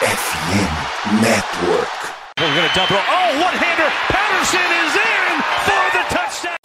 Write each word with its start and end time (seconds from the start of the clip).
FM 0.00 1.20
Network. 1.20 1.92
We're 2.38 2.54
going 2.56 2.66
to 2.66 2.74
double. 2.74 2.96
Oh, 2.96 3.28
one-hander. 3.36 3.90
Patterson 4.08 4.68
is 4.80 4.96
in 4.96 5.42
for 5.66 5.84
the 5.92 6.04
touchdown. 6.08 6.56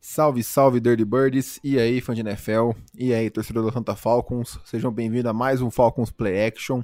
Salve, 0.00 0.42
salve 0.42 0.80
Dirty 0.80 1.04
Birds, 1.04 1.60
e 1.62 1.78
aí 1.78 2.00
fã 2.00 2.14
de 2.14 2.22
NFL, 2.22 2.70
e 2.94 3.12
aí 3.12 3.28
torcedor 3.28 3.64
do 3.64 3.72
Santa 3.72 3.94
Falcons, 3.94 4.58
sejam 4.64 4.90
bem-vindos 4.90 5.26
a 5.26 5.34
mais 5.34 5.60
um 5.60 5.70
Falcons 5.70 6.10
Play 6.10 6.46
Action, 6.46 6.82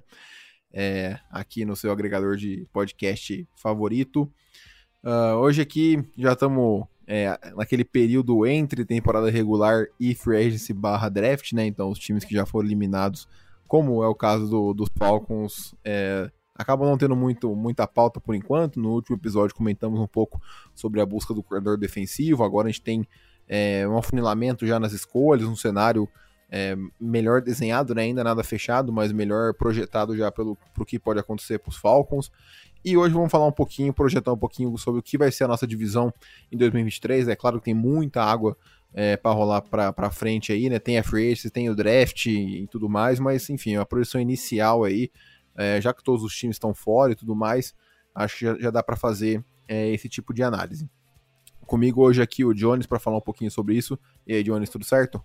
é, 0.71 1.18
aqui 1.30 1.64
no 1.64 1.75
seu 1.75 1.91
agregador 1.91 2.37
de 2.37 2.68
podcast 2.75 3.48
favorito. 3.57 4.30
Uh, 5.02 5.37
hoje 5.39 5.62
aqui 5.62 6.05
já 6.18 6.34
estamos 6.34 6.84
é, 7.12 7.36
naquele 7.56 7.84
período 7.84 8.46
entre 8.46 8.84
temporada 8.84 9.29
regular 9.29 9.86
e 9.98 10.14
free 10.14 10.46
agency 10.46 10.72
barra 10.72 11.08
draft, 11.08 11.52
né, 11.52 11.66
então 11.66 11.90
os 11.90 11.98
times 11.98 12.25
que 12.25 12.32
já 12.32 12.46
foram 12.46 12.68
eliminados, 12.68 13.26
como 13.66 14.04
é 14.04 14.07
o 14.07 14.14
caso 14.14 14.48
do, 14.48 14.72
dos 14.72 14.89
Falcons, 14.96 15.75
é, 15.85 16.30
acabam 16.54 16.88
não 16.88 16.96
tendo 16.96 17.16
muito, 17.16 17.54
muita 17.57 17.85
pauta 17.85 18.21
por 18.21 18.35
enquanto. 18.35 18.79
No 18.79 18.90
último 18.90 19.16
episódio 19.16 19.57
comentamos 19.57 19.99
um 19.99 20.07
pouco 20.07 20.40
sobre 20.72 21.00
a 21.00 21.07
busca 21.07 21.35
do 21.35 21.43
corredor 21.43 21.76
defensivo. 21.76 22.44
Agora 22.44 22.68
a 22.68 22.71
gente 22.71 22.82
tem 22.82 23.07
é, 23.49 23.86
um 23.88 23.96
afunilamento 23.96 24.66
já 24.66 24.79
nas 24.79 24.93
escolhas, 24.93 25.49
um 25.49 25.57
cenário 25.57 26.08
é, 26.50 26.77
melhor 27.00 27.40
desenhado, 27.40 27.94
né? 27.94 28.02
ainda 28.02 28.24
nada 28.24 28.43
fechado, 28.43 28.93
mas 28.93 29.13
melhor 29.13 29.54
projetado 29.54 30.16
já 30.16 30.30
pelo 30.30 30.57
pro 30.74 30.85
que 30.85 30.99
pode 30.99 31.18
acontecer 31.18 31.58
para 31.58 31.71
os 31.71 31.77
Falcons. 31.77 32.30
E 32.84 32.97
hoje 32.97 33.12
vamos 33.12 33.30
falar 33.30 33.47
um 33.47 33.52
pouquinho, 33.52 33.92
projetar 33.92 34.33
um 34.33 34.39
pouquinho 34.39 34.77
sobre 34.78 35.00
o 35.00 35.02
que 35.02 35.19
vai 35.19 35.30
ser 35.30 35.44
a 35.44 35.48
nossa 35.48 35.66
divisão 35.66 36.12
em 36.50 36.56
2023. 36.56 37.28
É 37.28 37.36
claro 37.36 37.58
que 37.58 37.64
tem 37.64 37.75
muita 37.75 38.22
água 38.22 38.56
é, 38.94 39.16
para 39.16 39.33
rolar 39.33 39.61
para 39.61 40.11
frente 40.11 40.52
aí, 40.52 40.70
né? 40.70 40.78
Tem 40.78 40.98
a 40.98 41.02
free 41.02 41.27
agency, 41.27 41.50
tem 41.50 41.69
o 41.69 41.77
draft 41.77 42.27
e 42.27 42.66
tudo 42.70 42.88
mais, 42.88 43.20
mas 43.20 43.48
enfim, 43.50 43.77
a 43.77 43.84
projeção 43.84 44.20
inicial 44.20 44.84
aí 44.84 45.10
é, 45.56 45.80
já 45.80 45.92
que 45.92 46.02
todos 46.02 46.24
os 46.24 46.34
times 46.34 46.56
estão 46.56 46.74
fora 46.74 47.12
e 47.12 47.14
tudo 47.14 47.34
mais, 47.34 47.74
acho 48.14 48.38
que 48.38 48.44
já, 48.46 48.58
já 48.58 48.70
dá 48.70 48.83
para 48.83 48.96
fazer 48.96 49.44
é, 49.68 49.90
esse 49.90 50.08
tipo 50.08 50.33
de 50.33 50.42
análise. 50.42 50.88
Comigo 51.66 52.02
hoje 52.02 52.22
aqui 52.22 52.44
o 52.44 52.55
Jones 52.55 52.86
para 52.86 52.98
falar 52.98 53.18
um 53.18 53.22
pouquinho 53.22 53.50
sobre 53.50 53.77
isso. 53.77 53.98
E 54.27 54.34
aí, 54.34 54.42
Jones, 54.42 54.70
tudo 54.70 54.84
certo? 54.84 55.22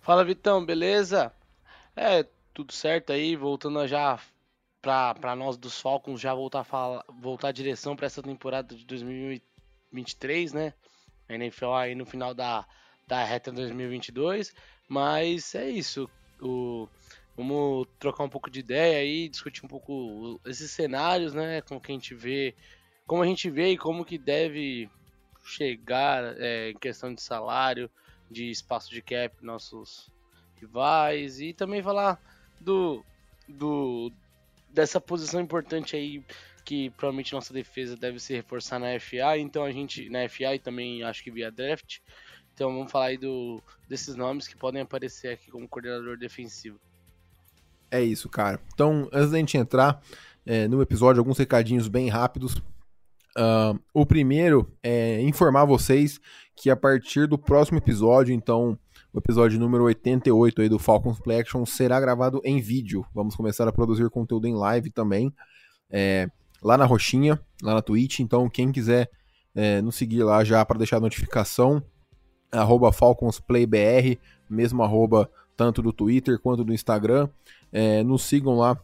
Fala, 0.00 0.24
Vitão, 0.24 0.64
beleza? 0.64 1.32
É, 1.96 2.26
tudo 2.52 2.72
certo 2.72 3.12
aí, 3.12 3.34
voltando 3.34 3.86
já 3.88 4.20
para 4.82 5.36
nós 5.36 5.56
dos 5.56 5.80
Falcons 5.80 6.20
já 6.20 6.34
voltar 6.34 6.60
a 6.60 6.64
falar, 6.64 7.04
voltar 7.08 7.48
a 7.48 7.52
direção 7.52 7.96
para 7.96 8.06
essa 8.06 8.22
temporada 8.22 8.74
de 8.74 8.84
2023, 8.84 10.52
né? 10.52 10.74
A 11.28 11.34
NFL 11.34 11.72
aí 11.72 11.94
no 11.94 12.04
final 12.04 12.34
da, 12.34 12.66
da 13.06 13.24
reta 13.24 13.52
2022, 13.52 14.52
mas 14.88 15.54
é 15.54 15.70
isso. 15.70 16.10
O, 16.40 16.88
Vamos 17.36 17.88
trocar 17.98 18.24
um 18.24 18.28
pouco 18.28 18.50
de 18.50 18.60
ideia 18.60 18.98
aí, 18.98 19.28
discutir 19.28 19.64
um 19.64 19.68
pouco 19.68 20.38
esses 20.44 20.70
cenários, 20.70 21.32
né? 21.32 21.62
Como 21.62 21.80
que 21.80 21.90
a 21.90 21.94
gente 21.94 22.14
vê, 22.14 22.54
como 23.06 23.22
a 23.22 23.26
gente 23.26 23.48
vê 23.48 23.70
e 23.70 23.78
como 23.78 24.04
que 24.04 24.18
deve 24.18 24.90
chegar 25.42 26.36
é, 26.38 26.70
em 26.70 26.78
questão 26.78 27.14
de 27.14 27.22
salário, 27.22 27.90
de 28.30 28.50
espaço 28.50 28.90
de 28.90 29.00
cap 29.00 29.34
nossos 29.42 30.10
rivais 30.56 31.40
e 31.40 31.54
também 31.54 31.82
falar 31.82 32.20
do, 32.60 33.02
do 33.48 34.12
dessa 34.72 35.00
posição 35.00 35.40
importante 35.40 35.94
aí 35.96 36.24
que 36.64 36.90
provavelmente 36.90 37.32
nossa 37.32 37.52
defesa 37.52 37.96
deve 37.96 38.20
se 38.20 38.32
reforçar 38.34 38.78
na 38.78 38.98
FA, 38.98 39.36
então 39.36 39.64
a 39.64 39.72
gente 39.72 40.08
na 40.08 40.28
FA 40.28 40.54
e 40.54 40.58
também 40.58 41.02
acho 41.02 41.22
que 41.22 41.30
via 41.30 41.50
draft. 41.50 41.98
Então 42.54 42.72
vamos 42.72 42.92
falar 42.92 43.06
aí 43.06 43.18
do, 43.18 43.62
desses 43.88 44.14
nomes 44.14 44.46
que 44.46 44.56
podem 44.56 44.82
aparecer 44.82 45.32
aqui 45.32 45.50
como 45.50 45.68
coordenador 45.68 46.16
defensivo. 46.16 46.78
É 47.90 48.00
isso, 48.00 48.28
cara. 48.28 48.60
Então, 48.72 49.08
antes 49.12 49.30
da 49.30 49.38
gente 49.38 49.56
entrar 49.56 50.00
é, 50.46 50.66
no 50.66 50.80
episódio, 50.80 51.20
alguns 51.20 51.38
recadinhos 51.38 51.88
bem 51.88 52.08
rápidos. 52.08 52.56
Uh, 53.36 53.78
o 53.94 54.04
primeiro 54.04 54.70
é 54.82 55.20
informar 55.22 55.64
vocês 55.64 56.20
que 56.56 56.70
a 56.70 56.76
partir 56.76 57.26
do 57.26 57.38
próximo 57.38 57.78
episódio, 57.78 58.34
então 58.34 58.78
o 59.12 59.18
episódio 59.18 59.60
número 59.60 59.84
88 59.84 60.62
aí 60.62 60.68
do 60.70 60.78
Falcons 60.78 61.20
Play 61.20 61.40
Action 61.40 61.66
será 61.66 62.00
gravado 62.00 62.40
em 62.44 62.60
vídeo. 62.60 63.04
Vamos 63.14 63.36
começar 63.36 63.68
a 63.68 63.72
produzir 63.72 64.08
conteúdo 64.08 64.46
em 64.46 64.54
live 64.54 64.90
também, 64.90 65.30
é, 65.90 66.30
lá 66.62 66.78
na 66.78 66.86
roxinha, 66.86 67.38
lá 67.62 67.74
na 67.74 67.82
Twitch. 67.82 68.20
Então 68.20 68.48
quem 68.48 68.72
quiser 68.72 69.10
é, 69.54 69.82
nos 69.82 69.96
seguir 69.96 70.22
lá 70.22 70.42
já 70.42 70.64
para 70.64 70.78
deixar 70.78 70.96
a 70.96 71.00
notificação, 71.00 71.82
arroba 72.50 72.90
FalconsPlayBR, 72.90 74.18
mesmo 74.48 74.82
arroba 74.82 75.30
tanto 75.58 75.82
do 75.82 75.92
Twitter 75.92 76.38
quanto 76.38 76.64
do 76.64 76.72
Instagram. 76.72 77.28
É, 77.70 78.02
nos 78.02 78.22
sigam 78.24 78.56
lá 78.56 78.78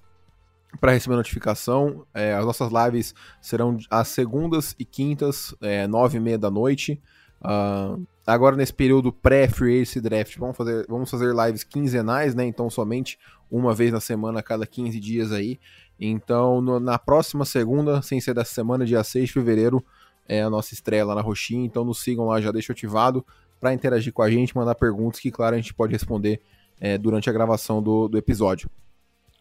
para 0.78 0.92
receber 0.92 1.16
notificação. 1.16 2.06
É, 2.12 2.34
as 2.34 2.44
nossas 2.44 2.70
lives 2.70 3.14
serão 3.40 3.78
às 3.90 4.08
segundas 4.08 4.76
e 4.78 4.84
quintas, 4.84 5.54
é, 5.62 5.86
nove 5.86 6.18
e 6.18 6.20
meia 6.20 6.38
da 6.38 6.50
noite. 6.50 7.00
Uh, 7.40 8.04
agora 8.28 8.56
nesse 8.56 8.74
período 8.74 9.10
pré-free 9.10 9.84
draft, 10.02 10.36
vamos 10.36 10.56
fazer, 10.56 10.86
vamos 10.86 11.10
fazer 11.10 11.34
lives 11.34 11.64
quinzenais, 11.64 12.34
né? 12.34 12.44
Então 12.44 12.68
somente 12.68 13.18
uma 13.50 13.74
vez 13.74 13.90
na 13.90 14.00
semana, 14.00 14.40
a 14.40 14.42
cada 14.42 14.66
15 14.66 15.00
dias 15.00 15.32
aí. 15.32 15.58
Então 15.98 16.60
no, 16.60 16.78
na 16.78 16.98
próxima 16.98 17.46
segunda, 17.46 18.02
sem 18.02 18.20
ser 18.20 18.34
dessa 18.34 18.52
semana, 18.52 18.84
dia 18.84 19.02
6 19.02 19.28
de 19.28 19.32
fevereiro, 19.32 19.82
é 20.28 20.42
a 20.42 20.50
nossa 20.50 20.74
estreia 20.74 21.06
lá 21.06 21.14
na 21.14 21.22
Roxinha. 21.22 21.64
Então 21.64 21.84
nos 21.84 22.02
sigam 22.02 22.26
lá, 22.26 22.38
já 22.38 22.52
deixa 22.52 22.72
ativado 22.72 23.24
para 23.58 23.72
interagir 23.72 24.12
com 24.12 24.22
a 24.22 24.30
gente, 24.30 24.54
mandar 24.54 24.74
perguntas 24.74 25.18
que, 25.18 25.30
claro, 25.30 25.56
a 25.56 25.58
gente 25.58 25.72
pode 25.72 25.92
responder 25.92 26.40
é, 26.78 26.98
durante 26.98 27.30
a 27.30 27.32
gravação 27.32 27.82
do, 27.82 28.08
do 28.08 28.18
episódio. 28.18 28.70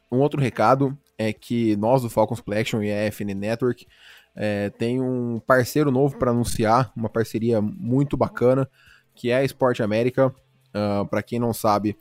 Um 0.09 0.19
outro 0.19 0.40
recado 0.40 0.98
é 1.18 1.34
que 1.34 1.75
nós 1.75 2.02
do 2.02 2.09
Falcons 2.09 2.40
Play 2.40 2.62
Action 2.62 2.81
e 2.81 2.92
a 2.92 3.12
FN 3.12 3.36
Network 3.36 3.86
é, 4.38 4.70
tem 4.70 5.02
um 5.02 5.40
parceiro 5.40 5.90
novo 5.90 6.16
para 6.18 6.30
anunciar, 6.30 6.92
uma 6.96 7.09
parceria 7.09 7.59
muito 7.59 8.16
bacana, 8.16 8.70
que 9.16 9.31
é 9.31 9.38
a 9.38 9.44
Sport 9.44 9.80
América. 9.80 10.28
Uh, 10.28 11.02
ah, 11.02 11.06
para 11.09 11.24
quem 11.24 11.40
não 11.40 11.53
sabe, 11.53 11.98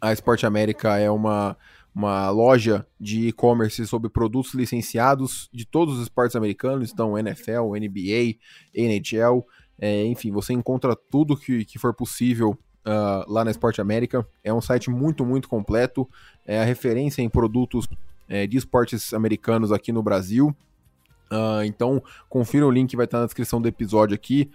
a 0.00 0.10
Sport 0.14 0.44
América 0.44 0.96
é 0.96 1.10
uma, 1.10 1.54
uma 1.94 2.30
loja 2.30 2.86
de 2.98 3.28
e-commerce 3.28 3.86
sobre 3.86 4.08
produtos 4.08 4.54
licenciados 4.54 5.50
de 5.52 5.66
todos 5.66 5.96
os 5.96 6.02
esportes 6.02 6.34
americanos, 6.34 6.90
então 6.90 7.18
NFL, 7.18 7.74
NBA, 7.76 8.38
NHL, 8.74 9.44
é, 9.78 10.04
enfim, 10.06 10.30
você 10.30 10.54
encontra 10.54 10.96
tudo 10.96 11.36
que, 11.36 11.66
que 11.66 11.78
for 11.78 11.92
possível 11.92 12.56
uh, 12.86 13.30
lá 13.30 13.44
na 13.44 13.50
Esporte 13.50 13.82
América. 13.82 14.26
É 14.42 14.52
um 14.52 14.60
site 14.62 14.88
muito, 14.88 15.26
muito 15.26 15.48
completo. 15.48 16.08
É 16.46 16.60
a 16.60 16.64
referência 16.64 17.20
em 17.20 17.28
produtos 17.28 17.86
é, 18.28 18.46
de 18.46 18.56
esportes 18.56 19.12
americanos 19.12 19.72
aqui 19.72 19.92
no 19.92 20.02
Brasil. 20.02 20.54
Uh, 21.30 21.64
então, 21.64 22.02
confira 22.28 22.66
o 22.66 22.70
link 22.70 22.90
que 22.90 22.96
vai 22.96 23.04
estar 23.04 23.20
na 23.20 23.26
descrição 23.26 23.60
do 23.60 23.68
episódio 23.68 24.14
aqui. 24.14 24.50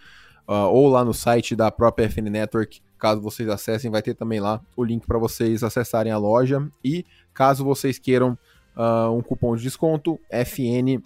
Uh, 0.48 0.70
ou 0.70 0.90
lá 0.90 1.04
no 1.04 1.14
site 1.14 1.56
da 1.56 1.72
própria 1.72 2.08
FN 2.08 2.30
Network, 2.30 2.80
caso 3.00 3.20
vocês 3.20 3.50
acessem, 3.50 3.90
vai 3.90 4.02
ter 4.02 4.14
também 4.14 4.40
lá 4.40 4.62
o 4.76 4.84
link 4.84 5.06
para 5.08 5.18
vocês 5.18 5.64
acessarem 5.64 6.12
a 6.12 6.18
loja. 6.18 6.68
E 6.84 7.06
caso 7.34 7.64
vocês 7.64 7.98
queiram 7.98 8.38
uh, 8.76 9.12
um 9.12 9.22
cupom 9.22 9.56
de 9.56 9.64
desconto, 9.64 10.20
FN, 10.30 11.02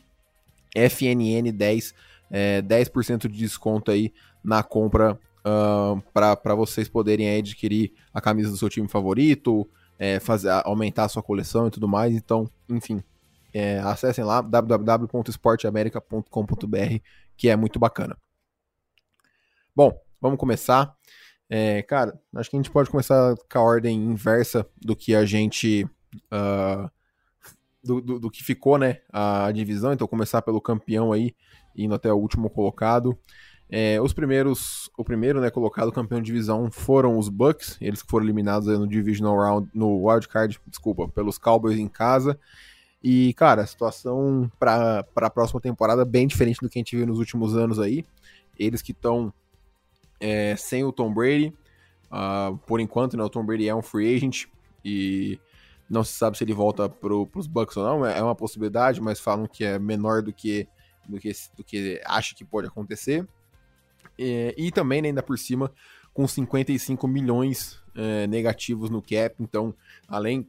FNN10, 0.76 1.94
é, 2.32 2.62
10% 2.62 3.28
de 3.28 3.38
desconto 3.38 3.92
aí 3.92 4.14
na 4.44 4.62
compra 4.62 5.20
uh, 5.40 6.02
para 6.14 6.56
vocês 6.56 6.88
poderem 6.88 7.38
adquirir 7.38 7.94
a 8.14 8.22
camisa 8.22 8.52
do 8.52 8.58
seu 8.58 8.70
time 8.70 8.88
favorito, 8.88 9.68
é, 9.98 10.20
fazer, 10.20 10.50
aumentar 10.66 11.06
a 11.06 11.10
sua 11.10 11.24
coleção 11.24 11.68
e 11.68 11.72
tudo 11.72 11.88
mais. 11.88 12.16
Então, 12.16 12.50
enfim, 12.70 13.04
é, 13.54 13.80
acessem 13.80 14.24
lá 14.24 14.42
www.esporteamerica.com.br, 14.42 16.98
que 17.36 17.50
é 17.50 17.56
muito 17.56 17.80
bacana. 17.80 18.16
Bom, 19.76 20.00
vamos 20.22 20.38
começar. 20.38 20.96
É, 21.50 21.82
cara, 21.82 22.20
acho 22.36 22.50
que 22.50 22.56
a 22.56 22.60
gente 22.60 22.72
pode 22.72 22.90
começar 22.90 23.36
com 23.52 23.60
a 23.60 23.62
ordem 23.62 23.98
inversa 23.98 24.66
do 24.78 24.96
que 24.96 25.16
a 25.16 25.26
gente. 25.26 25.86
Uh, 26.32 26.90
do, 27.84 28.02
do, 28.02 28.20
do, 28.20 28.30
que 28.30 28.44
ficou, 28.44 28.78
né? 28.78 29.00
A 29.12 29.52
divisão. 29.52 29.94
Então, 29.94 30.08
começar 30.08 30.42
pelo 30.42 30.62
campeão 30.62 31.12
aí, 31.12 31.36
indo 31.76 31.96
até 31.96 32.12
o 32.12 32.18
último 32.18 32.50
colocado. 32.50 33.18
É, 33.72 34.02
os 34.02 34.14
primeiros, 34.14 34.90
o 34.98 35.04
primeiro, 35.04 35.40
né, 35.40 35.52
colocado 35.52 35.92
campeão 35.92 36.20
de 36.20 36.26
divisão 36.26 36.72
foram 36.72 37.20
os 37.20 37.30
Bucks, 37.30 37.78
eles 37.80 38.02
foram 38.02 38.26
eliminados 38.26 38.68
no 38.68 38.88
divisional 38.88 39.38
round, 39.38 39.70
no 39.76 40.08
wild 40.08 40.28
card, 40.28 40.60
desculpa, 40.66 41.08
pelos 41.08 41.38
Cowboys 41.38 41.78
em 41.78 41.88
casa. 41.88 42.40
E, 43.02 43.34
cara, 43.34 43.62
a 43.62 43.68
situação 43.68 44.52
para 44.60 45.06
a 45.16 45.30
próxima 45.30 45.62
temporada 45.62 46.02
é 46.02 46.06
bem 46.06 46.28
diferente 46.28 46.60
do 46.62 46.70
que 46.70 46.78
a 46.78 46.82
gente 46.82 46.96
viu 46.96 47.08
nos 47.08 47.20
últimos 47.20 47.56
anos 47.56 47.80
aí. 47.80 48.04
Eles 48.58 48.82
que 48.82 48.92
estão 48.92 49.34
é, 50.20 50.56
sem 50.58 50.84
o 50.84 50.92
Tom 50.92 51.14
Brady, 51.14 51.54
uh, 52.12 52.58
por 52.68 52.80
enquanto, 52.80 53.16
né, 53.16 53.24
o 53.24 53.30
Tom 53.30 53.46
Brady 53.46 53.70
é 53.70 53.76
um 53.76 53.82
free 53.82 54.16
agent 54.16 54.46
e 54.84 55.40
não 55.90 56.04
se 56.04 56.14
sabe 56.14 56.38
se 56.38 56.44
ele 56.44 56.54
volta 56.54 56.90
para 56.90 57.14
os 57.14 57.48
Bucks 57.48 57.78
ou 57.78 57.84
não, 57.84 58.06
é 58.06 58.22
uma 58.22 58.36
possibilidade, 58.36 59.02
mas 59.02 59.20
falam 59.20 59.48
que 59.48 59.64
é 59.64 59.80
menor 59.80 60.22
do 60.22 60.34
que 60.34 60.68
do 61.10 61.20
que, 61.20 61.32
do 61.58 61.64
que 61.64 62.02
acha 62.06 62.36
que 62.36 62.46
pode 62.46 62.68
acontecer. 62.68 63.28
É, 64.18 64.54
e 64.58 64.72
também, 64.72 65.02
né, 65.02 65.08
ainda 65.08 65.24
por 65.24 65.38
cima, 65.40 65.72
com 66.14 66.28
55 66.28 67.08
milhões 67.08 67.82
é, 67.96 68.28
negativos 68.28 68.90
no 68.90 69.02
cap. 69.02 69.36
Então, 69.40 69.74
além 70.08 70.48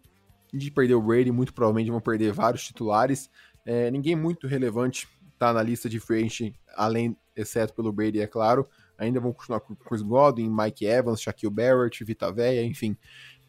de 0.53 0.71
perder 0.71 0.95
o 0.95 1.03
Brady, 1.03 1.31
muito 1.31 1.53
provavelmente 1.53 1.91
vão 1.91 2.01
perder 2.01 2.33
vários 2.33 2.65
titulares. 2.65 3.31
É, 3.65 3.91
ninguém 3.91 4.17
muito 4.17 4.47
relevante 4.47 5.09
está 5.33 5.53
na 5.53 5.63
lista 5.63 5.89
de 5.89 5.99
frente, 5.99 6.55
além, 6.77 7.17
exceto 7.35 7.75
pelo 7.75 7.93
Brady, 7.93 8.21
é 8.21 8.27
claro. 8.27 8.69
Ainda 8.99 9.19
vão 9.19 9.33
continuar 9.33 9.61
com 9.61 9.75
Chris 9.75 10.03
Godwin, 10.03 10.51
Mike 10.51 10.85
Evans, 10.85 11.23
Shaquille 11.23 11.53
Barrett, 11.53 12.05
Vita 12.05 12.31
Veia, 12.31 12.63
enfim. 12.63 12.97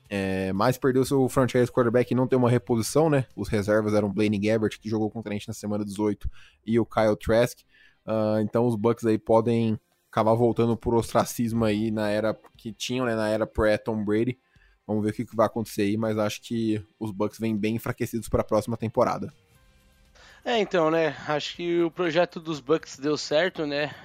É, 0.09 0.51
mas 0.53 0.77
perdeu 0.77 1.05
seu 1.05 1.27
franchise 1.29 1.71
quarterback 1.71 2.11
e 2.11 2.15
não 2.15 2.27
tem 2.27 2.37
uma 2.37 2.49
reposição, 2.49 3.09
né? 3.09 3.25
Os 3.35 3.47
reservas 3.47 3.93
eram 3.93 4.11
Blaine 4.11 4.37
Gabbert, 4.37 4.77
que 4.79 4.89
jogou 4.89 5.09
contra 5.09 5.31
a 5.31 5.33
gente 5.33 5.47
na 5.47 5.53
semana 5.53 5.85
18, 5.85 6.29
e 6.65 6.79
o 6.79 6.85
Kyle 6.85 7.15
Trask. 7.17 7.59
Uh, 8.05 8.39
então 8.41 8.65
os 8.65 8.75
Bucks 8.75 9.05
aí 9.05 9.17
podem 9.17 9.79
acabar 10.11 10.33
voltando 10.33 10.75
por 10.75 10.93
ostracismo 10.93 11.63
aí 11.63 11.91
na 11.91 12.09
era 12.09 12.37
que 12.57 12.73
tinham, 12.73 13.05
né? 13.05 13.15
Na 13.15 13.29
era 13.29 13.47
pré-Tom 13.47 14.03
Brady. 14.03 14.37
Vamos 14.91 15.05
ver 15.05 15.11
o 15.11 15.13
que, 15.13 15.35
vai 15.35 15.45
acontecer 15.45 15.83
aí, 15.83 15.95
mas 15.95 16.17
acho 16.17 16.41
que 16.41 16.83
os 16.99 17.11
Bucks 17.11 17.39
vêm 17.39 17.55
bem 17.55 17.75
enfraquecidos 17.75 18.27
para 18.27 18.41
a 18.41 18.43
próxima 18.43 18.75
temporada. 18.75 19.33
É, 20.43 20.57
então, 20.57 20.91
né? 20.91 21.15
Acho 21.29 21.55
que 21.55 21.81
o 21.81 21.89
projeto 21.89 22.41
dos 22.41 22.59
Bucks 22.59 22.99
deu 22.99 23.15
certo, 23.17 23.65
né? 23.65 23.95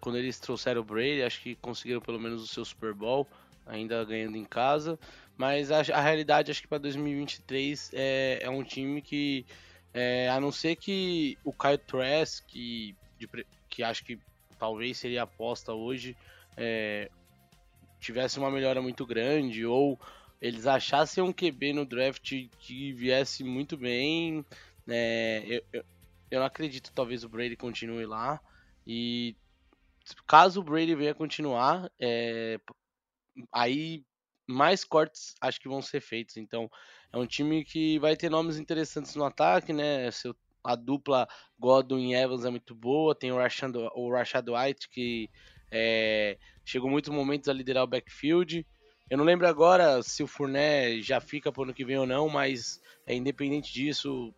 Quando 0.00 0.16
eles 0.16 0.38
trouxeram 0.38 0.80
o 0.80 0.84
Brady, 0.84 1.24
acho 1.24 1.42
que 1.42 1.56
conseguiram 1.56 2.00
pelo 2.00 2.20
menos 2.20 2.40
o 2.40 2.46
seu 2.46 2.64
Super 2.64 2.94
Bowl, 2.94 3.26
ainda 3.66 4.04
ganhando 4.04 4.36
em 4.36 4.44
casa. 4.44 4.96
Mas 5.36 5.72
a, 5.72 5.80
a 5.80 6.00
realidade, 6.00 6.52
acho 6.52 6.62
que 6.62 6.68
para 6.68 6.78
2023 6.78 7.90
é, 7.94 8.38
é 8.42 8.48
um 8.48 8.62
time 8.62 9.02
que, 9.02 9.44
é, 9.92 10.28
a 10.28 10.40
não 10.40 10.52
ser 10.52 10.76
que 10.76 11.36
o 11.42 11.52
Kyle 11.52 11.78
Trask, 11.78 12.44
que, 12.46 12.94
de, 13.18 13.28
que 13.68 13.82
acho 13.82 14.04
que 14.04 14.20
talvez 14.56 14.98
seria 14.98 15.24
aposta 15.24 15.72
hoje, 15.72 16.16
é, 16.56 17.10
tivesse 17.98 18.38
uma 18.38 18.52
melhora 18.52 18.80
muito 18.80 19.04
grande, 19.04 19.66
ou 19.66 19.98
eles 20.40 20.66
achassem 20.66 21.22
um 21.22 21.32
QB 21.32 21.72
no 21.72 21.84
draft 21.84 22.32
que 22.60 22.92
viesse 22.92 23.42
muito 23.42 23.76
bem, 23.76 24.44
é, 24.86 25.44
eu, 25.46 25.64
eu, 25.72 25.84
eu, 26.30 26.38
não 26.40 26.46
acredito 26.46 26.92
talvez 26.94 27.24
o 27.24 27.28
Brady 27.28 27.56
continue 27.56 28.06
lá. 28.06 28.40
E 28.86 29.36
caso 30.26 30.60
o 30.60 30.64
Brady 30.64 30.94
venha 30.94 31.14
continuar, 31.14 31.90
é, 32.00 32.58
aí 33.52 34.04
mais 34.46 34.82
cortes 34.82 35.34
acho 35.40 35.60
que 35.60 35.68
vão 35.68 35.82
ser 35.82 36.00
feitos. 36.00 36.36
Então 36.36 36.70
é 37.12 37.18
um 37.18 37.26
time 37.26 37.64
que 37.64 37.98
vai 37.98 38.16
ter 38.16 38.30
nomes 38.30 38.58
interessantes 38.58 39.14
no 39.14 39.24
ataque, 39.24 39.72
né? 39.72 40.10
Seu, 40.10 40.34
a 40.64 40.74
dupla 40.74 41.28
Godwin 41.58 42.14
Evans 42.14 42.44
é 42.44 42.50
muito 42.50 42.74
boa. 42.74 43.14
Tem 43.14 43.30
o 43.30 43.36
Rashad, 43.36 43.74
o 43.76 44.10
Rashad 44.10 44.48
White 44.48 44.88
que 44.88 45.28
é, 45.70 46.38
chegou 46.64 46.90
muitos 46.90 47.10
momentos 47.10 47.48
a 47.48 47.52
liderar 47.52 47.84
o 47.84 47.86
backfield. 47.86 48.66
Eu 49.10 49.16
não 49.16 49.24
lembro 49.24 49.46
agora 49.46 50.02
se 50.02 50.22
o 50.22 50.26
Fournet 50.26 51.02
já 51.02 51.20
fica 51.20 51.50
pro 51.50 51.62
ano 51.62 51.74
que 51.74 51.84
vem 51.84 51.98
ou 51.98 52.06
não, 52.06 52.28
mas 52.28 52.80
é, 53.06 53.14
independente 53.14 53.72
disso, 53.72 54.32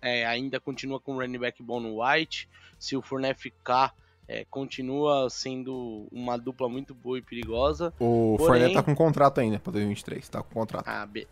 é, 0.00 0.24
ainda 0.24 0.58
continua 0.58 0.98
com 0.98 1.14
o 1.14 1.20
running 1.20 1.38
back 1.38 1.62
bom 1.62 1.80
no 1.80 2.02
White. 2.02 2.48
Se 2.78 2.96
o 2.96 3.02
Fournette 3.02 3.40
ficar, 3.40 3.94
é, 4.26 4.44
continua 4.46 5.28
sendo 5.28 6.08
uma 6.10 6.38
dupla 6.38 6.68
muito 6.68 6.94
boa 6.94 7.18
e 7.18 7.22
perigosa. 7.22 7.92
O 7.98 8.36
Porém... 8.38 8.46
Fournette 8.46 8.74
tá 8.74 8.82
com 8.82 8.94
contrato 8.94 9.40
ainda 9.40 9.58
para 9.58 9.72
2023, 9.72 10.28
tá 10.28 10.42
com 10.42 10.54
contrato. 10.54 10.88
Ah, 10.88 11.04
be... 11.04 11.28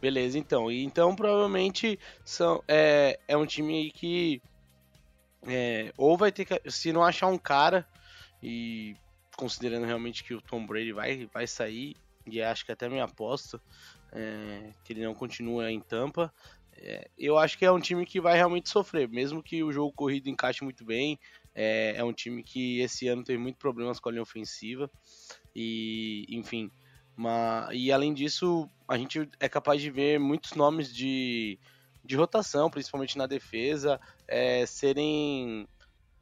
beleza, 0.00 0.38
então. 0.38 0.70
Então, 0.70 1.16
provavelmente, 1.16 1.98
são, 2.24 2.62
é, 2.68 3.18
é 3.26 3.36
um 3.36 3.46
time 3.46 3.90
que 3.90 4.40
é, 5.48 5.92
ou 5.96 6.16
vai 6.16 6.32
ter 6.32 6.44
que, 6.44 6.70
se 6.70 6.92
não 6.92 7.04
achar 7.04 7.26
um 7.28 7.38
cara, 7.38 7.86
e 8.42 8.96
considerando 9.36 9.86
realmente 9.86 10.24
que 10.24 10.34
o 10.34 10.40
Tom 10.40 10.66
Brady 10.66 10.92
vai, 10.92 11.28
vai 11.32 11.46
sair, 11.46 11.96
e 12.26 12.42
acho 12.42 12.64
que 12.64 12.72
até 12.72 12.88
minha 12.88 13.04
aposta, 13.04 13.60
é, 14.12 14.72
que 14.84 14.92
ele 14.92 15.04
não 15.04 15.14
continua 15.14 15.70
em 15.70 15.80
Tampa, 15.80 16.32
é, 16.78 17.08
eu 17.16 17.38
acho 17.38 17.56
que 17.56 17.64
é 17.64 17.72
um 17.72 17.80
time 17.80 18.04
que 18.04 18.20
vai 18.20 18.34
realmente 18.34 18.68
sofrer, 18.68 19.08
mesmo 19.08 19.42
que 19.42 19.62
o 19.62 19.72
jogo 19.72 19.92
corrido 19.92 20.28
encaixe 20.28 20.62
muito 20.62 20.84
bem. 20.84 21.18
É, 21.54 21.94
é 21.96 22.04
um 22.04 22.12
time 22.12 22.42
que 22.42 22.80
esse 22.80 23.08
ano 23.08 23.24
teve 23.24 23.38
muitos 23.38 23.58
problemas 23.58 23.98
com 23.98 24.08
a 24.08 24.12
linha 24.12 24.22
ofensiva. 24.22 24.90
E, 25.54 26.26
enfim. 26.28 26.70
Uma, 27.16 27.68
e 27.72 27.90
além 27.90 28.12
disso, 28.12 28.68
a 28.86 28.98
gente 28.98 29.26
é 29.40 29.48
capaz 29.48 29.80
de 29.80 29.90
ver 29.90 30.20
muitos 30.20 30.52
nomes 30.52 30.94
de, 30.94 31.58
de 32.04 32.14
rotação, 32.14 32.70
principalmente 32.70 33.16
na 33.16 33.26
defesa, 33.26 33.98
é, 34.28 34.66
serem 34.66 35.66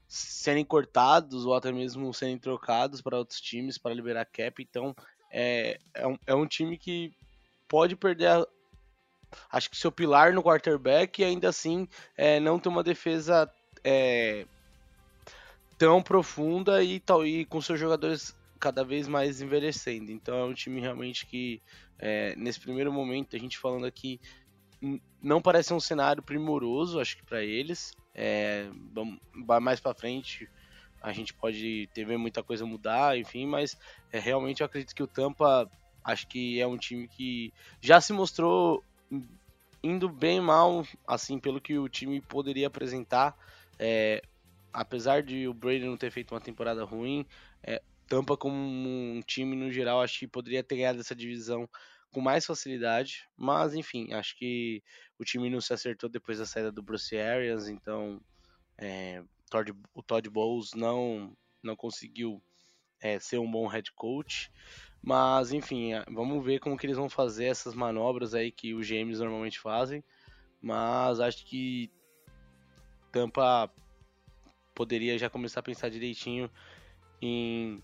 serem 0.06 0.64
cortados 0.64 1.44
ou 1.44 1.54
até 1.54 1.72
mesmo 1.72 2.14
serem 2.14 2.38
trocados 2.38 3.00
para 3.00 3.18
outros 3.18 3.40
times 3.40 3.76
para 3.76 3.92
liberar 3.92 4.24
cap. 4.26 4.62
Então 4.62 4.94
é, 5.36 5.81
é, 5.92 6.06
um, 6.06 6.16
é 6.28 6.34
um 6.34 6.46
time 6.46 6.78
que 6.78 7.12
pode 7.69 7.96
perder 7.96 8.46
acho 9.50 9.69
que 9.69 9.76
seu 9.76 9.90
pilar 9.90 10.32
no 10.32 10.44
quarterback 10.44 11.20
e 11.20 11.25
ainda 11.25 11.48
assim 11.48 11.88
é, 12.16 12.38
não 12.38 12.56
ter 12.56 12.69
uma 12.69 12.84
defesa 12.84 13.50
é, 13.82 14.46
tão 15.76 16.00
profunda 16.00 16.84
e, 16.84 17.00
tal, 17.00 17.26
e 17.26 17.44
com 17.44 17.60
seus 17.60 17.81
jogadores 17.81 18.32
cada 18.60 18.84
vez 18.84 19.08
mais 19.08 19.42
envelhecendo. 19.42 20.12
Então 20.12 20.38
é 20.38 20.44
um 20.44 20.54
time 20.54 20.81
realmente 20.81 21.26
que, 21.26 21.60
é, 21.98 22.36
nesse 22.36 22.60
primeiro 22.60 22.92
momento, 22.92 23.34
a 23.34 23.38
gente 23.38 23.58
falando 23.58 23.86
aqui, 23.86 24.20
não 25.20 25.42
parece 25.42 25.75
um 25.75 25.81
cenário 25.81 26.22
primoroso, 26.22 27.00
acho 27.00 27.16
que 27.16 27.25
para 27.25 27.42
eles. 27.42 27.92
É, 28.14 28.69
mais 29.60 29.81
para 29.81 29.94
frente 29.94 30.48
a 31.04 31.12
gente 31.12 31.34
pode 31.34 31.86
ter 31.92 32.02
ver 32.06 32.16
muita 32.16 32.42
coisa 32.42 32.64
mudar, 32.64 33.18
enfim, 33.18 33.46
mas 33.46 33.76
é, 34.10 34.18
realmente 34.18 34.62
eu 34.62 34.66
acredito 34.66 34.94
que 34.94 35.02
o 35.02 35.06
Tampa 35.06 35.70
acho 36.02 36.26
que 36.26 36.58
é 36.58 36.66
um 36.66 36.78
time 36.78 37.06
que 37.06 37.52
já 37.78 38.00
se 38.00 38.10
mostrou 38.14 38.82
indo 39.82 40.08
bem 40.08 40.40
mal, 40.40 40.82
assim, 41.06 41.38
pelo 41.38 41.60
que 41.60 41.78
o 41.78 41.90
time 41.90 42.22
poderia 42.22 42.68
apresentar. 42.68 43.36
É, 43.78 44.22
apesar 44.72 45.22
de 45.22 45.46
o 45.46 45.52
Brady 45.52 45.84
não 45.84 45.96
ter 45.98 46.10
feito 46.10 46.34
uma 46.34 46.40
temporada 46.40 46.84
ruim, 46.84 47.26
é, 47.62 47.82
Tampa 48.08 48.34
como 48.34 48.56
um 48.56 49.20
time 49.26 49.54
no 49.54 49.70
geral 49.70 50.00
acho 50.00 50.20
que 50.20 50.26
poderia 50.26 50.64
ter 50.64 50.76
ganhado 50.76 51.00
essa 51.00 51.14
divisão 51.14 51.68
com 52.10 52.22
mais 52.22 52.46
facilidade, 52.46 53.28
mas 53.36 53.74
enfim, 53.74 54.10
acho 54.14 54.38
que 54.38 54.82
o 55.18 55.24
time 55.24 55.50
não 55.50 55.60
se 55.60 55.74
acertou 55.74 56.08
depois 56.08 56.38
da 56.38 56.46
saída 56.46 56.72
do 56.72 56.82
Bruce 56.82 57.14
Arians, 57.14 57.68
então 57.68 58.18
é, 58.78 59.22
o 59.94 60.02
Todd 60.02 60.28
Bowles 60.28 60.72
não 60.74 61.36
não 61.62 61.74
conseguiu 61.74 62.42
é, 63.00 63.18
ser 63.18 63.38
um 63.38 63.50
bom 63.50 63.66
head 63.66 63.90
coach. 63.92 64.50
Mas, 65.02 65.52
enfim, 65.52 65.90
vamos 66.10 66.43
ver 66.44 66.60
como 66.60 66.76
que 66.76 66.86
eles 66.86 66.96
vão 66.96 67.10
fazer 67.10 67.46
essas 67.46 67.74
manobras 67.74 68.34
aí 68.34 68.50
que 68.50 68.72
os 68.72 68.86
GMs 68.86 69.20
normalmente 69.20 69.60
fazem. 69.60 70.02
Mas 70.62 71.20
acho 71.20 71.44
que 71.44 71.90
Tampa 73.12 73.70
poderia 74.74 75.19
já 75.19 75.29
começar 75.29 75.60
a 75.60 75.62
pensar 75.62 75.90
direitinho 75.90 76.50
em, 77.20 77.82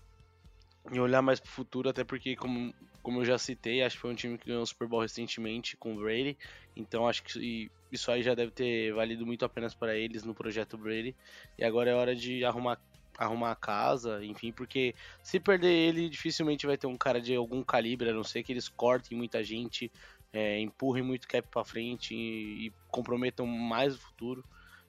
em 0.91 0.99
olhar 0.99 1.21
mais 1.21 1.39
para 1.39 1.47
o 1.47 1.51
futuro, 1.51 1.89
até 1.89 2.03
porque, 2.03 2.35
como, 2.35 2.73
como 3.03 3.21
eu 3.21 3.25
já 3.25 3.37
citei, 3.37 3.83
acho 3.83 3.97
que 3.97 4.01
foi 4.01 4.11
um 4.11 4.15
time 4.15 4.37
que 4.37 4.47
ganhou 4.47 4.63
o 4.63 4.67
Super 4.67 4.87
Bowl 4.87 5.01
recentemente 5.01 5.77
com 5.77 5.93
o 5.93 6.01
Brady. 6.01 6.35
Então 6.75 7.07
acho 7.07 7.23
que 7.23 7.71
isso 7.91 8.11
aí 8.11 8.23
já 8.23 8.33
deve 8.33 8.51
ter 8.51 8.93
valido 8.93 9.25
muito 9.25 9.45
apenas 9.45 9.73
para 9.73 9.95
eles 9.95 10.23
no 10.23 10.33
projeto 10.33 10.77
Brady. 10.77 11.15
E 11.57 11.63
agora 11.63 11.91
é 11.91 11.95
hora 11.95 12.15
de 12.15 12.43
arrumar 12.45 12.79
arrumar 13.17 13.51
a 13.51 13.55
casa, 13.55 14.23
enfim, 14.25 14.51
porque 14.51 14.95
se 15.21 15.39
perder 15.39 15.71
ele, 15.71 16.09
dificilmente 16.09 16.65
vai 16.65 16.77
ter 16.77 16.87
um 16.87 16.97
cara 16.97 17.21
de 17.21 17.35
algum 17.35 17.61
calibre, 17.63 18.09
a 18.09 18.13
não 18.13 18.23
ser 18.23 18.41
que 18.41 18.51
eles 18.51 18.67
cortem 18.67 19.15
muita 19.15 19.43
gente, 19.43 19.91
é, 20.33 20.59
empurrem 20.59 21.03
muito 21.03 21.27
cap 21.27 21.47
para 21.49 21.63
frente 21.63 22.15
e, 22.15 22.67
e, 22.67 22.73
comprometam 22.89 23.45
mais 23.45 23.95
o 23.95 23.99
futuro. 23.99 24.43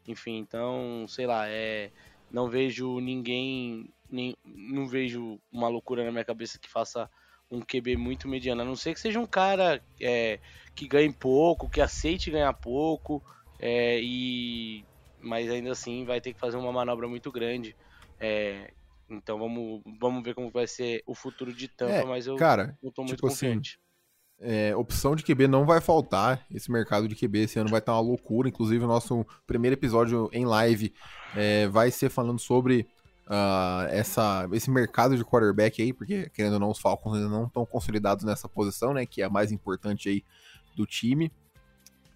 Enfim, 0.07 0.39
então, 0.39 1.05
sei 1.09 1.27
lá, 1.27 1.49
é, 1.49 1.91
não 2.31 2.49
vejo 2.49 3.01
ninguém, 3.01 3.93
nem, 4.11 4.35
não 4.45 4.87
vejo 4.87 5.39
uma 5.51 5.69
loucura 5.69 6.05
na 6.05 6.11
minha 6.11 6.25
cabeça 6.25 6.59
que 6.59 6.71
faça 6.71 7.11
um 7.53 7.61
QB 7.61 7.97
muito 7.97 8.27
mediano, 8.27 8.63
a 8.63 8.65
não 8.65 8.75
ser 8.75 8.95
que 8.95 9.01
seja 9.01 9.21
um 9.21 9.27
cara 9.27 9.81
é, 10.01 10.41
que 10.75 10.89
ganhe 10.89 11.13
pouco, 11.13 11.69
que 11.69 11.81
aceite 11.81 12.31
ganhar 12.31 12.53
pouco, 12.55 13.23
é, 13.61 14.01
e 14.03 14.85
mas 15.21 15.49
ainda 15.49 15.71
assim 15.71 16.05
vai 16.05 16.21
ter 16.21 16.33
que 16.33 16.41
fazer 16.41 16.57
uma 16.57 16.73
manobra 16.73 17.07
muito 17.07 17.31
grande 17.31 17.77
é, 18.23 18.71
então 19.11 19.37
vamos, 19.37 19.83
vamos 20.01 20.23
ver 20.23 20.33
como 20.33 20.49
vai 20.49 20.69
ser 20.69 21.03
o 21.05 21.15
futuro 21.15 21.53
de 21.53 21.67
Tampa, 21.67 21.93
é, 21.93 22.05
mas 22.05 22.29
eu 22.29 22.37
cara, 22.37 22.79
não 22.81 22.93
tô 22.93 23.03
muito 23.03 23.17
tipo 23.17 23.27
assim, 23.27 23.47
confiante. 23.47 23.81
Assim, 24.41 24.53
é, 24.55 24.77
opção 24.77 25.17
de 25.17 25.25
QB 25.25 25.49
não 25.49 25.67
vai 25.67 25.81
faltar. 25.81 26.47
Esse 26.51 26.71
mercado 26.71 27.09
de 27.09 27.17
QB 27.17 27.41
esse 27.41 27.59
ano 27.59 27.69
vai 27.69 27.81
estar 27.81 27.93
uma 27.93 28.01
loucura. 28.01 28.49
Inclusive, 28.49 28.85
o 28.85 28.89
nosso 28.89 29.27
primeiro 29.47 29.75
episódio 29.75 30.29
em 30.33 30.45
live 30.45 30.93
é, 31.37 31.67
vai 31.69 31.91
ser 31.91 32.11
falando 32.11 32.39
sobre 32.39 32.89
uh, 33.27 33.89
essa, 33.91 34.49
esse 34.53 34.71
mercado 34.71 35.17
de 35.17 35.25
quarterback 35.25 35.83
aí, 35.83 35.93
porque, 35.93 36.31
querendo 36.31 36.55
ou 36.55 36.61
não, 36.61 36.71
os 36.71 36.79
Falcons 36.79 37.15
ainda 37.15 37.29
não 37.29 37.47
estão 37.47 37.65
consolidados 37.65 38.25
nessa 38.25 38.49
posição, 38.49 38.95
né? 38.95 39.07
Que 39.07 39.23
é 39.23 39.25
a 39.25 39.31
mais 39.31 39.53
importante 39.53 40.09
aí 40.09 40.25
do 40.77 40.87
time. 40.87 41.33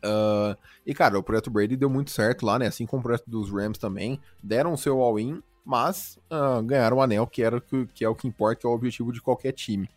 Uh, 0.05 0.57
e, 0.87 0.95
cara, 0.95 1.19
o 1.19 1.23
projeto 1.23 1.51
Brady 1.51 1.77
deu 1.77 1.91
muito 1.91 2.11
certo 2.11 2.47
lá, 2.47 2.59
né? 2.59 2.67
Assim 2.67 2.87
como 2.87 3.01
o 3.01 3.03
projeto 3.03 3.29
dos 3.29 3.51
Rams 3.51 3.79
também. 3.79 4.21
Deram 4.43 4.73
o 4.73 4.79
seu 4.79 5.01
all-in 5.01 5.43
mas 5.67 6.17
uh, 6.31 6.63
ganharam 6.63 6.99
o 6.99 7.03
anel, 7.03 7.27
que, 7.27 7.43
era, 7.43 7.61
que, 7.61 7.87
que 7.87 8.05
é 8.05 8.09
o 8.09 8.15
que 8.15 8.29
importa, 8.29 8.61
que 8.61 8.67
é 8.67 8.71
o 8.71 8.73
objetivo 8.73 9.13
de 9.13 9.21
qualquer 9.21 9.51
time. 9.51 9.91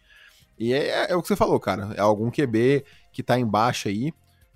E 0.57 0.73
é, 0.73 1.11
é, 1.11 1.15
o 1.15 1.21
que 1.21 1.27
você 1.27 1.35
falou, 1.35 1.59
cara. 1.59 1.93
É 1.95 2.01
algum 2.01 2.31
QB 2.31 2.83
que 3.13 3.21
tá 3.21 3.39
embaixo 3.39 3.87
aí. 3.87 4.11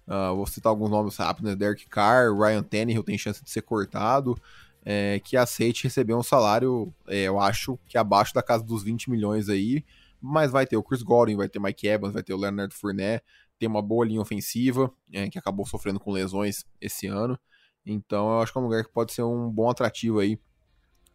Uh, 0.08 0.36
vou 0.36 0.48
citar 0.48 0.72
alguns 0.72 0.90
nomes 0.90 1.16
rápidos, 1.16 1.52
né? 1.52 1.56
Derek 1.56 1.88
Carr, 1.88 2.36
Ryan 2.36 2.64
Tannehill 2.64 3.04
tem 3.04 3.18
chance 3.18 3.42
de 3.44 3.50
ser 3.50 3.62
cortado. 3.62 4.36
É, 4.86 5.20
que 5.20 5.38
aceite 5.38 5.86
receber 5.86 6.14
um 6.14 6.24
salário, 6.24 6.94
é, 7.08 7.24
eu 7.24 7.40
acho, 7.40 7.80
que 7.88 7.98
abaixo 7.98 8.34
da 8.34 8.44
casa 8.44 8.64
dos 8.64 8.84
20 8.84 9.10
milhões 9.10 9.50
aí. 9.50 9.84
Mas 10.22 10.52
vai 10.52 10.66
ter 10.66 10.78
o 10.78 10.84
Chris 10.84 11.04
Godwin, 11.04 11.36
vai 11.36 11.50
ter 11.50 11.60
Mike 11.60 11.88
Evans, 11.88 12.14
vai 12.14 12.24
ter 12.24 12.34
o 12.34 12.38
Leonard 12.38 12.74
Fournette. 12.74 13.24
Tem 13.60 13.68
uma 13.68 13.82
boa 13.82 14.06
linha 14.06 14.22
ofensiva, 14.22 14.92
é, 15.12 15.30
que 15.30 15.38
acabou 15.38 15.66
sofrendo 15.66 16.00
com 16.00 16.12
lesões 16.12 16.66
esse 16.80 17.08
ano. 17.08 17.38
Então 17.86 18.30
eu 18.32 18.40
acho 18.42 18.52
que 18.52 18.58
é 18.58 18.62
um 18.62 18.64
lugar 18.66 18.84
que 18.84 18.92
pode 18.92 19.14
ser 19.14 19.24
um 19.24 19.50
bom 19.50 19.70
atrativo 19.70 20.20
aí 20.20 20.40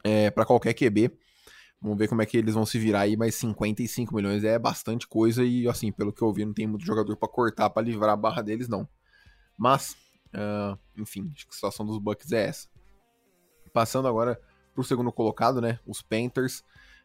é, 0.05 0.31
para 0.31 0.45
qualquer 0.45 0.75
QB. 0.75 1.11
Vamos 1.81 1.97
ver 1.97 2.09
como 2.09 2.21
é 2.21 2.27
que 2.27 2.37
eles 2.37 2.55
vão 2.55 2.67
se 2.67 2.79
virar 2.79 3.01
aí, 3.01 3.17
mas 3.17 3.37
55 3.37 4.15
milhões 4.15 4.43
é 4.43 4.59
bastante 4.59 5.07
coisa 5.07 5.45
e, 5.45 5.69
assim, 5.69 5.93
pelo 5.93 6.13
que 6.13 6.23
eu 6.23 6.33
vi, 6.33 6.45
não 6.45 6.53
tem 6.53 6.67
muito 6.67 6.85
jogador 6.85 7.17
para 7.17 7.29
cortar, 7.29 7.71
para 7.71 7.83
livrar 7.83 8.11
a 8.11 8.17
barra 8.17 8.43
deles, 8.43 8.69
não. 8.69 8.89
Mas, 9.57 9.97
uh, 10.35 10.77
enfim, 10.97 11.31
acho 11.35 11.47
que 11.47 11.53
a 11.53 11.55
situação 11.55 11.87
dos 11.87 11.99
Bucks 11.99 12.33
é 12.33 12.47
essa. 12.47 12.69
Passando 13.73 14.09
agora 14.09 14.41
pro 14.75 14.85
segundo 14.85 15.13
colocado, 15.13 15.61
né, 15.61 15.79
os 15.87 16.03
Panthers. 16.03 16.63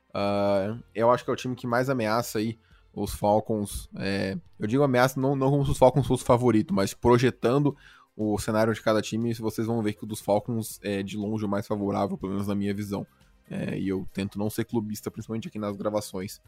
Uh, 0.09 0.81
eu 0.93 1.09
acho 1.09 1.23
que 1.23 1.29
é 1.29 1.33
o 1.33 1.35
time 1.35 1.55
que 1.55 1.65
mais 1.65 1.89
ameaça 1.89 2.39
aí 2.39 2.57
os 2.93 3.13
Falcons. 3.13 3.89
É, 3.97 4.37
eu 4.59 4.67
digo 4.67 4.83
ameaça 4.83 5.19
não, 5.19 5.35
não 5.35 5.49
como 5.49 5.65
se 5.65 5.71
os 5.71 5.77
Falcons 5.77 6.05
fossem 6.05 6.23
o 6.23 6.27
favorito, 6.27 6.73
mas 6.73 6.93
projetando 6.93 7.75
o 8.15 8.37
cenário 8.37 8.73
de 8.73 8.81
cada 8.81 9.01
time, 9.01 9.33
vocês 9.33 9.65
vão 9.65 9.81
ver 9.81 9.93
que 9.93 10.03
o 10.03 10.07
dos 10.07 10.21
Falcons 10.21 10.79
é 10.83 11.01
de 11.01 11.17
longe 11.17 11.45
o 11.45 11.49
mais 11.49 11.65
favorável, 11.65 12.17
pelo 12.17 12.33
menos 12.33 12.47
na 12.47 12.53
minha 12.53 12.73
visão. 12.73 13.07
É, 13.49 13.77
e 13.77 13.89
eu 13.89 14.07
tento 14.13 14.37
não 14.37 14.49
ser 14.49 14.65
clubista, 14.65 15.09
principalmente 15.09 15.47
aqui 15.47 15.57
nas 15.57 15.75
gravações. 15.75 16.39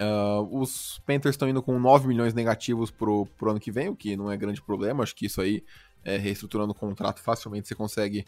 Uh, 0.00 0.60
os 0.60 1.00
Panthers 1.06 1.34
estão 1.34 1.48
indo 1.48 1.62
com 1.62 1.78
9 1.78 2.06
milhões 2.06 2.34
negativos 2.34 2.90
pro, 2.90 3.26
pro 3.38 3.50
ano 3.50 3.60
que 3.60 3.70
vem, 3.70 3.88
o 3.88 3.96
que 3.96 4.16
não 4.16 4.30
é 4.30 4.36
grande 4.36 4.60
problema. 4.60 5.02
Acho 5.02 5.14
que 5.14 5.26
isso 5.26 5.40
aí, 5.40 5.64
é, 6.04 6.16
reestruturando 6.16 6.72
o 6.72 6.74
contrato, 6.74 7.20
facilmente 7.20 7.68
você 7.68 7.74
consegue 7.74 8.24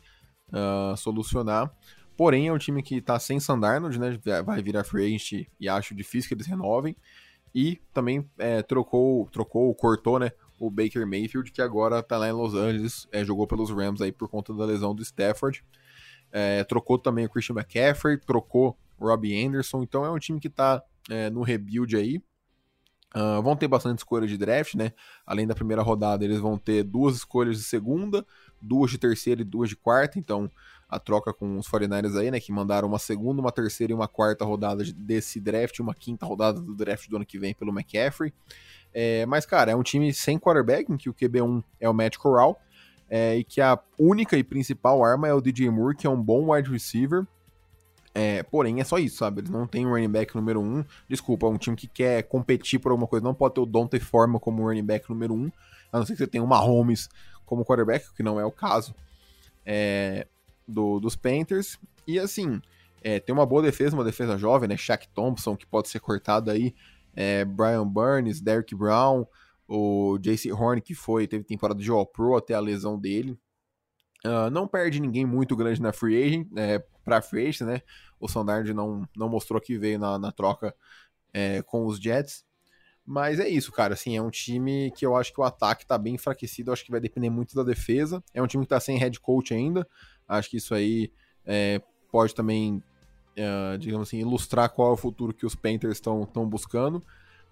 uh, 0.53 0.97
solucionar. 0.97 1.73
Porém, 2.17 2.49
é 2.49 2.53
um 2.53 2.59
time 2.59 2.83
que 2.83 2.97
está 2.97 3.19
sem 3.19 3.41
Sandarnold, 3.41 3.99
né? 3.99 4.19
Vai 4.45 4.63
virar 4.63 4.85
free 4.85 5.07
agent 5.07 5.47
e 5.59 5.69
acho 5.69 5.95
difícil 5.95 6.29
que 6.29 6.35
eles 6.35 6.47
renovem. 6.47 6.95
E 7.55 7.81
também 7.93 8.29
é, 8.39 8.63
trocou, 8.63 9.27
trocou, 9.33 9.75
cortou, 9.75 10.19
né? 10.19 10.31
O 10.59 10.71
Baker 10.71 11.07
Mayfield, 11.07 11.51
que 11.51 11.63
agora 11.63 12.01
está 12.01 12.19
lá 12.19 12.29
em 12.29 12.33
Los 12.33 12.55
Angeles, 12.55 13.09
é, 13.11 13.25
jogou 13.25 13.47
pelos 13.47 13.71
Rams 13.71 14.03
aí 14.03 14.13
por 14.13 14.29
conta 14.29 14.53
da 14.55 14.65
lesão 14.65 14.95
do 14.95 15.03
Stafford. 15.03 15.65
É, 16.31 16.63
trocou 16.65 16.99
também 16.99 17.25
o 17.25 17.31
Christian 17.31 17.55
McCaffrey, 17.55 18.19
trocou 18.19 18.79
o 18.99 19.07
Robbie 19.07 19.45
Anderson, 19.45 19.83
então 19.83 20.05
é 20.05 20.11
um 20.11 20.19
time 20.19 20.39
que 20.39 20.49
está 20.49 20.83
é, 21.09 21.31
no 21.31 21.43
rebuild 21.43 21.97
aí. 21.97 22.23
Uh, 23.13 23.43
vão 23.43 23.57
ter 23.57 23.67
bastante 23.67 23.99
escolha 23.99 24.25
de 24.25 24.39
draft, 24.39 24.75
né? 24.77 24.93
Além 25.27 25.45
da 25.45 25.55
primeira 25.55 25.83
rodada, 25.83 26.25
eles 26.25 26.39
vão 26.39 26.57
ter 26.57 26.85
duas 26.85 27.17
escolhas 27.17 27.57
de 27.57 27.65
segunda, 27.65 28.25
duas 28.61 28.91
de 28.91 28.99
terceira 28.99 29.41
e 29.43 29.45
duas 29.45 29.69
de 29.69 29.77
quarta. 29.77 30.19
Então, 30.19 30.51
a 30.89 30.99
troca 30.99 31.33
com 31.33 31.59
os 31.59 31.69
49ers 31.69 32.19
aí, 32.19 32.31
né? 32.31 32.41
Que 32.41 32.53
mandaram 32.53 32.89
uma 32.89 32.99
segunda, 32.99 33.41
uma 33.41 33.53
terceira 33.53 33.93
e 33.93 33.95
uma 33.95 34.09
quarta 34.09 34.45
rodada 34.45 34.83
desse 34.97 35.41
draft, 35.41 35.79
uma 35.79 35.95
quinta 35.95 36.27
rodada 36.27 36.61
do 36.61 36.75
draft 36.75 37.09
do 37.09 37.17
ano 37.17 37.27
que 37.27 37.39
vem 37.39 37.55
pelo 37.55 37.71
McCaffrey. 37.71 38.33
É, 38.93 39.25
mas, 39.27 39.47
cara, 39.47 39.71
é 39.71 39.77
um 39.77 39.83
time 39.83 40.13
sem 40.13 40.39
quarterback, 40.39 40.91
em 40.93 40.97
que 40.97 41.09
o 41.09 41.15
QB1 41.15 41.63
é 41.79 41.89
o 41.89 41.95
Matt 41.95 42.17
Corral 42.17 42.61
é, 43.11 43.37
e 43.37 43.45
que 43.45 43.61
a 43.61 43.79
única 43.99 44.39
e 44.39 44.45
principal 44.45 45.05
arma 45.05 45.27
é 45.27 45.35
o 45.35 45.41
DJ 45.41 45.69
Moore, 45.69 45.97
que 45.97 46.07
é 46.07 46.11
um 46.11 46.23
bom 46.23 46.53
wide 46.53 46.71
receiver. 46.71 47.27
É, 48.15 48.43
porém, 48.45 48.81
é 48.81 48.85
só 48.85 48.99
isso, 48.99 49.19
sabe? 49.19 49.41
Eles 49.41 49.51
não 49.51 49.67
têm 49.67 49.87
um 49.87 49.91
running 49.91 50.09
back 50.09 50.35
número 50.35 50.61
um. 50.61 50.85
Desculpa, 51.09 51.47
é 51.47 51.51
um 51.51 51.59
time 51.59 51.77
que 51.77 51.89
quer 51.89 52.23
competir 52.23 52.79
por 52.79 52.93
alguma 52.93 53.09
coisa. 53.09 53.25
Não 53.25 53.35
pode 53.35 53.55
ter 53.55 53.61
o 53.61 53.67
Dante 53.67 53.99
Forma 53.99 54.39
como 54.39 54.63
running 54.63 54.85
back 54.85 55.11
número 55.11 55.35
um. 55.35 55.51
A 55.93 55.99
não 55.99 56.07
ser 56.07 56.13
que 56.13 56.19
você 56.19 56.27
tenha 56.27 56.43
o 56.43 56.47
Mahomes 56.47 57.09
como 57.51 57.65
quarterback, 57.65 58.15
que 58.15 58.23
não 58.23 58.39
é 58.39 58.45
o 58.45 58.53
caso 58.53 58.95
é, 59.67 60.29
do, 60.67 61.01
dos 61.01 61.17
Panthers. 61.17 61.77
E 62.07 62.17
assim, 62.17 62.63
é, 63.03 63.19
tem 63.19 63.35
uma 63.35 63.45
boa 63.45 63.61
defesa, 63.61 63.97
uma 63.97 64.05
defesa 64.05 64.39
jovem, 64.39 64.69
né? 64.69 64.77
Shaq 64.77 65.09
Thompson, 65.09 65.57
que 65.57 65.67
pode 65.67 65.89
ser 65.89 65.99
cortado 65.99 66.49
aí. 66.49 66.73
É, 67.13 67.45
Brian 67.45 67.85
Burns, 67.85 68.41
Derrick 68.41 68.73
Brown, 68.73 69.27
o 69.67 70.17
JC 70.19 70.53
Horn, 70.53 70.81
que 70.81 70.95
foi, 70.95 71.27
teve 71.27 71.43
temporada 71.43 71.83
de 71.83 71.91
All-Pro 71.91 72.37
até 72.37 72.55
a 72.55 72.61
lesão 72.61 72.97
dele. 72.97 73.37
Uh, 74.25 74.49
não 74.53 74.69
perde 74.69 75.01
ninguém 75.01 75.27
muito 75.27 75.57
grande 75.57 75.83
na 75.83 75.93
free 75.93 76.23
agent, 76.23 76.47
é, 76.57 76.79
pra 77.05 77.21
free 77.21 77.49
agent, 77.49 77.67
né? 77.67 77.83
O 78.21 78.29
Sandard 78.29 78.73
não, 78.73 79.09
não 79.17 79.29
mostrou 79.29 79.61
que 79.61 79.77
veio 79.77 79.99
na, 79.99 80.19
na 80.19 80.31
troca 80.31 80.73
é, 81.33 81.63
com 81.63 81.85
os 81.85 81.99
Jets. 81.99 82.45
Mas 83.07 83.41
é 83.41 83.49
isso, 83.49 83.73
cara. 83.73 83.95
Assim, 83.95 84.17
é 84.17 84.23
um 84.23 84.31
time 84.31 84.93
que 84.97 85.05
eu 85.05 85.17
acho 85.17 85.33
que 85.33 85.41
o 85.41 85.45
ataque 85.45 85.87
tá 85.87 85.99
bem 85.99 86.15
enfraquecido. 86.15 86.71
Eu 86.71 86.73
acho 86.73 86.85
que 86.85 86.91
vai 86.91 87.01
depender 87.01 87.31
muito 87.31 87.55
da 87.55 87.63
defesa. 87.63 88.23
É 88.33 88.43
um 88.43 88.47
time 88.47 88.65
que 88.65 88.71
tá 88.71 88.81
sem 88.81 88.99
head 88.99 89.19
coach 89.21 89.53
ainda. 89.53 89.87
Acho 90.29 90.51
que 90.51 90.57
isso 90.59 90.75
aí 90.75 91.11
é, 91.45 91.83
pode 92.11 92.35
também, 92.35 92.83
uh, 93.37 93.79
digamos 93.79 94.09
assim, 94.09 94.21
ilustrar 94.21 94.71
qual 94.71 94.91
é 94.91 94.93
o 94.93 94.97
futuro 94.97 95.35
que 95.35 95.47
os 95.47 95.55
Panthers 95.55 95.97
estão 95.97 96.49
buscando. 96.49 97.03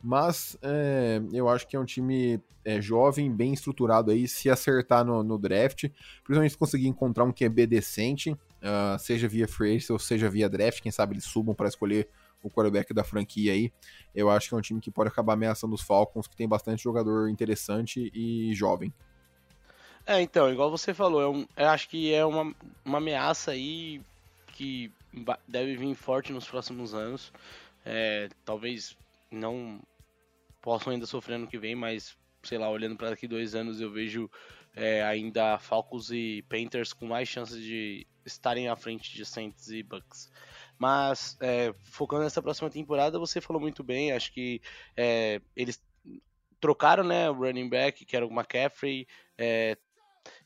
Mas 0.02 0.57
é, 0.62 1.21
eu 1.33 1.49
acho 1.49 1.67
que 1.67 1.75
é 1.75 1.81
um 1.81 1.85
time 1.85 2.40
é, 2.64 2.81
jovem, 2.81 3.35
bem 3.35 3.52
estruturado 3.52 4.11
aí, 4.11 4.28
se 4.28 4.50
acertar 4.50 5.05
no, 5.05 5.23
no, 5.23 5.38
draft, 5.38 5.88
principalmente 6.23 6.52
se 6.52 6.59
conseguir 6.59 6.87
encontrar 6.87 7.25
um 7.25 7.33
QB 7.33 7.67
decente, 7.67 8.31
uh, 8.31 8.99
seja 8.99 9.26
via 9.26 9.49
free 9.49 9.78
ou 9.90 9.99
seja 9.99 10.28
via 10.31 10.49
draft, 10.49 10.81
quem 10.81 10.93
sabe 10.93 11.14
eles 11.14 11.25
subam 11.25 11.55
para 11.55 11.69
escolher 11.69 12.09
o 12.42 12.50
quarterback 12.50 12.92
da 12.95 13.04
franquia 13.04 13.52
aí. 13.52 13.73
Eu 14.14 14.30
acho 14.30 14.49
que 14.49 14.54
é 14.54 14.59
um 14.59 14.62
time 14.62 14.80
que 14.80 14.90
pode 14.90 15.09
acabar 15.09 15.35
ameaçando 15.35 15.75
os 15.75 15.83
Falcons, 15.83 16.26
que 16.26 16.37
tem 16.37 16.49
bastante 16.49 16.83
jogador 16.83 17.28
interessante 17.28 18.11
e 18.14 18.54
jovem. 18.54 18.92
É, 20.07 20.21
então, 20.23 20.50
igual 20.50 20.71
você 20.71 20.95
falou, 20.95 21.21
eu, 21.21 21.49
é 21.57 21.64
eu 21.64 21.68
acho 21.68 21.88
que 21.88 22.14
é 22.14 22.25
uma, 22.25 22.54
uma 22.85 22.99
ameaça 22.99 23.50
aí 23.50 24.00
que 24.54 24.90
deve 25.47 25.76
vir 25.76 25.95
forte 25.95 26.33
nos 26.33 26.47
próximos 26.47 26.95
anos. 26.95 27.33
É, 27.85 28.28
talvez 28.45 28.97
não 29.30 29.80
possam 30.61 30.92
ainda 30.92 31.07
sofrer 31.07 31.38
no 31.38 31.47
que 31.47 31.59
vem, 31.59 31.75
mas 31.75 32.16
sei 32.42 32.59
lá, 32.59 32.71
olhando 32.71 32.97
para 32.97 33.11
daqui 33.11 33.26
dois 33.28 33.54
anos 33.54 33.80
eu 33.80 33.90
vejo 33.90 34.30
é, 34.75 35.02
ainda 35.02 35.59
Falcons 35.59 36.11
e 36.11 36.45
Panthers 36.49 36.92
com 36.92 37.07
mais 37.07 37.28
chances 37.28 37.61
de 37.61 38.07
estarem 38.25 38.68
à 38.68 38.76
frente 38.76 39.14
de 39.14 39.25
Saints 39.25 39.68
e 39.68 39.83
Bucks. 39.83 40.30
Mas 40.78 41.37
é, 41.40 41.75
focando 41.82 42.23
nessa 42.23 42.40
próxima 42.40 42.70
temporada, 42.70 43.18
você 43.18 43.40
falou 43.40 43.61
muito 43.61 43.82
bem, 43.82 44.12
acho 44.12 44.32
que 44.32 44.61
é, 44.97 45.40
eles 45.56 45.82
trocaram 46.61 47.04
né, 47.04 47.28
o 47.28 47.35
running 47.35 47.68
back, 47.68 48.04
que 48.04 48.16
era 48.16 48.26
o 48.26 48.30
McCaffrey, 48.30 49.06
é, 49.37 49.76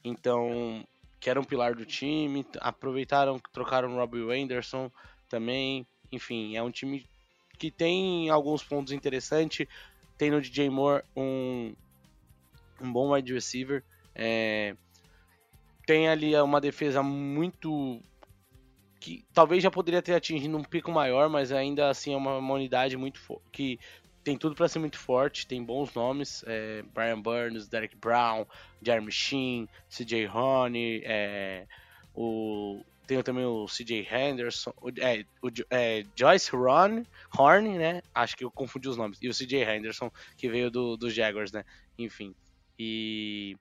então 0.04 0.86
que 1.20 1.30
era 1.30 1.40
um 1.40 1.44
pilar 1.44 1.74
do 1.74 1.86
time, 1.86 2.44
aproveitaram, 2.60 3.38
trocaram 3.52 3.94
o 3.94 3.96
Robbie 3.96 4.42
Anderson 4.42 4.90
também, 5.28 5.86
enfim, 6.10 6.56
é 6.56 6.62
um 6.62 6.70
time 6.70 7.06
que 7.58 7.70
tem 7.70 8.28
alguns 8.28 8.64
pontos 8.64 8.92
interessantes. 8.92 9.66
Tem 10.18 10.30
no 10.30 10.40
DJ 10.40 10.68
Moore 10.68 11.04
um, 11.16 11.74
um 12.80 12.92
bom 12.92 13.12
wide 13.12 13.32
receiver. 13.32 13.84
É, 14.14 14.76
tem 15.86 16.08
ali 16.08 16.34
uma 16.36 16.60
defesa 16.60 17.02
muito. 17.02 18.02
Que 19.02 19.25
talvez 19.35 19.61
já 19.61 19.68
poderia 19.68 20.00
ter 20.00 20.14
atingido 20.14 20.56
um 20.56 20.62
pico 20.62 20.92
maior, 20.92 21.28
mas 21.28 21.50
ainda 21.50 21.90
assim 21.90 22.14
é 22.14 22.16
uma, 22.16 22.38
uma 22.38 22.54
unidade 22.54 22.97
muito 22.97 23.21
que 23.50 23.80
tem 24.23 24.38
tudo 24.38 24.54
para 24.54 24.68
ser 24.68 24.78
muito 24.78 24.97
forte, 24.97 25.44
tem 25.44 25.64
bons 25.64 25.92
nomes, 25.92 26.44
é, 26.47 26.85
Brian 26.94 27.21
Burns, 27.21 27.66
Derek 27.66 27.97
Brown, 27.97 28.47
Jeremy 28.80 29.11
Sheen, 29.11 29.68
CJ 29.90 30.28
Honey, 30.28 31.02
é, 31.04 31.66
o 32.14 32.80
tem 33.04 33.21
também 33.25 33.44
o 33.44 33.66
CJ 33.66 34.06
Henderson, 34.09 34.73
o, 34.80 34.88
é, 35.00 35.25
o, 35.42 35.49
é, 35.68 36.04
Joyce 36.14 36.54
Ron, 36.54 37.04
Horn, 37.37 37.76
né? 37.76 38.02
Acho 38.14 38.37
que 38.37 38.44
eu 38.44 38.50
confundi 38.52 38.88
os 38.88 38.97
nomes. 38.97 39.18
E 39.21 39.28
o 39.28 39.35
CJ 39.35 39.64
Henderson, 39.64 40.12
que 40.37 40.49
veio 40.49 40.71
do, 40.71 40.97
do 40.97 41.11
Jaguars, 41.11 41.50
né? 41.50 41.64
Enfim. 41.99 42.32
E. 42.78 43.56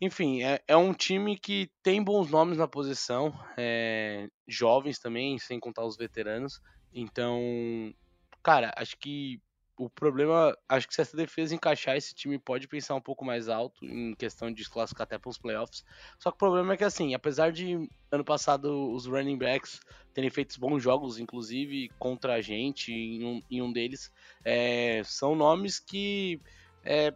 Enfim, 0.00 0.42
é, 0.42 0.60
é 0.66 0.76
um 0.76 0.92
time 0.92 1.38
que 1.38 1.70
tem 1.82 2.02
bons 2.02 2.30
nomes 2.30 2.58
na 2.58 2.68
posição, 2.68 3.32
é, 3.56 4.28
jovens 4.46 4.98
também, 4.98 5.38
sem 5.38 5.60
contar 5.60 5.84
os 5.84 5.96
veteranos. 5.96 6.60
Então, 6.92 7.94
cara, 8.42 8.72
acho 8.76 8.96
que 8.98 9.40
o 9.76 9.90
problema, 9.90 10.56
acho 10.68 10.86
que 10.86 10.94
se 10.94 11.00
essa 11.00 11.16
defesa 11.16 11.54
encaixar, 11.54 11.96
esse 11.96 12.14
time 12.14 12.38
pode 12.38 12.68
pensar 12.68 12.94
um 12.94 13.00
pouco 13.00 13.24
mais 13.24 13.48
alto 13.48 13.84
em 13.84 14.14
questão 14.14 14.52
de 14.52 14.68
classificar 14.68 15.04
até 15.04 15.18
para 15.18 15.28
os 15.28 15.38
playoffs. 15.38 15.84
Só 16.18 16.30
que 16.30 16.36
o 16.36 16.38
problema 16.38 16.74
é 16.74 16.76
que, 16.76 16.84
assim, 16.84 17.14
apesar 17.14 17.50
de 17.50 17.88
ano 18.10 18.24
passado 18.24 18.92
os 18.92 19.06
running 19.06 19.38
backs 19.38 19.80
terem 20.12 20.30
feito 20.30 20.58
bons 20.60 20.80
jogos, 20.80 21.18
inclusive 21.18 21.90
contra 21.98 22.34
a 22.34 22.40
gente, 22.40 22.92
em 22.92 23.24
um, 23.24 23.42
em 23.50 23.62
um 23.62 23.72
deles, 23.72 24.12
é, 24.44 25.02
são 25.04 25.34
nomes 25.34 25.80
que 25.80 26.40
é, 26.84 27.12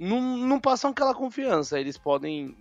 não, 0.00 0.20
não 0.38 0.58
passam 0.58 0.90
aquela 0.90 1.14
confiança. 1.14 1.78
Eles 1.78 1.98
podem 1.98 2.56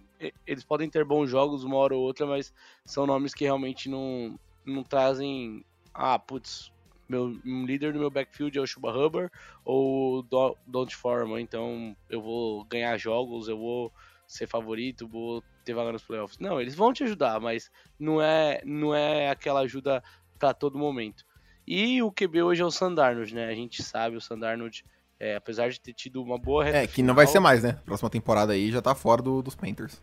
eles 0.46 0.66
podem 0.66 0.90
ter 0.90 1.06
bons 1.06 1.30
jogos 1.30 1.64
uma 1.64 1.78
hora 1.78 1.96
ou 1.96 2.02
outra, 2.02 2.26
mas 2.26 2.54
são 2.86 3.08
nomes 3.08 3.34
que 3.34 3.46
realmente 3.46 3.88
não, 3.90 4.38
não 4.66 4.84
trazem. 4.84 5.64
Ah, 5.94 6.20
putz, 6.20 6.72
meu 7.08 7.40
um 7.46 7.66
líder 7.66 7.94
do 7.94 8.00
meu 8.00 8.12
backfield 8.12 8.58
é 8.58 8.62
o 8.62 8.68
Chuba 8.68 8.92
Hubbard 8.92 9.32
ou 9.64 10.20
o 10.20 10.54
Don't 10.68 10.96
Foreman, 10.96 11.42
então 11.42 11.96
eu 12.10 12.22
vou 12.22 12.66
ganhar 12.66 12.98
jogos, 12.98 13.48
eu 13.48 13.58
vou 13.58 13.94
ser 14.28 14.46
favorito, 14.46 15.08
vou 15.08 15.42
ter 15.64 15.74
vaga 15.74 15.94
nos 15.94 16.04
playoffs. 16.04 16.38
Não, 16.38 16.62
eles 16.62 16.76
vão 16.76 16.94
te 16.94 17.04
ajudar, 17.04 17.40
mas 17.40 17.72
não 17.98 18.22
é, 18.22 18.62
não 18.66 18.94
é 18.94 19.30
aquela 19.30 19.62
ajuda 19.62 20.04
para 20.38 20.54
todo 20.54 20.78
momento. 20.78 21.26
E 21.66 22.02
o 22.02 22.12
QB 22.12 22.44
hoje 22.44 22.62
é 22.62 22.66
o 22.66 22.72
Sandarnold, 22.72 23.34
né? 23.34 23.48
A 23.48 23.56
gente 23.56 23.82
sabe, 23.84 24.16
o 24.16 24.22
Sandarnold, 24.22 24.84
é, 25.20 25.36
apesar 25.36 25.70
de 25.70 25.80
ter 25.82 25.94
tido 25.94 26.24
uma 26.24 26.38
boa 26.38 26.68
É, 26.68 26.88
que 26.88 27.04
não 27.04 27.14
vai 27.14 27.28
ser 27.28 27.40
mais, 27.40 27.64
né? 27.64 27.74
Próxima 27.86 28.10
temporada 28.10 28.54
aí 28.54 28.72
já 28.72 28.82
tá 28.82 28.96
fora 28.96 29.22
do, 29.22 29.42
dos 29.42 29.56
Panthers. 29.56 30.02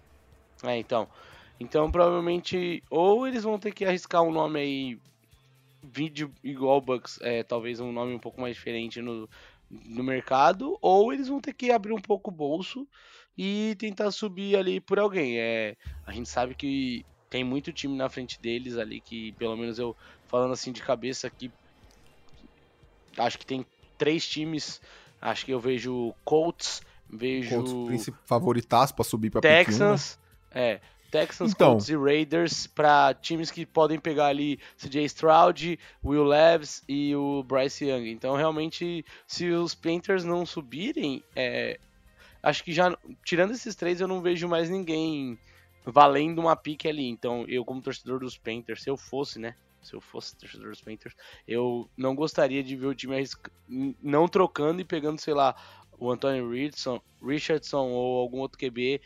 É, 0.63 0.77
então. 0.77 1.09
Então, 1.59 1.91
provavelmente, 1.91 2.83
ou 2.91 3.27
eles 3.27 3.43
vão 3.43 3.59
ter 3.59 3.73
que 3.73 3.85
arriscar 3.85 4.23
um 4.23 4.31
nome 4.31 4.61
aí, 4.61 4.99
vídeo 5.83 6.31
igual 6.45 6.81
Bucks, 6.81 7.19
é, 7.23 7.43
talvez 7.43 7.81
um 7.81 7.93
nome 7.93 8.15
um 8.15 8.19
pouco 8.19 8.41
mais 8.41 8.55
diferente 8.55 9.01
no, 9.01 9.29
no 9.71 10.05
mercado, 10.05 10.77
ou 10.83 11.13
eles 11.13 11.29
vão 11.29 11.41
ter 11.41 11.55
que 11.55 11.71
abrir 11.71 11.95
um 11.95 12.01
pouco 12.01 12.31
o 12.31 12.35
bolso 12.35 12.87
e 13.39 13.75
tentar 13.79 14.11
subir 14.11 14.57
ali 14.57 14.81
por 14.81 14.99
alguém. 14.99 15.39
É, 15.39 15.77
a 16.07 16.13
gente 16.13 16.29
sabe 16.29 16.55
que 16.55 17.07
tem 17.31 17.43
muito 17.43 17.73
time 17.73 17.97
na 17.97 18.09
frente 18.09 18.41
deles 18.41 18.77
ali 18.77 19.01
que, 19.01 19.33
pelo 19.33 19.57
menos 19.57 19.79
eu 19.79 19.97
falando 20.27 20.53
assim 20.53 20.73
de 20.73 20.83
cabeça 20.83 21.27
aqui, 21.27 21.51
acho 23.17 23.39
que 23.39 23.47
tem 23.47 23.65
três 23.97 24.27
times. 24.27 24.81
Acho 25.21 25.45
que 25.45 25.53
eu 25.53 25.61
vejo 25.61 26.15
Colts, 26.25 26.83
vejo 27.09 27.63
Colts 27.63 28.11
favoritaço 28.25 28.95
para 28.95 29.05
subir 29.05 29.31
para 29.31 29.41
Texans, 29.41 30.19
é, 30.51 30.81
Texans, 31.11 31.53
então, 31.53 31.71
Colts 31.71 31.89
e 31.89 31.97
Raiders 31.97 32.67
para 32.67 33.15
times 33.15 33.51
que 33.51 33.65
podem 33.65 33.99
pegar 33.99 34.27
ali 34.27 34.59
CJ 34.77 35.05
Stroud, 35.05 35.79
Will 36.05 36.25
Levis 36.25 36.83
e 36.89 37.15
o 37.15 37.43
Bryce 37.43 37.87
Young. 37.87 38.11
Então, 38.11 38.37
realmente, 38.37 39.05
se 39.27 39.49
os 39.51 39.75
Panthers 39.75 40.25
não 40.25 40.45
subirem, 40.45 41.23
é, 41.35 41.79
acho 42.43 42.63
que 42.63 42.73
já 42.73 42.97
tirando 43.25 43.53
esses 43.53 43.75
três 43.75 44.01
eu 44.01 44.09
não 44.09 44.21
vejo 44.21 44.49
mais 44.49 44.69
ninguém 44.69 45.39
valendo 45.85 46.41
uma 46.41 46.57
pique 46.57 46.89
ali. 46.89 47.09
Então, 47.09 47.45
eu 47.49 47.65
como 47.65 47.81
torcedor 47.81 48.21
dos 48.21 48.37
Panthers, 48.37 48.83
se 48.83 48.91
eu 48.91 48.97
fosse, 48.97 49.39
né, 49.39 49.55
se 49.87 49.95
eu 49.95 50.01
fosse 50.01 50.37
torcedor 50.37 50.71
dos 50.71 50.81
Panthers, 50.81 51.15
eu 51.47 51.89
não 51.97 52.15
gostaria 52.15 52.63
de 52.63 52.77
ver 52.77 52.87
o 52.87 52.95
time 52.95 53.17
não 54.03 54.29
trocando 54.29 54.81
e 54.81 54.85
pegando, 54.85 55.21
sei 55.21 55.35
lá, 55.35 55.55
o 55.99 56.11
Anthony 56.11 56.41
Richardson, 56.49 57.01
Richardson 57.23 57.87
ou 57.89 58.21
algum 58.21 58.39
outro 58.39 58.59
QB 58.59 59.01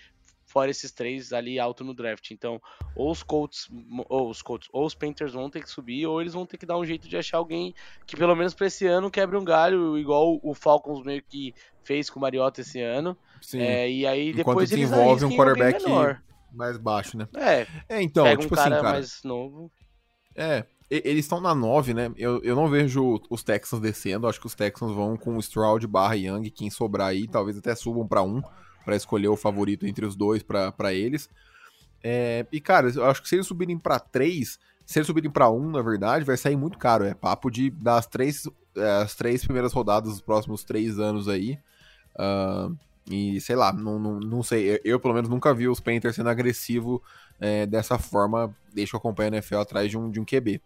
fora 0.51 0.71
esses 0.71 0.91
três 0.91 1.33
ali 1.33 1.61
alto 1.61 1.85
no 1.85 1.95
draft. 1.95 2.33
Então, 2.33 2.61
ou 2.97 3.11
os 3.11 3.23
Colts, 3.23 3.69
ou 4.09 4.29
os 4.29 4.43
Colts, 4.43 4.69
ou 4.73 4.85
os 4.85 4.95
Panthers 4.95 5.33
vão 5.33 5.49
ter 5.49 5.63
que 5.63 5.71
subir, 5.71 6.07
ou 6.07 6.21
eles 6.21 6.33
vão 6.33 6.45
ter 6.45 6.59
que 6.59 6.67
dar 6.67 6.77
um 6.77 6.85
jeito 6.85 7.09
de 7.09 7.17
achar 7.17 7.39
alguém 7.39 7.73
que 8.05 8.17
pelo 8.17 8.35
menos 8.35 8.53
para 8.53 8.67
esse 8.67 8.85
ano 8.87 9.11
quebre 9.11 9.37
um 9.37 9.45
galho, 9.45 9.97
igual 9.97 10.41
o 10.43 10.53
Falcons 10.53 11.05
meio 11.05 11.23
que 11.23 11.55
fez 11.85 12.11
com 12.11 12.19
o 12.19 12.23
Mariota 12.23 12.63
esse 12.63 12.81
ano. 12.81 13.17
Sim. 13.41 13.61
É, 13.61 13.89
e 13.89 14.07
aí 14.07 14.33
depois 14.33 14.71
Enquanto 14.71 14.89
desenvolve 14.91 15.25
um 15.25 15.37
quarterback 15.37 15.85
mais 16.53 16.77
baixo, 16.77 17.17
né? 17.17 17.29
É. 17.37 17.67
É, 17.89 18.03
então, 18.03 18.25
pega 18.25 18.41
tipo 18.41 18.55
um 18.55 18.59
assim, 18.59 18.71
cara, 18.71 18.83
mais 18.83 19.23
novo. 19.23 19.71
É, 20.35 20.65
eles 20.91 21.25
estão 21.25 21.41
na 21.41 21.55
9, 21.55 21.95
né? 21.95 22.11
Eu, 22.17 22.43
eu 22.43 22.57
não 22.57 22.69
vejo 22.69 23.21
os 23.31 23.45
Texans 23.45 23.81
descendo. 23.81 24.27
Acho 24.27 24.41
que 24.41 24.47
os 24.47 24.55
Texans 24.55 24.93
vão 24.93 25.17
com 25.17 25.37
o 25.37 25.41
Stroud 25.41 25.87
barra 25.87 26.15
Young, 26.15 26.51
quem 26.51 26.69
sobrar 26.69 27.09
aí, 27.09 27.29
talvez 27.29 27.57
até 27.57 27.75
subam 27.75 28.07
para 28.07 28.23
um, 28.23 28.43
para 28.85 28.97
escolher 28.97 29.29
o 29.29 29.37
favorito 29.37 29.87
entre 29.87 30.05
os 30.05 30.17
dois 30.17 30.43
para 30.43 30.93
eles. 30.93 31.29
É, 32.03 32.45
e, 32.51 32.61
cara, 32.61 32.91
eu 32.91 33.05
acho 33.05 33.23
que 33.23 33.29
se 33.29 33.37
eles 33.37 33.47
subirem 33.47 33.79
para 33.79 34.01
3, 34.01 34.59
se 34.85 34.99
eles 34.99 35.07
subirem 35.07 35.31
para 35.31 35.49
1, 35.49 35.71
na 35.71 35.83
verdade, 35.83 36.25
vai 36.25 36.37
sair 36.37 36.57
muito 36.57 36.77
caro. 36.77 37.05
É 37.05 37.15
papo 37.15 37.51
de 37.51 37.71
das 37.71 38.07
três, 38.07 38.49
é, 38.77 38.91
as 39.03 39.15
três 39.15 39.45
primeiras 39.45 39.73
rodadas 39.73 40.11
dos 40.11 40.21
próximos 40.21 40.65
três 40.65 40.99
anos 40.99 41.29
aí. 41.29 41.59
Uh, 42.17 42.77
e 43.09 43.41
sei 43.41 43.55
lá, 43.55 43.73
não, 43.73 43.99
não, 43.99 44.19
não 44.19 44.43
sei. 44.43 44.81
Eu, 44.85 44.99
pelo 44.99 45.15
menos 45.15 45.29
nunca 45.29 45.55
vi 45.55 45.69
os 45.69 45.79
Panthers 45.79 46.17
sendo 46.17 46.29
agressivo 46.29 47.03
é, 47.41 47.67
dessa 47.67 47.99
forma. 47.99 48.55
Deixa 48.73 48.95
eu 48.95 48.99
acompanhar 48.99 49.33
a 49.33 49.37
NFL 49.37 49.57
atrás 49.57 49.91
de 49.91 49.99
um, 49.99 50.11
de 50.11 50.21
um 50.21 50.25
QB. 50.25 50.61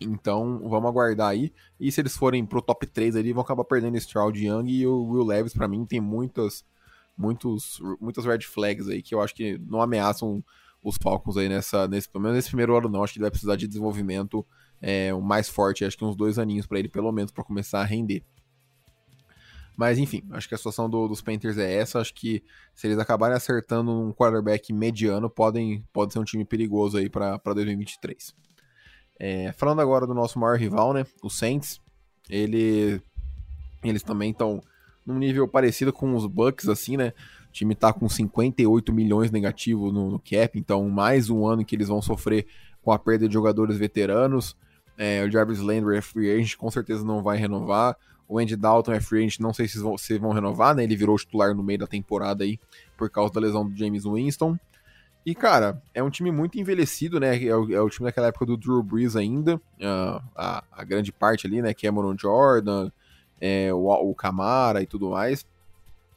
Então, 0.00 0.60
vamos 0.68 0.88
aguardar 0.88 1.28
aí. 1.28 1.52
E 1.80 1.90
se 1.90 2.00
eles 2.00 2.16
forem 2.16 2.44
pro 2.44 2.60
top 2.60 2.86
3 2.86 3.16
ali, 3.16 3.32
vão 3.32 3.42
acabar 3.42 3.64
perdendo 3.64 3.96
Stroud 3.96 4.38
Young 4.38 4.70
e 4.70 4.86
o 4.86 5.04
Will 5.04 5.24
Levis, 5.24 5.54
para 5.54 5.66
mim, 5.66 5.86
tem 5.86 6.00
muitas, 6.00 6.64
muitos, 7.16 7.80
muitas 8.00 8.24
red 8.24 8.42
flags 8.42 8.88
aí 8.88 9.02
que 9.02 9.14
eu 9.14 9.22
acho 9.22 9.34
que 9.34 9.58
não 9.58 9.80
ameaçam 9.80 10.44
os 10.84 10.96
Falcons 11.02 11.36
aí 11.36 11.48
nessa, 11.48 11.88
nesse, 11.88 12.08
pelo 12.08 12.22
menos 12.22 12.36
nesse 12.36 12.48
primeiro 12.48 12.76
ano 12.76 12.88
não. 12.88 13.02
Acho 13.02 13.14
que 13.14 13.18
ele 13.18 13.24
vai 13.24 13.30
precisar 13.30 13.56
de 13.56 13.66
desenvolvimento 13.66 14.46
é, 14.80 15.12
mais 15.14 15.48
forte, 15.48 15.84
acho 15.84 15.96
que 15.96 16.04
uns 16.04 16.14
dois 16.14 16.38
aninhos 16.38 16.66
para 16.66 16.78
ele, 16.78 16.88
pelo 16.88 17.10
menos, 17.10 17.32
para 17.32 17.42
começar 17.42 17.80
a 17.80 17.84
render. 17.84 18.22
Mas 19.76 19.98
enfim, 19.98 20.22
acho 20.30 20.48
que 20.48 20.54
a 20.54 20.58
situação 20.58 20.88
do, 20.88 21.06
dos 21.06 21.20
Panthers 21.20 21.58
é 21.58 21.74
essa. 21.74 22.00
Acho 22.00 22.14
que 22.14 22.42
se 22.74 22.86
eles 22.86 22.98
acabarem 22.98 23.36
acertando 23.36 23.90
um 23.90 24.12
quarterback 24.12 24.72
mediano, 24.72 25.28
podem, 25.28 25.84
pode 25.92 26.12
ser 26.12 26.18
um 26.18 26.24
time 26.24 26.44
perigoso 26.44 26.96
aí 26.96 27.10
para 27.10 27.38
2023. 27.44 28.34
É, 29.18 29.52
falando 29.52 29.80
agora 29.80 30.06
do 30.06 30.14
nosso 30.14 30.38
maior 30.38 30.58
rival, 30.58 30.92
né? 30.92 31.04
O 31.22 31.28
Saints. 31.28 31.80
Ele, 32.28 33.00
eles 33.84 34.02
também 34.02 34.30
estão 34.30 34.60
num 35.04 35.18
nível 35.18 35.46
parecido 35.46 35.92
com 35.92 36.14
os 36.14 36.26
Bucks, 36.26 36.68
assim, 36.68 36.96
né? 36.96 37.12
O 37.48 37.52
time 37.52 37.74
tá 37.74 37.92
com 37.92 38.08
58 38.08 38.92
milhões 38.92 39.30
negativo 39.30 39.92
no, 39.92 40.10
no 40.10 40.18
cap, 40.18 40.58
então 40.58 40.88
mais 40.90 41.30
um 41.30 41.46
ano 41.46 41.64
que 41.64 41.76
eles 41.76 41.88
vão 41.88 42.02
sofrer 42.02 42.46
com 42.82 42.92
a 42.92 42.98
perda 42.98 43.28
de 43.28 43.34
jogadores 43.34 43.78
veteranos. 43.78 44.56
É, 44.98 45.22
o 45.22 45.30
Jarvis 45.30 45.60
Landry 45.60 45.98
é 45.98 46.00
free 46.00 46.30
agent, 46.30 46.56
com 46.56 46.70
certeza 46.70 47.04
não 47.04 47.22
vai 47.22 47.36
renovar. 47.36 47.96
O 48.28 48.38
Andy 48.38 48.56
Dalton 48.56 48.92
é 48.92 49.00
free 49.00 49.24
agent, 49.24 49.40
não 49.40 49.52
sei 49.52 49.68
se 49.68 49.78
vão, 49.78 49.96
se 49.96 50.18
vão 50.18 50.32
renovar, 50.32 50.74
né? 50.74 50.82
Ele 50.82 50.96
virou 50.96 51.16
titular 51.16 51.54
no 51.54 51.62
meio 51.62 51.78
da 51.78 51.86
temporada 51.86 52.44
aí 52.44 52.58
por 52.96 53.08
causa 53.08 53.32
da 53.32 53.40
lesão 53.40 53.68
do 53.68 53.76
James 53.76 54.04
Winston. 54.04 54.58
E, 55.24 55.34
cara, 55.34 55.82
é 55.92 56.02
um 56.02 56.10
time 56.10 56.30
muito 56.30 56.58
envelhecido, 56.58 57.18
né? 57.18 57.42
É 57.44 57.56
o, 57.56 57.72
é 57.72 57.80
o 57.80 57.90
time 57.90 58.06
daquela 58.06 58.28
época 58.28 58.46
do 58.46 58.56
Drew 58.56 58.82
Brees 58.82 59.16
ainda. 59.16 59.56
Uh, 59.56 60.22
a, 60.34 60.64
a, 60.70 60.84
grande 60.84 61.12
parte 61.12 61.46
ali, 61.46 61.60
né? 61.60 61.74
Cameron 61.74 62.16
Jordan, 62.16 62.90
é, 63.40 63.72
o, 63.72 63.86
o 63.88 64.14
Camara 64.14 64.82
e 64.82 64.86
tudo 64.86 65.10
mais. 65.10 65.44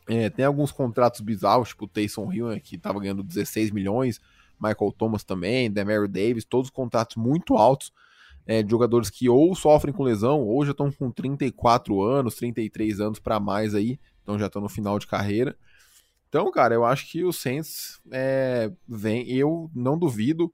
É, 0.08 0.30
tem 0.30 0.46
alguns 0.46 0.72
contratos 0.72 1.22
bizarros, 1.22 1.70
tipo 1.70 1.86
o 1.86 1.88
Taysom 1.88 2.34
Hill, 2.34 2.50
né, 2.50 2.60
que 2.60 2.78
tava 2.78 3.00
ganhando 3.00 3.24
16 3.24 3.72
milhões. 3.72 4.20
Michael 4.60 4.92
Thomas 4.92 5.24
também, 5.24 5.72
Demario 5.72 6.08
Davis, 6.08 6.44
todos 6.44 6.70
contratos 6.70 7.16
muito 7.16 7.56
altos 7.56 7.94
é, 8.50 8.64
de 8.64 8.72
jogadores 8.72 9.12
que 9.12 9.30
ou 9.30 9.54
sofrem 9.54 9.94
com 9.94 10.02
lesão 10.02 10.42
ou 10.42 10.66
já 10.66 10.72
estão 10.72 10.92
com 10.92 11.12
34 11.12 12.02
anos, 12.02 12.34
33 12.34 13.00
anos 13.00 13.20
para 13.20 13.40
mais 13.40 13.76
aí, 13.76 14.00
então 14.24 14.40
já 14.40 14.48
estão 14.48 14.60
no 14.60 14.68
final 14.68 14.98
de 14.98 15.06
carreira. 15.06 15.56
Então, 16.28 16.50
cara, 16.50 16.74
eu 16.74 16.84
acho 16.84 17.12
que 17.12 17.24
o 17.24 17.32
Saints 17.32 18.02
é, 18.12 18.72
vem. 18.88 19.30
Eu 19.30 19.70
não 19.76 20.00
duvido 20.00 20.52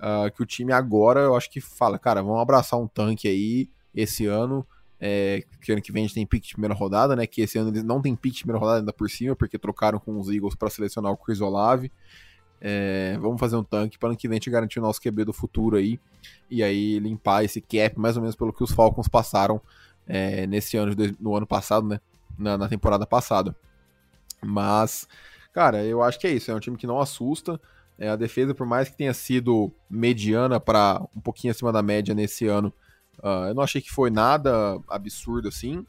uh, 0.00 0.34
que 0.34 0.42
o 0.42 0.46
time 0.46 0.72
agora, 0.72 1.20
eu 1.20 1.36
acho 1.36 1.48
que 1.48 1.60
fala, 1.60 1.96
cara, 1.96 2.22
vamos 2.22 2.40
abraçar 2.40 2.80
um 2.80 2.88
tanque 2.88 3.28
aí 3.28 3.70
esse 3.94 4.26
ano. 4.26 4.66
É, 4.98 5.44
que 5.62 5.70
ano 5.70 5.80
que 5.80 5.92
vem 5.92 6.02
a 6.02 6.06
gente 6.08 6.16
tem 6.16 6.26
pick 6.26 6.44
de 6.44 6.54
primeira 6.54 6.74
rodada, 6.74 7.14
né? 7.14 7.24
Que 7.24 7.42
esse 7.42 7.56
ano 7.56 7.70
eles 7.70 7.84
não 7.84 8.02
tem 8.02 8.16
pick 8.16 8.34
de 8.34 8.40
primeira 8.40 8.58
rodada 8.58 8.80
ainda 8.80 8.92
por 8.92 9.08
cima, 9.08 9.36
porque 9.36 9.56
trocaram 9.56 10.00
com 10.00 10.18
os 10.18 10.28
Eagles 10.28 10.56
para 10.56 10.68
selecionar 10.70 11.12
o 11.12 11.16
Chris 11.16 11.40
Olave. 11.40 11.92
É, 12.60 13.16
vamos 13.20 13.38
fazer 13.38 13.56
um 13.56 13.62
tanque 13.62 13.98
para 13.98 14.14
que 14.16 14.28
vem 14.28 14.36
gente 14.36 14.50
garantir 14.50 14.78
o 14.78 14.82
nosso 14.82 15.00
QB 15.00 15.24
do 15.24 15.32
futuro 15.32 15.76
aí. 15.76 15.98
E 16.50 16.62
aí 16.62 16.98
limpar 16.98 17.44
esse 17.44 17.60
cap, 17.60 17.98
mais 17.98 18.16
ou 18.16 18.22
menos 18.22 18.36
pelo 18.36 18.52
que 18.52 18.62
os 18.62 18.72
Falcons 18.72 19.08
passaram 19.08 19.60
é, 20.06 20.46
nesse 20.46 20.76
ano, 20.76 20.94
no 21.20 21.36
ano 21.36 21.46
passado, 21.46 21.86
né? 21.86 22.00
Na, 22.36 22.56
na 22.56 22.68
temporada 22.68 23.06
passada. 23.06 23.54
Mas, 24.40 25.08
cara, 25.52 25.84
eu 25.84 26.02
acho 26.02 26.18
que 26.18 26.26
é 26.26 26.32
isso. 26.32 26.50
É 26.50 26.54
um 26.54 26.60
time 26.60 26.76
que 26.76 26.86
não 26.86 27.00
assusta. 27.00 27.60
É, 27.98 28.08
a 28.08 28.16
defesa, 28.16 28.54
por 28.54 28.66
mais 28.66 28.88
que 28.88 28.96
tenha 28.96 29.12
sido 29.12 29.72
mediana 29.90 30.60
para 30.60 31.02
um 31.14 31.20
pouquinho 31.20 31.50
acima 31.50 31.72
da 31.72 31.82
média 31.82 32.14
nesse 32.14 32.46
ano, 32.46 32.72
uh, 33.18 33.48
eu 33.48 33.54
não 33.54 33.62
achei 33.62 33.80
que 33.80 33.90
foi 33.90 34.08
nada 34.08 34.80
absurdo 34.88 35.48
assim. 35.48 35.84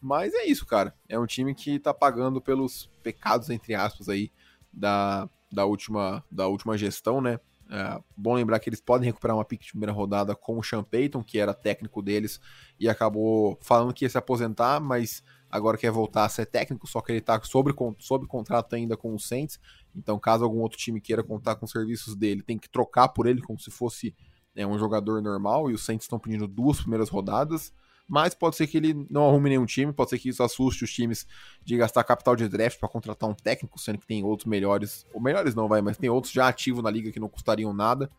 Mas 0.00 0.34
é 0.34 0.44
isso, 0.44 0.66
cara. 0.66 0.92
É 1.08 1.18
um 1.18 1.26
time 1.26 1.54
que 1.54 1.78
tá 1.78 1.94
pagando 1.94 2.40
pelos 2.40 2.90
pecados, 3.02 3.48
entre 3.48 3.74
aspas, 3.74 4.08
aí, 4.08 4.30
da, 4.72 5.28
da, 5.56 5.64
última, 5.64 6.22
da 6.30 6.46
última 6.46 6.76
gestão, 6.76 7.18
né? 7.22 7.40
É, 7.68 7.98
bom 8.14 8.34
lembrar 8.34 8.60
que 8.60 8.68
eles 8.68 8.80
podem 8.80 9.06
recuperar 9.06 9.36
uma 9.36 9.44
pick 9.44 9.62
de 9.62 9.70
primeira 9.70 9.90
rodada 9.90 10.36
com 10.36 10.58
o 10.58 10.62
Sean 10.62 10.84
Payton, 10.84 11.24
que 11.24 11.38
era 11.38 11.54
técnico 11.54 12.02
deles, 12.02 12.38
e 12.78 12.88
acabou 12.88 13.58
falando 13.62 13.94
que 13.94 14.04
ia 14.04 14.08
se 14.10 14.18
aposentar, 14.18 14.78
mas 14.78 15.24
agora 15.50 15.78
quer 15.78 15.90
voltar 15.90 16.26
a 16.26 16.28
ser 16.28 16.44
técnico, 16.44 16.86
só 16.86 17.00
que 17.00 17.10
ele 17.10 17.20
está 17.20 17.40
sobre 17.42 17.72
contrato 17.72 18.76
ainda 18.76 18.98
com 18.98 19.14
o 19.14 19.18
Saints. 19.18 19.58
Então, 19.94 20.18
caso 20.18 20.44
algum 20.44 20.60
outro 20.60 20.78
time 20.78 21.00
queira 21.00 21.24
contar 21.24 21.56
com 21.56 21.64
os 21.64 21.72
serviços 21.72 22.14
dele, 22.14 22.42
tem 22.42 22.58
que 22.58 22.68
trocar 22.68 23.08
por 23.08 23.26
ele 23.26 23.40
como 23.40 23.58
se 23.58 23.70
fosse 23.70 24.14
é, 24.54 24.66
um 24.66 24.78
jogador 24.78 25.22
normal. 25.22 25.70
E 25.70 25.74
os 25.74 25.84
Saints 25.84 26.04
estão 26.04 26.18
pedindo 26.18 26.46
duas 26.46 26.80
primeiras 26.80 27.08
rodadas 27.08 27.72
mas 28.08 28.34
pode 28.34 28.56
ser 28.56 28.66
que 28.66 28.76
ele 28.76 29.06
não 29.10 29.28
arrume 29.28 29.50
nenhum 29.50 29.66
time, 29.66 29.92
pode 29.92 30.10
ser 30.10 30.18
que 30.18 30.28
isso 30.28 30.42
assuste 30.42 30.84
os 30.84 30.92
times 30.92 31.26
de 31.64 31.76
gastar 31.76 32.04
capital 32.04 32.36
de 32.36 32.48
draft 32.48 32.78
para 32.78 32.88
contratar 32.88 33.28
um 33.28 33.34
técnico, 33.34 33.78
sendo 33.80 33.98
que 33.98 34.06
tem 34.06 34.22
outros 34.22 34.46
melhores, 34.46 35.04
ou 35.12 35.20
melhores 35.20 35.54
não, 35.54 35.68
vai, 35.68 35.82
mas 35.82 35.96
tem 35.96 36.08
outros 36.08 36.32
já 36.32 36.48
ativos 36.48 36.82
na 36.82 36.90
liga 36.90 37.10
que 37.10 37.20
não 37.20 37.28
custariam 37.28 37.72
nada. 37.72 38.10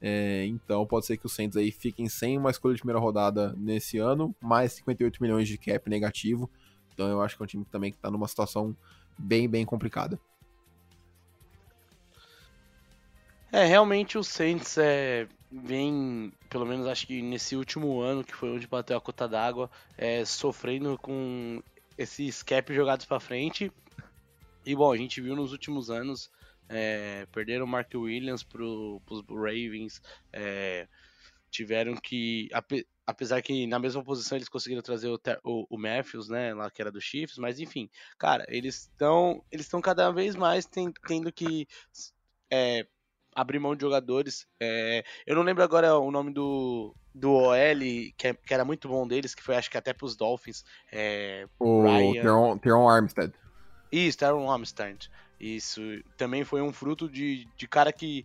É, 0.00 0.44
então 0.46 0.86
pode 0.86 1.06
ser 1.06 1.16
que 1.16 1.26
os 1.26 1.32
Saints 1.32 1.56
aí 1.56 1.70
fiquem 1.70 2.08
sem 2.08 2.36
uma 2.36 2.50
escolha 2.50 2.74
de 2.74 2.80
primeira 2.80 3.00
rodada 3.00 3.54
nesse 3.56 3.98
ano, 3.98 4.34
mais 4.40 4.72
58 4.74 5.22
milhões 5.22 5.48
de 5.48 5.58
cap 5.58 5.88
negativo. 5.88 6.50
Então 6.92 7.08
eu 7.08 7.20
acho 7.20 7.36
que 7.36 7.42
é 7.42 7.44
um 7.44 7.46
time 7.46 7.64
que 7.64 7.70
também 7.70 7.90
está 7.90 8.10
numa 8.10 8.28
situação 8.28 8.76
bem, 9.18 9.48
bem 9.48 9.64
complicada. 9.64 10.18
É, 13.52 13.64
realmente 13.64 14.18
o 14.18 14.24
Saints 14.24 14.76
é, 14.76 15.26
vem, 15.50 16.32
pelo 16.56 16.64
menos 16.64 16.86
acho 16.86 17.06
que 17.06 17.20
nesse 17.20 17.54
último 17.54 18.00
ano, 18.00 18.24
que 18.24 18.34
foi 18.34 18.48
onde 18.48 18.66
bateu 18.66 18.96
a 18.96 19.00
cota 19.00 19.28
d'água, 19.28 19.70
é, 19.94 20.24
sofrendo 20.24 20.96
com 20.96 21.62
esses 21.98 22.42
cap 22.42 22.74
jogados 22.74 23.04
para 23.04 23.20
frente. 23.20 23.70
E 24.64 24.74
bom, 24.74 24.90
a 24.90 24.96
gente 24.96 25.20
viu 25.20 25.36
nos 25.36 25.52
últimos 25.52 25.90
anos, 25.90 26.30
é, 26.66 27.26
perderam 27.30 27.66
o 27.66 27.68
Mark 27.68 27.90
Williams 27.94 28.42
para 28.42 28.62
os 28.64 29.22
Ravens, 29.28 30.00
é, 30.32 30.88
tiveram 31.50 31.94
que, 31.94 32.48
apesar 33.06 33.42
que 33.42 33.66
na 33.66 33.78
mesma 33.78 34.02
posição 34.02 34.38
eles 34.38 34.48
conseguiram 34.48 34.80
trazer 34.80 35.08
o, 35.08 35.20
o, 35.44 35.66
o, 35.68 35.76
Matthews, 35.76 36.30
né, 36.30 36.54
lá 36.54 36.70
que 36.70 36.80
era 36.80 36.90
do 36.90 37.02
Chiefs, 37.02 37.36
mas 37.36 37.60
enfim, 37.60 37.90
cara, 38.16 38.46
eles 38.48 38.88
estão 38.90 39.44
eles 39.52 39.66
estão 39.66 39.82
cada 39.82 40.10
vez 40.10 40.34
mais 40.34 40.66
tendo 41.06 41.30
que 41.30 41.68
é, 42.50 42.86
abrir 43.36 43.58
mão 43.58 43.76
de 43.76 43.82
jogadores. 43.82 44.48
É, 44.58 45.04
eu 45.26 45.36
não 45.36 45.42
lembro 45.42 45.62
agora 45.62 45.98
o 45.98 46.10
nome 46.10 46.32
do, 46.32 46.94
do 47.14 47.32
OL, 47.32 47.54
que, 48.16 48.28
é, 48.28 48.34
que 48.34 48.54
era 48.54 48.64
muito 48.64 48.88
bom 48.88 49.06
deles, 49.06 49.34
que 49.34 49.42
foi 49.42 49.54
acho 49.56 49.70
que 49.70 49.76
até 49.76 49.92
pros 49.92 50.16
Dolphins. 50.16 50.64
É, 50.90 51.46
o 51.58 51.82
Ryan... 51.82 52.58
Teron 52.58 52.88
Armstead. 52.88 53.32
Isso, 53.92 54.16
Teron 54.16 54.50
Armstead. 54.50 55.10
Isso 55.38 55.82
também 56.16 56.44
foi 56.44 56.62
um 56.62 56.72
fruto 56.72 57.08
de, 57.10 57.46
de 57.56 57.68
cara 57.68 57.92
que 57.92 58.24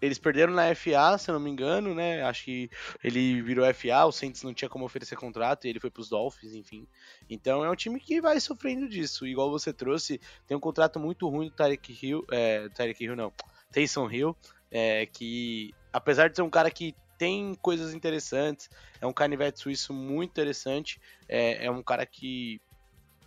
eles 0.00 0.18
perderam 0.18 0.52
na 0.52 0.74
FA, 0.74 1.16
se 1.16 1.30
eu 1.30 1.34
não 1.34 1.40
me 1.40 1.48
engano, 1.50 1.94
né? 1.94 2.22
Acho 2.22 2.44
que 2.44 2.70
ele 3.04 3.40
virou 3.40 3.72
FA, 3.72 4.04
o 4.04 4.10
Saints 4.10 4.42
não 4.42 4.52
tinha 4.52 4.68
como 4.68 4.84
oferecer 4.84 5.16
contrato 5.16 5.64
e 5.64 5.70
ele 5.70 5.78
foi 5.78 5.90
pros 5.90 6.08
Dolphins, 6.08 6.54
enfim. 6.54 6.86
Então 7.30 7.64
é 7.64 7.70
um 7.70 7.76
time 7.76 8.00
que 8.00 8.20
vai 8.20 8.40
sofrendo 8.40 8.88
disso. 8.88 9.24
Igual 9.24 9.50
você 9.50 9.72
trouxe, 9.72 10.20
tem 10.46 10.56
um 10.56 10.60
contrato 10.60 10.98
muito 10.98 11.28
ruim 11.28 11.48
do 11.48 11.54
Tarek 11.54 11.96
Hill, 12.00 12.24
é, 12.32 12.68
Tarek 12.70 13.02
Hill 13.04 13.14
não, 13.14 13.32
Taysom 13.72 14.10
Hill, 14.10 14.36
é, 14.70 15.06
que 15.06 15.74
apesar 15.92 16.28
de 16.28 16.36
ser 16.36 16.42
um 16.42 16.50
cara 16.50 16.70
que 16.70 16.94
tem 17.18 17.54
coisas 17.54 17.94
interessantes, 17.94 18.68
é 19.00 19.06
um 19.06 19.12
canivete 19.12 19.60
suíço 19.60 19.92
muito 19.92 20.30
interessante, 20.30 21.00
é, 21.28 21.66
é 21.66 21.70
um 21.70 21.82
cara 21.82 22.04
que, 22.04 22.60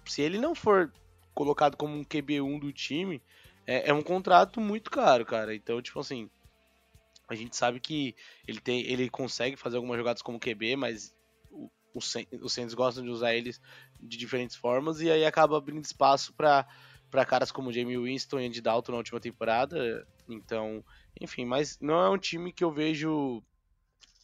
se 0.06 0.22
ele 0.22 0.38
não 0.38 0.54
for 0.54 0.92
colocado 1.34 1.78
como 1.78 1.96
um 1.96 2.04
QB1 2.04 2.60
do 2.60 2.74
time, 2.74 3.22
é, 3.66 3.90
é, 3.90 3.94
um 3.94 4.02
contrato 4.02 4.60
muito 4.60 4.92
caro, 4.92 5.26
cara. 5.26 5.56
Então, 5.56 5.82
tipo 5.82 6.00
assim, 6.00 6.30
a 7.28 7.36
gente 7.36 7.56
sabe 7.56 7.80
que 7.80 8.16
ele, 8.48 8.60
tem, 8.60 8.82
ele 8.82 9.10
consegue 9.10 9.56
fazer 9.56 9.78
algumas 9.78 9.98
jogadas 9.98 10.22
como 10.22 10.40
QB, 10.40 10.76
mas 10.76 11.16
os 11.94 12.12
Saints 12.52 12.74
gostam 12.74 13.04
de 13.04 13.10
usar 13.10 13.34
eles 13.34 13.62
de 14.00 14.18
diferentes 14.18 14.58
formas 14.58 15.00
e 15.00 15.10
aí 15.10 15.26
acaba 15.26 15.58
abrindo 15.58 15.84
espaço 15.84 16.34
para 16.34 16.66
caras 17.26 17.52
como 17.52 17.72
Jamie 17.72 17.98
Winston 17.98 18.42
e 18.42 18.48
Andy 18.48 18.62
Dalton 18.62 18.92
na 18.92 18.98
última 18.98 19.20
temporada. 19.20 20.06
Então, 20.28 20.84
enfim, 21.20 21.46
mas 21.46 21.80
não 21.80 22.00
é 22.00 22.10
um 22.10 22.18
time 22.18 22.52
que 22.52 22.64
eu 22.64 22.72
vejo 22.72 23.44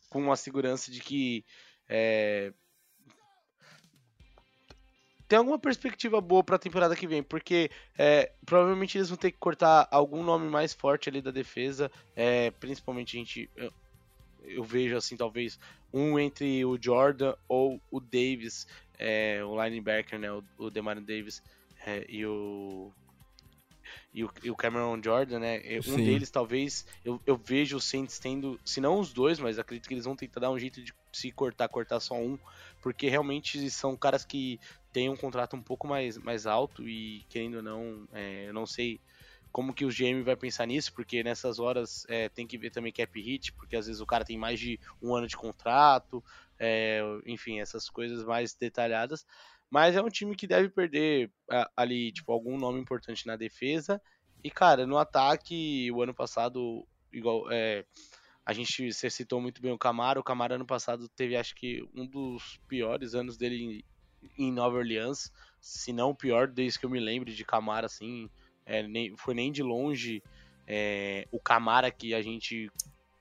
com 0.09 0.21
uma 0.21 0.35
segurança 0.35 0.91
de 0.91 0.99
que 0.99 1.45
é, 1.87 2.53
tem 5.31 5.37
alguma 5.37 5.57
perspectiva 5.57 6.19
boa 6.19 6.43
para 6.43 6.57
a 6.57 6.59
temporada 6.59 6.93
que 6.93 7.07
vem, 7.07 7.23
porque 7.23 7.71
é, 7.97 8.33
provavelmente 8.45 8.97
eles 8.97 9.07
vão 9.07 9.17
ter 9.17 9.31
que 9.31 9.37
cortar 9.37 9.87
algum 9.89 10.21
nome 10.21 10.49
mais 10.49 10.73
forte 10.73 11.07
ali 11.07 11.21
da 11.21 11.31
defesa, 11.31 11.89
é, 12.13 12.51
principalmente 12.51 13.15
a 13.15 13.19
gente 13.19 13.49
eu, 13.55 13.71
eu, 14.43 14.61
vejo 14.61 14.97
assim 14.97 15.15
talvez 15.15 15.57
um 15.93 16.19
entre 16.19 16.65
o 16.65 16.77
Jordan 16.77 17.33
ou 17.47 17.81
o 17.89 18.01
Davis, 18.01 18.67
é, 18.99 19.41
o 19.41 19.63
linebacker, 19.63 20.19
né, 20.19 20.29
o, 20.33 20.43
o 20.57 20.69
Demario 20.69 21.01
Davis 21.01 21.41
é, 21.85 22.05
e 22.09 22.25
o 22.25 22.91
e 24.13 24.23
o, 24.23 24.31
e 24.43 24.51
o, 24.51 24.55
Cameron 24.55 25.01
Jordan, 25.01 25.39
né? 25.39 25.61
Um 25.79 25.81
Sim. 25.81 26.03
deles, 26.03 26.29
talvez, 26.29 26.85
eu, 27.03 27.21
eu 27.25 27.37
vejo 27.37 27.77
o 27.77 27.81
Saints 27.81 28.19
tendo, 28.19 28.59
se 28.65 28.81
não 28.81 28.99
os 28.99 29.13
dois, 29.13 29.39
mas 29.39 29.57
acredito 29.59 29.87
que 29.87 29.93
eles 29.93 30.05
vão 30.05 30.15
tentar 30.15 30.39
dar 30.41 30.51
um 30.51 30.59
jeito 30.59 30.81
de 30.83 30.93
se 31.11 31.31
cortar, 31.31 31.67
cortar 31.69 31.99
só 31.99 32.15
um, 32.15 32.37
porque 32.81 33.09
realmente 33.09 33.69
são 33.69 33.95
caras 33.95 34.25
que 34.25 34.59
têm 34.91 35.09
um 35.09 35.15
contrato 35.15 35.55
um 35.55 35.61
pouco 35.61 35.87
mais, 35.87 36.17
mais 36.17 36.45
alto 36.45 36.87
e, 36.87 37.25
querendo 37.29 37.55
ou 37.55 37.63
não, 37.63 38.07
é, 38.13 38.47
eu 38.47 38.53
não 38.53 38.65
sei 38.65 38.99
como 39.51 39.73
que 39.73 39.85
o 39.85 39.89
GM 39.89 40.23
vai 40.23 40.35
pensar 40.35 40.65
nisso, 40.65 40.93
porque 40.93 41.23
nessas 41.23 41.59
horas 41.59 42.05
é, 42.07 42.29
tem 42.29 42.47
que 42.47 42.57
ver 42.57 42.71
também 42.71 42.91
cap 42.91 43.21
hit, 43.21 43.51
porque 43.51 43.75
às 43.75 43.85
vezes 43.85 44.01
o 44.01 44.05
cara 44.05 44.23
tem 44.23 44.37
mais 44.37 44.59
de 44.59 44.79
um 45.01 45.13
ano 45.13 45.27
de 45.27 45.35
contrato, 45.35 46.23
é, 46.57 47.01
enfim, 47.25 47.59
essas 47.59 47.89
coisas 47.89 48.23
mais 48.23 48.53
detalhadas. 48.53 49.25
Mas 49.71 49.95
é 49.95 50.01
um 50.01 50.09
time 50.09 50.35
que 50.35 50.45
deve 50.45 50.67
perder 50.67 51.31
ali, 51.77 52.11
tipo, 52.11 52.33
algum 52.33 52.57
nome 52.57 52.77
importante 52.77 53.25
na 53.25 53.37
defesa. 53.37 54.01
E, 54.43 54.51
cara, 54.51 54.85
no 54.85 54.97
ataque, 54.97 55.89
o 55.91 56.01
ano 56.01 56.13
passado, 56.13 56.85
igual. 57.11 57.49
É, 57.49 57.85
a 58.45 58.51
gente 58.51 58.91
você 58.91 59.09
citou 59.09 59.39
muito 59.39 59.61
bem 59.61 59.71
o 59.71 59.77
Camaro. 59.77 60.19
O 60.19 60.23
Camaro 60.23 60.55
ano 60.55 60.65
passado 60.65 61.07
teve, 61.07 61.37
acho 61.37 61.55
que, 61.55 61.87
um 61.95 62.05
dos 62.05 62.59
piores 62.67 63.15
anos 63.15 63.37
dele 63.37 63.85
em, 64.37 64.51
Nova 64.51 64.75
Orleans. 64.75 65.31
Se 65.61 65.93
não 65.93 66.09
o 66.09 66.15
pior, 66.15 66.47
desde 66.49 66.77
que 66.77 66.85
eu 66.85 66.89
me 66.89 66.99
lembro 66.99 67.31
de 67.31 67.45
Camaro, 67.45 67.85
assim. 67.85 68.29
É, 68.65 68.85
nem, 68.85 69.15
foi 69.15 69.33
nem 69.33 69.51
de 69.51 69.63
longe 69.63 70.21
é, 70.67 71.27
o 71.31 71.39
Camara 71.39 71.89
que 71.89 72.13
a 72.13 72.21
gente 72.21 72.69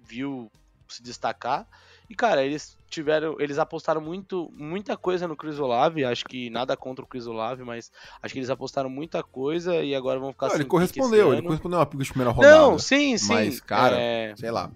viu 0.01 0.51
se 0.89 1.01
destacar. 1.01 1.69
E, 2.11 2.15
cara, 2.17 2.45
eles 2.45 2.77
tiveram. 2.89 3.37
Eles 3.39 3.57
apostaram 3.57 4.01
muito, 4.01 4.53
muita 4.53 4.97
coisa 4.97 5.29
no 5.29 5.37
Chris 5.37 5.61
Olave. 5.61 6.05
Acho 6.05 6.25
que 6.25 6.51
nada 6.51 6.77
contra 6.77 7.05
o 7.05 7.09
Chris 7.09 7.25
Olave, 7.25 7.63
mas 7.63 7.93
acho 8.21 8.35
que 8.35 8.41
eles 8.41 8.51
apostaram 8.51 8.91
muita 8.91 9.23
coisa 9.23 9.77
e 9.77 9.95
agora 9.95 10.19
vão 10.19 10.33
ficar 10.33 10.49
Não, 10.49 10.57
Ele 10.57 10.65
correspondeu, 10.65 11.33
ele 11.33 11.43
correspondeu 11.43 11.81
a 11.81 11.87
pico 11.87 12.03
de 12.03 12.11
primeira 12.11 12.33
rodada. 12.33 12.53
Não, 12.53 12.81
sim, 12.81 13.17
sim. 13.17 13.33
Mas, 13.33 13.61
cara, 13.61 13.97
é... 13.97 14.35
sei 14.35 14.51
lá. 14.51 14.73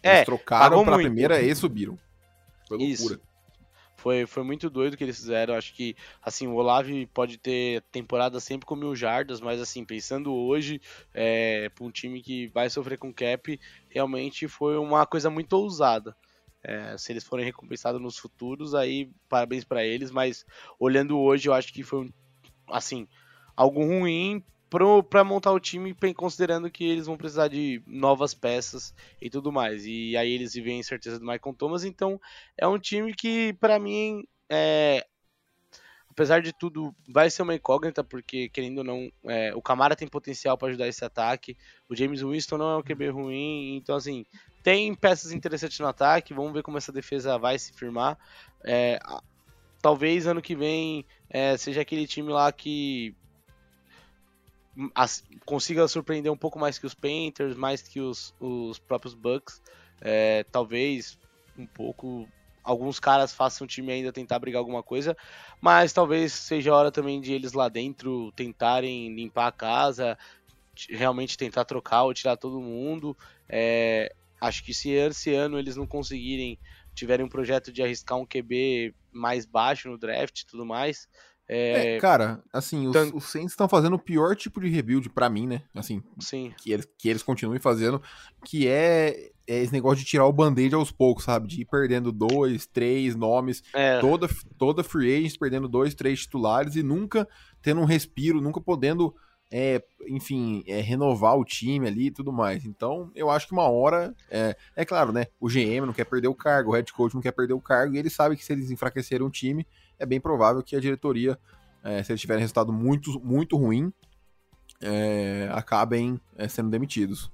Eles 0.00 0.20
é, 0.20 0.24
trocaram 0.24 0.84
pra 0.84 0.94
muito. 0.94 1.06
primeira 1.06 1.42
e 1.42 1.52
subiram. 1.56 1.98
Foi 2.68 2.78
loucura. 2.78 2.92
Isso. 2.92 3.20
Foi, 3.96 4.24
foi 4.26 4.44
muito 4.44 4.70
doido 4.70 4.94
o 4.94 4.96
que 4.96 5.02
eles 5.02 5.16
fizeram. 5.16 5.54
Acho 5.54 5.74
que, 5.74 5.96
assim, 6.22 6.46
o 6.46 6.54
Olave 6.54 7.06
pode 7.06 7.36
ter 7.36 7.82
temporada 7.90 8.38
sempre 8.38 8.64
com 8.64 8.76
mil 8.76 8.94
jardas, 8.94 9.40
mas, 9.40 9.60
assim, 9.60 9.84
pensando 9.84 10.32
hoje, 10.32 10.80
é, 11.12 11.68
para 11.70 11.84
um 11.84 11.90
time 11.90 12.20
que 12.20 12.46
vai 12.48 12.70
sofrer 12.70 12.98
com 12.98 13.12
cap, 13.12 13.58
realmente 13.88 14.46
foi 14.46 14.76
uma 14.76 15.04
coisa 15.04 15.30
muito 15.30 15.54
ousada. 15.54 16.14
É, 16.64 16.96
se 16.96 17.12
eles 17.12 17.24
forem 17.24 17.44
recompensados 17.44 18.00
nos 18.00 18.16
futuros, 18.16 18.74
aí 18.74 19.10
parabéns 19.28 19.64
para 19.64 19.84
eles, 19.84 20.10
mas 20.10 20.46
olhando 20.78 21.18
hoje, 21.18 21.48
eu 21.48 21.52
acho 21.52 21.72
que 21.72 21.82
foi 21.82 22.10
assim 22.68 23.06
algo 23.54 23.84
ruim 23.84 24.42
para 25.08 25.22
montar 25.22 25.52
o 25.52 25.60
time, 25.60 25.94
considerando 26.16 26.70
que 26.70 26.84
eles 26.84 27.06
vão 27.06 27.16
precisar 27.16 27.48
de 27.48 27.80
novas 27.86 28.34
peças 28.34 28.92
e 29.20 29.30
tudo 29.30 29.52
mais. 29.52 29.86
E 29.86 30.16
aí 30.16 30.32
eles 30.32 30.54
vivem 30.54 30.80
incerteza 30.80 31.18
do 31.18 31.26
Michael 31.26 31.54
Thomas, 31.56 31.84
então 31.84 32.20
é 32.58 32.66
um 32.66 32.78
time 32.78 33.14
que 33.14 33.52
para 33.54 33.78
mim 33.78 34.24
é, 34.50 35.06
apesar 36.14 36.40
de 36.40 36.52
tudo, 36.52 36.94
vai 37.08 37.28
ser 37.28 37.42
uma 37.42 37.56
incógnita, 37.56 38.04
porque, 38.04 38.48
querendo 38.48 38.78
ou 38.78 38.84
não, 38.84 39.10
é, 39.24 39.52
o 39.52 39.60
Camara 39.60 39.96
tem 39.96 40.06
potencial 40.06 40.56
para 40.56 40.68
ajudar 40.68 40.86
esse 40.86 41.04
ataque. 41.04 41.56
O 41.88 41.96
James 41.96 42.22
Winston 42.22 42.56
não 42.56 42.70
é 42.70 42.76
um 42.76 42.82
QB 42.82 43.08
ruim, 43.08 43.76
então, 43.76 43.96
assim, 43.96 44.24
tem 44.62 44.94
peças 44.94 45.32
interessantes 45.32 45.80
no 45.80 45.88
ataque, 45.88 46.32
vamos 46.32 46.52
ver 46.52 46.62
como 46.62 46.78
essa 46.78 46.92
defesa 46.92 47.36
vai 47.36 47.58
se 47.58 47.72
firmar. 47.72 48.16
É, 48.62 49.00
talvez 49.82 50.28
ano 50.28 50.40
que 50.40 50.54
vem 50.54 51.04
é, 51.28 51.56
seja 51.56 51.80
aquele 51.80 52.06
time 52.06 52.30
lá 52.30 52.52
que 52.52 53.12
as, 54.94 55.24
consiga 55.44 55.88
surpreender 55.88 56.30
um 56.30 56.36
pouco 56.36 56.60
mais 56.60 56.78
que 56.78 56.86
os 56.86 56.94
Panthers, 56.94 57.56
mais 57.56 57.82
que 57.82 58.00
os, 58.00 58.32
os 58.38 58.78
próprios 58.78 59.14
Bucks. 59.14 59.60
É, 60.00 60.44
talvez 60.44 61.18
um 61.58 61.66
pouco 61.66 62.28
alguns 62.64 62.98
caras 62.98 63.32
façam 63.32 63.64
o 63.64 63.68
time 63.68 63.92
ainda 63.92 64.12
tentar 64.12 64.38
brigar 64.38 64.58
alguma 64.58 64.82
coisa, 64.82 65.16
mas 65.60 65.92
talvez 65.92 66.32
seja 66.32 66.72
a 66.72 66.76
hora 66.76 66.90
também 66.90 67.20
de 67.20 67.32
eles 67.32 67.52
lá 67.52 67.68
dentro 67.68 68.32
tentarem 68.32 69.14
limpar 69.14 69.48
a 69.48 69.52
casa, 69.52 70.18
realmente 70.88 71.36
tentar 71.36 71.64
trocar 71.64 72.04
ou 72.04 72.14
tirar 72.14 72.36
todo 72.36 72.60
mundo. 72.60 73.16
É, 73.48 74.12
Acho 74.44 74.62
que 74.62 74.74
se 74.74 74.90
esse 74.90 75.32
ano 75.32 75.58
eles 75.58 75.74
não 75.74 75.86
conseguirem, 75.86 76.58
tiverem 76.94 77.24
um 77.24 77.30
projeto 77.30 77.72
de 77.72 77.82
arriscar 77.82 78.18
um 78.18 78.26
QB 78.26 78.94
mais 79.10 79.46
baixo 79.46 79.88
no 79.88 79.96
draft 79.96 80.40
e 80.40 80.46
tudo 80.46 80.66
mais, 80.66 81.08
É, 81.46 81.96
é, 81.96 82.00
cara, 82.00 82.42
assim, 82.52 82.86
os, 82.86 82.92
Tan... 82.92 83.10
os 83.14 83.24
Saints 83.24 83.52
estão 83.52 83.68
fazendo 83.68 83.96
o 83.96 83.98
pior 83.98 84.34
tipo 84.34 84.60
de 84.60 84.68
rebuild 84.68 85.10
para 85.10 85.28
mim, 85.28 85.46
né? 85.46 85.62
Assim, 85.74 86.02
Sim. 86.18 86.52
Que, 86.56 86.72
eles, 86.72 86.88
que 86.98 87.08
eles 87.08 87.22
continuem 87.22 87.60
fazendo, 87.60 88.00
que 88.46 88.66
é, 88.66 89.30
é 89.46 89.62
esse 89.62 89.72
negócio 89.72 89.98
de 89.98 90.10
tirar 90.10 90.26
o 90.26 90.32
band-aid 90.32 90.74
aos 90.74 90.90
poucos, 90.90 91.24
sabe? 91.24 91.46
De 91.46 91.60
ir 91.60 91.66
perdendo 91.66 92.10
dois, 92.10 92.66
três 92.66 93.14
nomes, 93.14 93.62
é. 93.74 94.00
toda, 94.00 94.26
toda 94.56 94.82
free 94.82 95.14
agent 95.14 95.38
perdendo 95.38 95.68
dois, 95.68 95.94
três 95.94 96.20
titulares 96.20 96.76
e 96.76 96.82
nunca 96.82 97.28
tendo 97.60 97.80
um 97.82 97.86
respiro, 97.86 98.40
nunca 98.40 98.58
podendo, 98.58 99.14
é, 99.52 99.82
enfim, 100.08 100.64
é, 100.66 100.80
renovar 100.80 101.36
o 101.36 101.44
time 101.44 101.86
ali 101.86 102.06
e 102.06 102.10
tudo 102.10 102.32
mais. 102.32 102.64
Então, 102.64 103.10
eu 103.14 103.28
acho 103.28 103.48
que 103.48 103.52
uma 103.52 103.68
hora, 103.68 104.14
é, 104.30 104.56
é 104.74 104.84
claro, 104.86 105.12
né? 105.12 105.26
O 105.38 105.46
GM 105.46 105.84
não 105.84 105.92
quer 105.92 106.04
perder 106.04 106.28
o 106.28 106.34
cargo, 106.34 106.70
o 106.70 106.74
head 106.74 106.90
coach 106.90 107.14
não 107.14 107.20
quer 107.20 107.32
perder 107.32 107.52
o 107.52 107.60
cargo 107.60 107.94
e 107.94 107.98
ele 107.98 108.08
sabe 108.08 108.34
que 108.34 108.44
se 108.44 108.52
eles 108.54 108.70
enfraquecerem 108.70 109.26
o 109.26 109.30
time 109.30 109.66
é 109.98 110.06
bem 110.06 110.20
provável 110.20 110.62
que 110.62 110.76
a 110.76 110.80
diretoria, 110.80 111.38
é, 111.82 112.02
se 112.02 112.12
eles 112.12 112.20
tiverem 112.20 112.40
resultado 112.40 112.72
muito, 112.72 113.20
muito 113.20 113.56
ruim, 113.56 113.92
é, 114.80 115.48
acabem 115.52 116.20
é, 116.36 116.48
sendo 116.48 116.70
demitidos. 116.70 117.30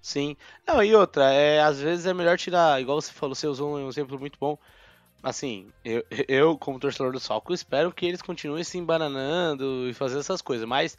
Sim. 0.00 0.36
Não, 0.66 0.82
e 0.82 0.94
outra, 0.94 1.30
é, 1.32 1.60
às 1.60 1.80
vezes 1.80 2.06
é 2.06 2.14
melhor 2.14 2.38
tirar, 2.38 2.80
igual 2.80 3.00
você 3.00 3.12
falou, 3.12 3.34
você 3.34 3.46
usou 3.46 3.76
um 3.76 3.88
exemplo 3.88 4.18
muito 4.18 4.38
bom. 4.38 4.58
Assim, 5.22 5.68
eu, 5.84 6.02
eu 6.26 6.56
como 6.56 6.78
torcedor 6.78 7.12
do 7.12 7.20
Salco, 7.20 7.52
espero 7.52 7.92
que 7.92 8.06
eles 8.06 8.22
continuem 8.22 8.64
se 8.64 8.78
embananando 8.78 9.86
e 9.88 9.92
fazendo 9.92 10.20
essas 10.20 10.40
coisas, 10.40 10.66
mas 10.66 10.96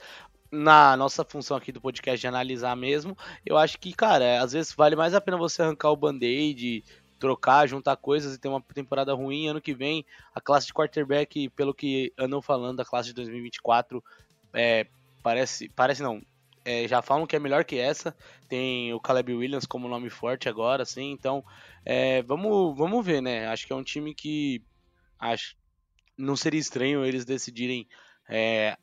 na 0.52 0.98
nossa 0.98 1.24
função 1.24 1.56
aqui 1.56 1.72
do 1.72 1.82
podcast 1.82 2.20
de 2.20 2.28
analisar 2.28 2.76
mesmo, 2.76 3.18
eu 3.46 3.58
acho 3.58 3.80
que, 3.80 3.94
cara, 3.94 4.42
às 4.42 4.52
vezes 4.52 4.74
vale 4.74 4.96
mais 4.96 5.14
a 5.16 5.22
pena 5.22 5.38
você 5.38 5.62
arrancar 5.62 5.90
o 5.90 5.96
band-aid, 5.96 6.84
trocar, 7.22 7.68
juntar 7.68 7.96
coisas 7.96 8.34
e 8.34 8.40
ter 8.40 8.48
uma 8.48 8.60
temporada 8.60 9.14
ruim. 9.14 9.48
Ano 9.48 9.62
que 9.62 9.76
vem, 9.76 10.04
a 10.34 10.42
classe 10.42 10.66
de 10.66 10.74
quarterback, 10.74 11.48
pelo 11.50 11.74
que 11.74 12.12
andam 12.18 12.42
falando, 12.42 12.80
a 12.80 12.86
classe 12.86 13.10
de 13.10 13.14
2024, 13.14 14.04
é, 14.54 14.88
parece, 15.22 15.70
parece 15.70 16.02
não, 16.02 16.20
é, 16.66 16.88
já 16.88 17.00
falam 17.02 17.28
que 17.28 17.36
é 17.36 17.40
melhor 17.40 17.64
que 17.64 17.78
essa. 17.78 18.18
Tem 18.50 18.92
o 18.92 19.00
Caleb 19.00 19.36
Williams 19.36 19.68
como 19.68 19.88
nome 19.88 20.10
forte 20.10 20.50
agora, 20.50 20.82
assim. 20.82 21.12
Então, 21.12 21.46
é, 21.86 22.24
vamos, 22.24 22.76
vamos 22.76 23.06
ver, 23.06 23.22
né? 23.22 23.48
Acho 23.48 23.68
que 23.68 23.72
é 23.72 23.76
um 23.76 23.84
time 23.84 24.16
que 24.16 24.62
acho 25.20 25.56
não 26.18 26.36
seria 26.36 26.60
estranho 26.60 27.06
eles 27.06 27.26
decidirem 27.26 27.88
é, 28.28 28.78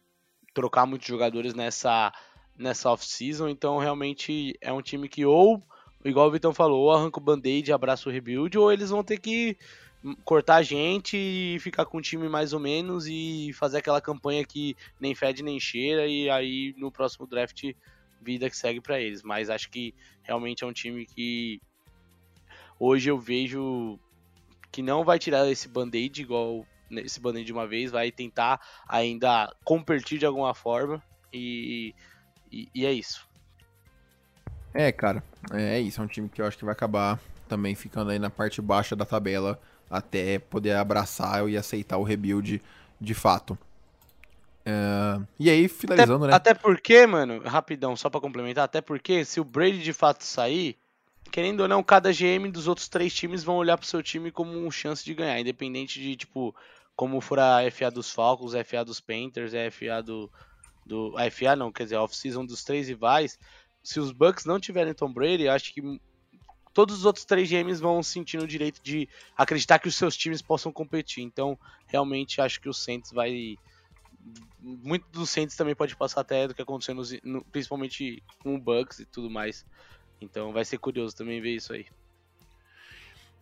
trocar 0.54 0.86
muitos 0.86 1.06
jogadores 1.06 1.54
nessa 1.54 2.12
nessa 2.56 2.90
off-season. 2.90 3.48
Então, 3.48 3.78
realmente 3.78 4.56
é 4.60 4.72
um 4.72 4.82
time 4.82 5.08
que 5.08 5.26
ou 5.26 5.62
igual 6.04 6.28
o 6.28 6.30
Vitão 6.30 6.54
falou, 6.54 6.84
ou 6.84 6.92
arranca 6.92 7.18
o 7.18 7.22
band-aid 7.22 7.68
e 7.68 7.72
abraça 7.72 8.08
o 8.08 8.12
rebuild, 8.12 8.56
ou 8.56 8.72
eles 8.72 8.90
vão 8.90 9.02
ter 9.02 9.18
que 9.18 9.56
cortar 10.24 10.56
a 10.56 10.62
gente 10.62 11.16
e 11.16 11.58
ficar 11.60 11.84
com 11.84 11.98
o 11.98 12.02
time 12.02 12.28
mais 12.28 12.52
ou 12.52 12.60
menos 12.60 13.06
e 13.06 13.50
fazer 13.54 13.78
aquela 13.78 14.00
campanha 14.00 14.44
que 14.44 14.76
nem 15.00 15.14
fede 15.14 15.42
nem 15.42 15.58
cheira 15.58 16.06
e 16.06 16.30
aí 16.30 16.72
no 16.78 16.92
próximo 16.92 17.26
draft 17.26 17.64
vida 18.20 18.48
que 18.48 18.56
segue 18.56 18.80
para 18.80 19.00
eles. 19.00 19.22
Mas 19.22 19.50
acho 19.50 19.68
que 19.70 19.94
realmente 20.22 20.62
é 20.62 20.66
um 20.66 20.72
time 20.72 21.04
que 21.04 21.60
hoje 22.78 23.10
eu 23.10 23.18
vejo 23.18 23.98
que 24.70 24.82
não 24.82 25.04
vai 25.04 25.18
tirar 25.18 25.50
esse 25.50 25.68
band-aid 25.68 26.22
igual 26.22 26.66
esse 26.90 27.20
band-aid 27.20 27.44
de 27.44 27.52
uma 27.52 27.66
vez, 27.66 27.90
vai 27.90 28.10
tentar 28.10 28.60
ainda 28.88 29.54
competir 29.64 30.18
de 30.18 30.26
alguma 30.26 30.54
forma 30.54 31.02
e, 31.32 31.94
e, 32.50 32.68
e 32.74 32.86
é 32.86 32.92
isso. 32.92 33.27
É, 34.74 34.92
cara, 34.92 35.22
é 35.52 35.80
isso. 35.80 36.00
É 36.00 36.04
um 36.04 36.08
time 36.08 36.28
que 36.28 36.40
eu 36.40 36.46
acho 36.46 36.58
que 36.58 36.64
vai 36.64 36.72
acabar 36.72 37.18
também 37.48 37.74
ficando 37.74 38.10
aí 38.10 38.18
na 38.18 38.30
parte 38.30 38.60
baixa 38.60 38.94
da 38.94 39.04
tabela 39.04 39.58
até 39.90 40.38
poder 40.38 40.76
abraçar 40.76 41.48
e 41.48 41.56
aceitar 41.56 41.96
o 41.96 42.02
rebuild 42.02 42.60
de 43.00 43.14
fato. 43.14 43.58
É... 44.64 45.20
E 45.38 45.48
aí, 45.48 45.66
finalizando, 45.66 46.24
até, 46.24 46.30
né? 46.30 46.36
Até 46.36 46.54
porque, 46.54 47.06
mano, 47.06 47.40
rapidão, 47.42 47.96
só 47.96 48.10
para 48.10 48.20
complementar, 48.20 48.64
até 48.64 48.80
porque 48.80 49.24
se 49.24 49.40
o 49.40 49.44
Brady 49.44 49.82
de 49.82 49.94
fato 49.94 50.24
sair, 50.24 50.76
querendo 51.32 51.60
ou 51.60 51.68
não, 51.68 51.82
cada 51.82 52.12
GM 52.12 52.50
dos 52.52 52.68
outros 52.68 52.88
três 52.88 53.14
times 53.14 53.42
vão 53.42 53.56
olhar 53.56 53.78
pro 53.78 53.86
seu 53.86 54.02
time 54.02 54.30
como 54.30 54.52
uma 54.52 54.70
chance 54.70 55.02
de 55.02 55.14
ganhar, 55.14 55.40
independente 55.40 55.98
de, 56.00 56.16
tipo, 56.16 56.54
como 56.94 57.20
for 57.20 57.38
a 57.38 57.60
FA 57.70 57.90
dos 57.90 58.10
Falcons, 58.10 58.54
a 58.54 58.62
FA 58.62 58.84
dos 58.84 59.00
Panthers, 59.00 59.54
a 59.54 59.70
FA 59.70 60.02
do. 60.02 60.30
do 60.84 61.14
a 61.16 61.30
FA 61.30 61.56
não, 61.56 61.72
quer 61.72 61.84
dizer, 61.84 61.96
a 61.96 62.02
off-season 62.02 62.44
dos 62.44 62.62
três 62.62 62.88
rivais 62.88 63.38
se 63.88 63.98
os 63.98 64.12
Bucks 64.12 64.44
não 64.44 64.60
tiverem 64.60 64.92
Tom 64.92 65.10
Brady, 65.10 65.48
acho 65.48 65.72
que 65.72 65.98
todos 66.74 66.98
os 66.98 67.04
outros 67.06 67.24
três 67.24 67.48
GMs 67.48 67.80
vão 67.80 68.02
sentindo 68.02 68.44
o 68.44 68.46
direito 68.46 68.82
de 68.82 69.08
acreditar 69.34 69.78
que 69.78 69.88
os 69.88 69.94
seus 69.94 70.14
times 70.14 70.42
possam 70.42 70.70
competir. 70.70 71.24
Então, 71.24 71.58
realmente 71.86 72.38
acho 72.38 72.60
que 72.60 72.68
o 72.68 72.74
Saints 72.74 73.10
vai 73.10 73.56
muito 74.60 75.08
dos 75.10 75.30
Saints 75.30 75.56
também 75.56 75.74
pode 75.74 75.96
passar 75.96 76.20
até 76.20 76.46
do 76.46 76.54
que 76.54 76.60
aconteceu 76.60 76.94
no, 77.24 77.42
principalmente 77.46 78.22
com 78.40 78.56
o 78.56 78.60
Bucks 78.60 78.98
e 78.98 79.06
tudo 79.06 79.30
mais. 79.30 79.64
Então, 80.20 80.52
vai 80.52 80.66
ser 80.66 80.76
curioso 80.76 81.16
também 81.16 81.40
ver 81.40 81.54
isso 81.54 81.72
aí. 81.72 81.86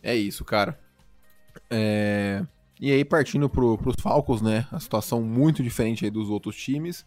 É 0.00 0.14
isso, 0.14 0.44
cara. 0.44 0.78
É... 1.68 2.46
E 2.80 2.92
aí, 2.92 3.04
partindo 3.04 3.50
pro, 3.50 3.76
pros 3.78 3.96
Falcons, 4.00 4.40
né? 4.40 4.68
A 4.70 4.78
situação 4.78 5.22
muito 5.22 5.60
diferente 5.60 6.08
dos 6.08 6.30
outros 6.30 6.54
times. 6.54 7.04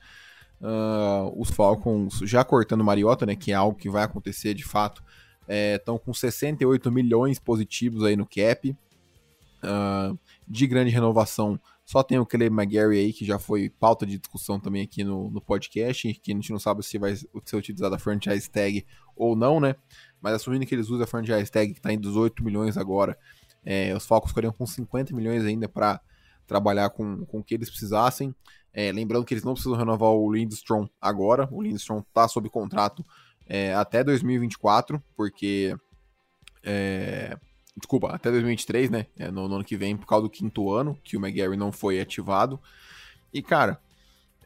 Uh, 0.62 1.42
os 1.42 1.50
Falcons 1.50 2.20
já 2.24 2.44
cortando 2.44 2.84
Mariota, 2.84 3.26
né, 3.26 3.36
que 3.36 3.52
é 3.52 3.56
algo 3.56 3.78
que 3.78 3.90
vai 3.90 4.04
acontecer 4.04 4.54
de 4.54 4.66
fato, 4.66 5.04
estão 5.48 5.96
é, 5.96 6.00
com 6.00 6.14
68 6.14 6.92
milhões 6.92 7.40
positivos 7.40 8.04
aí 8.04 8.16
no 8.16 8.26
cap. 8.26 8.76
Uh, 9.62 10.18
de 10.48 10.66
grande 10.66 10.90
renovação, 10.90 11.60
só 11.86 12.02
tem 12.02 12.18
o 12.18 12.26
Caleb 12.26 12.56
McGarry 12.56 12.98
aí, 12.98 13.12
que 13.12 13.26
já 13.26 13.38
foi 13.38 13.70
pauta 13.70 14.06
de 14.06 14.18
discussão 14.18 14.60
também 14.60 14.84
aqui 14.84 15.04
no, 15.04 15.30
no 15.30 15.42
podcast, 15.42 16.14
que 16.14 16.32
a 16.32 16.36
gente 16.36 16.52
não 16.52 16.60
sabe 16.60 16.82
se 16.82 16.98
vai 16.98 17.16
ser 17.16 17.56
utilizada 17.56 17.96
a 17.96 18.00
franchise 18.00 18.50
tag 18.50 18.86
ou 19.16 19.36
não, 19.36 19.60
né? 19.60 19.76
Mas 20.22 20.36
assumindo 20.36 20.66
que 20.66 20.74
eles 20.74 20.90
usam 20.90 21.04
a 21.04 21.08
franchise 21.08 21.52
tag, 21.52 21.74
que 21.74 21.80
está 21.80 21.92
em 21.92 22.00
18 22.00 22.42
milhões 22.44 22.78
agora, 22.78 23.18
é, 23.66 23.94
os 23.96 24.06
Falcons 24.06 24.30
ficariam 24.30 24.54
com 24.54 24.66
50 24.66 25.14
milhões 25.16 25.44
ainda 25.44 25.68
para 25.68 26.00
trabalhar 26.50 26.90
com, 26.90 27.24
com 27.26 27.40
o 27.40 27.44
que 27.44 27.54
eles 27.54 27.70
precisassem. 27.70 28.36
É, 28.74 28.92
lembrando 28.92 29.24
que 29.24 29.34
eles 29.34 29.44
não 29.44 29.54
precisam 29.54 29.78
renovar 29.78 30.10
o 30.10 30.34
Lindstrom 30.34 30.90
agora. 31.00 31.48
O 31.52 31.62
Lindstrom 31.62 32.00
está 32.00 32.28
sob 32.28 32.50
contrato 32.50 33.06
é, 33.48 33.74
até 33.76 34.04
2024, 34.04 35.02
porque. 35.16 35.76
É, 36.64 37.38
desculpa, 37.78 38.10
até 38.10 38.30
2023, 38.32 38.90
né? 38.90 39.06
É, 39.18 39.32
no, 39.32 39.48
no, 39.48 39.56
ano 39.56 39.64
que 39.64 39.78
vem, 39.78 39.96
por 39.96 40.08
causa 40.08 40.24
do 40.24 40.30
quinto 40.30 40.74
ano, 40.74 40.98
que 41.04 41.16
o 41.16 41.20
McGarry 41.20 41.56
não 41.56 41.72
foi 41.72 42.02
ativado. 42.02 42.60
E, 43.32 43.42
cara, 43.42 43.80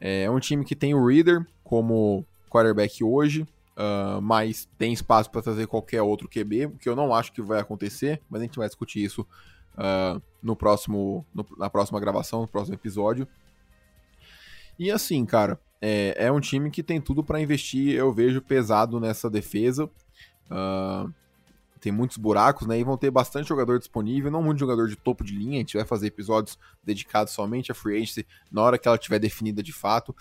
é 0.00 0.30
um 0.30 0.38
time 0.38 0.64
que 0.64 0.76
tem 0.76 0.94
o 0.94 1.06
Reader 1.06 1.46
como 1.64 2.24
quarterback 2.50 3.02
hoje, 3.02 3.42
uh, 3.76 4.20
mas 4.22 4.68
tem 4.78 4.92
espaço 4.92 5.30
para 5.30 5.42
trazer 5.42 5.66
qualquer 5.66 6.02
outro 6.02 6.28
QB, 6.28 6.66
o 6.66 6.78
que 6.78 6.88
eu 6.88 6.94
não 6.94 7.12
acho 7.12 7.32
que 7.32 7.42
vai 7.42 7.60
acontecer, 7.60 8.20
mas 8.28 8.40
a 8.40 8.44
gente 8.44 8.58
vai 8.58 8.68
discutir 8.68 9.02
isso 9.02 9.26
uh, 9.74 10.20
no 10.42 10.56
próximo, 10.56 11.24
no, 11.34 11.46
na 11.56 11.70
próxima 11.70 12.00
gravação, 12.00 12.42
no 12.42 12.48
próximo 12.48 12.74
episódio. 12.74 13.26
E 14.78 14.90
assim, 14.90 15.24
cara, 15.24 15.58
é, 15.80 16.26
é 16.26 16.32
um 16.32 16.40
time 16.40 16.70
que 16.70 16.82
tem 16.82 17.00
tudo 17.00 17.22
para 17.22 17.40
investir, 17.40 17.94
eu 17.94 18.12
vejo 18.12 18.40
pesado 18.42 18.98
nessa 18.98 19.30
defesa. 19.30 19.84
Uh, 20.50 21.12
tem 21.84 21.92
muitos 21.92 22.16
buracos, 22.16 22.66
né? 22.66 22.78
E 22.78 22.84
vão 22.84 22.96
ter 22.96 23.10
bastante 23.10 23.46
jogador 23.46 23.78
disponível, 23.78 24.30
não 24.30 24.42
muito 24.42 24.58
jogador 24.58 24.88
de 24.88 24.96
topo 24.96 25.22
de 25.22 25.36
linha. 25.36 25.56
A 25.56 25.58
gente 25.58 25.76
vai 25.76 25.84
fazer 25.84 26.06
episódios 26.06 26.58
dedicados 26.82 27.34
somente 27.34 27.70
a 27.70 27.74
free 27.74 27.96
agency 27.96 28.26
na 28.50 28.62
hora 28.62 28.78
que 28.78 28.88
ela 28.88 28.96
estiver 28.96 29.18
definida 29.18 29.62
de 29.62 29.72
fato. 29.72 30.16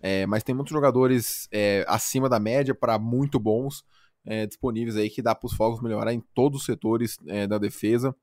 É, 0.00 0.24
mas 0.26 0.44
tem 0.44 0.54
muitos 0.54 0.72
jogadores 0.72 1.48
é, 1.50 1.84
acima 1.88 2.28
da 2.28 2.38
média 2.38 2.72
para 2.72 2.96
muito 3.00 3.40
bons 3.40 3.84
é, 4.24 4.46
disponíveis 4.46 4.96
aí 4.96 5.10
que 5.10 5.20
dá 5.20 5.34
para 5.34 5.46
os 5.46 5.54
Fogos 5.54 5.80
melhorar 5.80 6.12
em 6.12 6.22
todos 6.34 6.60
os 6.60 6.66
setores 6.66 7.18
é, 7.26 7.48
da 7.48 7.58
defesa. 7.58 8.14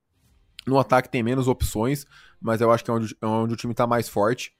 No 0.65 0.79
ataque 0.79 1.09
tem 1.09 1.21
menos 1.21 1.47
opções, 1.47 2.05
mas 2.41 2.61
eu 2.61 2.71
acho 2.71 2.83
que 2.83 2.91
é 2.91 2.93
onde, 2.93 3.15
é 3.21 3.25
onde 3.25 3.53
o 3.53 3.57
time 3.57 3.71
está 3.71 3.85
mais 3.85 4.09
forte. 4.09 4.53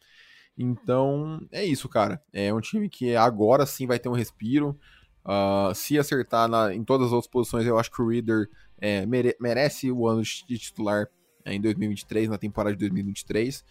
Então, 0.58 1.46
é 1.52 1.64
isso, 1.66 1.90
cara. 1.90 2.22
É 2.32 2.54
um 2.54 2.62
time 2.62 2.90
que 2.90 3.16
agora 3.16 3.66
sim 3.66 3.86
vai 3.86 4.00
ter 4.00 4.10
um 4.10 4.14
respiro. 4.14 4.78
Uh, 5.26 5.74
se 5.74 5.98
acertar 5.98 6.48
na, 6.48 6.74
em 6.74 6.84
todas 6.84 7.08
as 7.08 7.14
outras 7.14 7.32
posições, 7.32 7.66
eu 7.66 7.80
acho 7.80 7.92
que 7.92 8.02
o 8.02 8.08
Reader 8.08 8.48
é, 8.78 9.06
mere, 9.06 9.36
merece 9.40 9.92
o 9.92 10.08
ano 10.08 10.22
de 10.22 10.58
titular 10.58 11.08
é, 11.44 11.54
em 11.54 11.62
2023, 11.62 12.30
na 12.30 12.38
temporada 12.38 12.76
de 12.76 12.80
2023. 12.80 13.64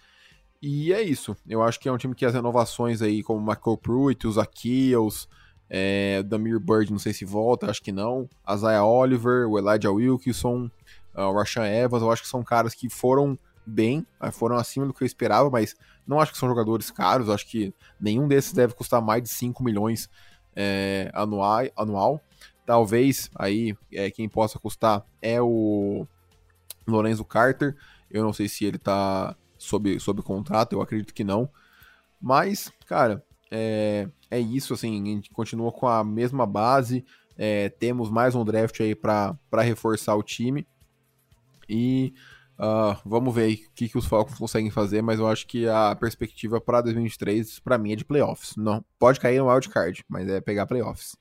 E 0.60 0.92
é 0.92 1.02
isso. 1.02 1.36
Eu 1.46 1.62
acho 1.62 1.78
que 1.78 1.88
é 1.88 1.92
um 1.92 1.98
time 1.98 2.14
que 2.14 2.24
as 2.24 2.34
renovações 2.34 3.02
aí, 3.02 3.22
como 3.22 3.38
o 3.38 3.42
Michael 3.46 3.76
Pruitt, 3.76 4.26
os 4.26 4.38
Akiels, 4.38 5.28
é, 5.68 6.22
Damir 6.22 6.58
Bird, 6.58 6.90
não 6.90 6.98
sei 6.98 7.12
se 7.12 7.24
volta, 7.24 7.70
acho 7.70 7.82
que 7.82 7.92
não. 7.92 8.28
Isaiah 8.50 8.84
Oliver, 8.84 9.48
o 9.48 9.58
Elijah 9.58 9.90
Wilkinson, 9.90 10.70
o 11.14 11.32
Rashan 11.32 11.66
Evans, 11.66 12.02
eu 12.02 12.10
acho 12.10 12.22
que 12.22 12.28
são 12.28 12.42
caras 12.42 12.74
que 12.74 12.88
foram 12.88 13.38
bem, 13.66 14.06
né, 14.20 14.30
foram 14.30 14.56
acima 14.56 14.86
do 14.86 14.92
que 14.92 15.02
eu 15.02 15.06
esperava, 15.06 15.48
mas 15.48 15.74
não 16.06 16.20
acho 16.20 16.32
que 16.32 16.38
são 16.38 16.48
jogadores 16.48 16.90
caros, 16.90 17.30
acho 17.30 17.46
que 17.46 17.72
nenhum 18.00 18.28
desses 18.28 18.52
deve 18.52 18.74
custar 18.74 19.00
mais 19.00 19.22
de 19.22 19.28
5 19.30 19.62
milhões 19.62 20.10
é, 20.54 21.10
anual, 21.14 21.64
anual. 21.76 22.20
Talvez 22.66 23.30
aí 23.34 23.76
é, 23.92 24.10
quem 24.10 24.28
possa 24.28 24.58
custar 24.58 25.04
é 25.20 25.40
o 25.40 26.06
Lorenzo 26.86 27.24
Carter. 27.24 27.76
Eu 28.10 28.22
não 28.22 28.32
sei 28.32 28.48
se 28.48 28.64
ele 28.64 28.78
tá 28.78 29.36
sob, 29.58 29.98
sob 30.00 30.22
contrato, 30.22 30.74
eu 30.74 30.82
acredito 30.82 31.14
que 31.14 31.24
não. 31.24 31.48
Mas, 32.20 32.72
cara, 32.86 33.22
é, 33.50 34.08
é 34.30 34.38
isso, 34.38 34.74
assim, 34.74 35.02
a 35.02 35.06
gente 35.06 35.30
continua 35.30 35.70
com 35.72 35.86
a 35.86 36.02
mesma 36.02 36.46
base, 36.46 37.04
é, 37.36 37.68
temos 37.68 38.10
mais 38.10 38.34
um 38.34 38.44
draft 38.44 38.80
aí 38.80 38.94
para 38.94 39.36
reforçar 39.62 40.14
o 40.14 40.22
time. 40.22 40.66
E 41.68 42.14
uh, 42.58 42.96
vamos 43.04 43.34
ver 43.34 43.52
o 43.52 43.56
que, 43.74 43.88
que 43.88 43.98
os 43.98 44.06
Falcons 44.06 44.38
conseguem 44.38 44.70
fazer, 44.70 45.02
mas 45.02 45.18
eu 45.18 45.26
acho 45.26 45.46
que 45.46 45.68
a 45.68 45.94
perspectiva 45.94 46.60
para 46.60 46.82
2023, 46.82 47.58
para 47.60 47.78
mim, 47.78 47.92
é 47.92 47.96
de 47.96 48.04
playoffs. 48.04 48.56
Não, 48.56 48.84
pode 48.98 49.20
cair 49.20 49.38
no 49.38 49.48
wildcard, 49.48 50.04
mas 50.08 50.28
é 50.28 50.40
pegar 50.40 50.66
playoffs. 50.66 51.16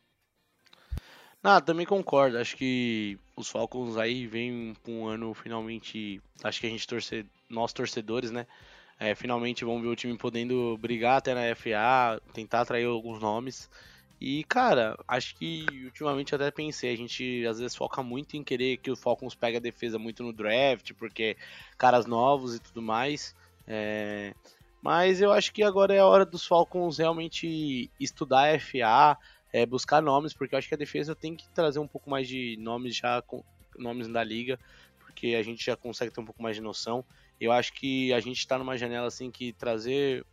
Ah, 1.43 1.59
também 1.59 1.85
concordo. 1.85 2.37
Acho 2.37 2.55
que 2.55 3.19
os 3.35 3.49
Falcons 3.49 3.97
aí 3.97 4.25
vêm 4.25 4.73
com 4.81 5.01
um 5.01 5.07
ano 5.07 5.33
finalmente. 5.33 6.21
Acho 6.41 6.61
que 6.61 6.67
a 6.67 6.69
gente 6.69 6.87
torce, 6.87 7.25
nós 7.49 7.73
torcedores, 7.73 8.31
né? 8.31 8.47
É, 8.97 9.13
finalmente 9.13 9.65
vamos 9.65 9.81
ver 9.81 9.89
o 9.89 9.95
time 9.95 10.17
podendo 10.17 10.77
brigar 10.77 11.17
até 11.17 11.33
na 11.33 11.53
FA, 11.55 12.21
tentar 12.33 12.61
atrair 12.61 12.85
alguns 12.85 13.19
nomes. 13.19 13.69
E, 14.25 14.41
cara, 14.45 14.97
acho 15.05 15.35
que 15.35 15.65
ultimamente 15.83 16.33
até 16.33 16.49
pensei, 16.49 16.93
a 16.93 16.95
gente 16.95 17.45
às 17.45 17.59
vezes 17.59 17.75
foca 17.75 18.01
muito 18.01 18.37
em 18.37 18.43
querer 18.43 18.77
que 18.77 18.89
o 18.89 18.95
Falcons 18.95 19.35
pegue 19.35 19.57
a 19.57 19.59
defesa 19.59 19.99
muito 19.99 20.23
no 20.23 20.31
draft, 20.31 20.93
porque 20.93 21.35
caras 21.77 22.05
novos 22.05 22.55
e 22.55 22.59
tudo 22.61 22.81
mais. 22.81 23.35
É... 23.67 24.33
Mas 24.81 25.19
eu 25.19 25.29
acho 25.29 25.51
que 25.51 25.61
agora 25.61 25.93
é 25.93 25.99
a 25.99 26.05
hora 26.05 26.25
dos 26.25 26.47
Falcons 26.47 26.99
realmente 26.99 27.91
estudar 27.99 28.55
a 28.55 28.57
FA, 28.57 29.17
é, 29.51 29.65
buscar 29.65 30.01
nomes, 30.01 30.33
porque 30.33 30.55
eu 30.55 30.59
acho 30.59 30.69
que 30.69 30.75
a 30.75 30.77
defesa 30.77 31.13
tem 31.13 31.35
que 31.35 31.49
trazer 31.49 31.79
um 31.79 31.87
pouco 31.87 32.09
mais 32.09 32.25
de 32.25 32.55
nomes 32.61 32.95
já 32.95 33.21
com 33.21 33.43
nomes 33.77 34.07
da 34.07 34.23
liga, 34.23 34.57
porque 34.99 35.35
a 35.35 35.43
gente 35.43 35.65
já 35.65 35.75
consegue 35.75 36.13
ter 36.13 36.21
um 36.21 36.25
pouco 36.25 36.41
mais 36.41 36.55
de 36.55 36.61
noção. 36.61 37.03
Eu 37.41 37.51
acho 37.51 37.73
que 37.73 38.13
a 38.13 38.21
gente 38.21 38.37
está 38.37 38.57
numa 38.57 38.77
janela 38.77 39.07
assim 39.07 39.29
que 39.29 39.51
trazer 39.51 40.25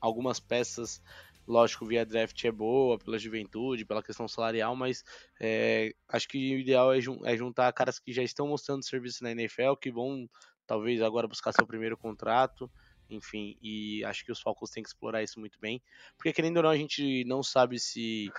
algumas 0.00 0.38
peças, 0.38 1.02
lógico, 1.48 1.86
via 1.86 2.04
draft 2.04 2.44
é 2.44 2.52
boa, 2.52 2.98
pela 2.98 3.18
juventude, 3.18 3.84
pela 3.84 4.02
questão 4.02 4.28
salarial, 4.28 4.76
mas 4.76 5.02
é, 5.40 5.94
acho 6.08 6.28
que 6.28 6.54
o 6.54 6.58
ideal 6.58 6.92
é, 6.92 7.00
jun 7.00 7.18
é 7.24 7.36
juntar 7.36 7.72
caras 7.72 7.98
que 7.98 8.12
já 8.12 8.22
estão 8.22 8.46
mostrando 8.46 8.84
serviço 8.84 9.24
na 9.24 9.32
NFL, 9.32 9.74
que 9.80 9.90
vão 9.90 10.28
talvez 10.66 11.00
agora 11.00 11.26
buscar 11.26 11.52
seu 11.52 11.66
primeiro 11.66 11.96
contrato 11.96 12.70
enfim, 13.10 13.56
e 13.62 14.04
acho 14.04 14.24
que 14.24 14.30
os 14.30 14.38
Falcons 14.40 14.70
têm 14.70 14.82
que 14.82 14.88
explorar 14.90 15.22
isso 15.22 15.40
muito 15.40 15.58
bem, 15.58 15.80
porque 16.16 16.32
querendo 16.32 16.58
ou 16.58 16.62
não, 16.62 16.70
a 16.70 16.76
gente 16.76 17.24
não 17.24 17.42
sabe 17.42 17.78
se 17.78 18.30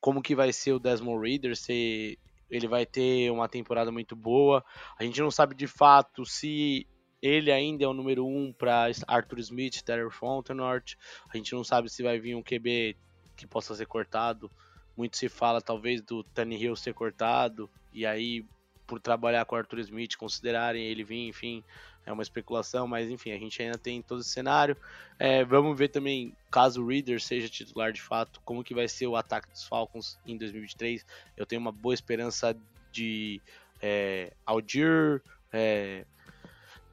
como 0.00 0.20
que 0.20 0.34
vai 0.34 0.52
ser 0.52 0.72
o 0.72 0.78
Desmond 0.78 1.26
Reader, 1.26 1.56
se 1.56 2.18
ele 2.50 2.68
vai 2.68 2.84
ter 2.84 3.30
uma 3.30 3.48
temporada 3.48 3.90
muito 3.90 4.14
boa. 4.14 4.64
A 4.98 5.04
gente 5.04 5.20
não 5.20 5.30
sabe 5.30 5.54
de 5.54 5.66
fato 5.66 6.26
se 6.26 6.86
ele 7.26 7.50
ainda 7.50 7.84
é 7.84 7.88
o 7.88 7.94
número 7.94 8.26
um 8.26 8.52
para 8.52 8.90
Arthur 9.08 9.38
Smith, 9.38 9.80
Terry 9.82 10.10
Fontenot. 10.10 10.98
A 11.32 11.36
gente 11.38 11.54
não 11.54 11.64
sabe 11.64 11.88
se 11.88 12.02
vai 12.02 12.18
vir 12.18 12.34
um 12.34 12.42
QB 12.42 12.94
que 13.34 13.46
possa 13.46 13.74
ser 13.74 13.86
cortado. 13.86 14.50
Muito 14.94 15.16
se 15.16 15.30
fala 15.30 15.62
talvez 15.62 16.02
do 16.02 16.24
Hill 16.36 16.76
ser 16.76 16.92
cortado 16.92 17.70
e 17.94 18.04
aí 18.04 18.44
por 18.86 19.00
trabalhar 19.00 19.46
com 19.46 19.56
Arthur 19.56 19.78
Smith 19.78 20.16
considerarem 20.16 20.84
ele 20.84 21.02
vir, 21.02 21.26
enfim, 21.26 21.64
é 22.04 22.12
uma 22.12 22.22
especulação, 22.22 22.86
mas 22.86 23.08
enfim, 23.08 23.32
a 23.32 23.38
gente 23.38 23.62
ainda 23.62 23.78
tem 23.78 24.02
todo 24.02 24.20
esse 24.20 24.28
cenário. 24.28 24.76
É, 25.18 25.42
vamos 25.46 25.78
ver 25.78 25.88
também, 25.88 26.36
caso 26.50 26.82
o 26.82 26.86
Reader 26.86 27.22
seja 27.22 27.48
titular 27.48 27.90
de 27.90 28.02
fato, 28.02 28.38
como 28.44 28.62
que 28.62 28.74
vai 28.74 28.86
ser 28.86 29.06
o 29.06 29.16
ataque 29.16 29.48
dos 29.48 29.64
Falcons 29.64 30.18
em 30.26 30.36
2023. 30.36 31.06
Eu 31.34 31.46
tenho 31.46 31.62
uma 31.62 31.72
boa 31.72 31.94
esperança 31.94 32.54
de 32.92 33.40
é, 33.80 34.30
Algier, 34.44 35.22
é, 35.50 36.04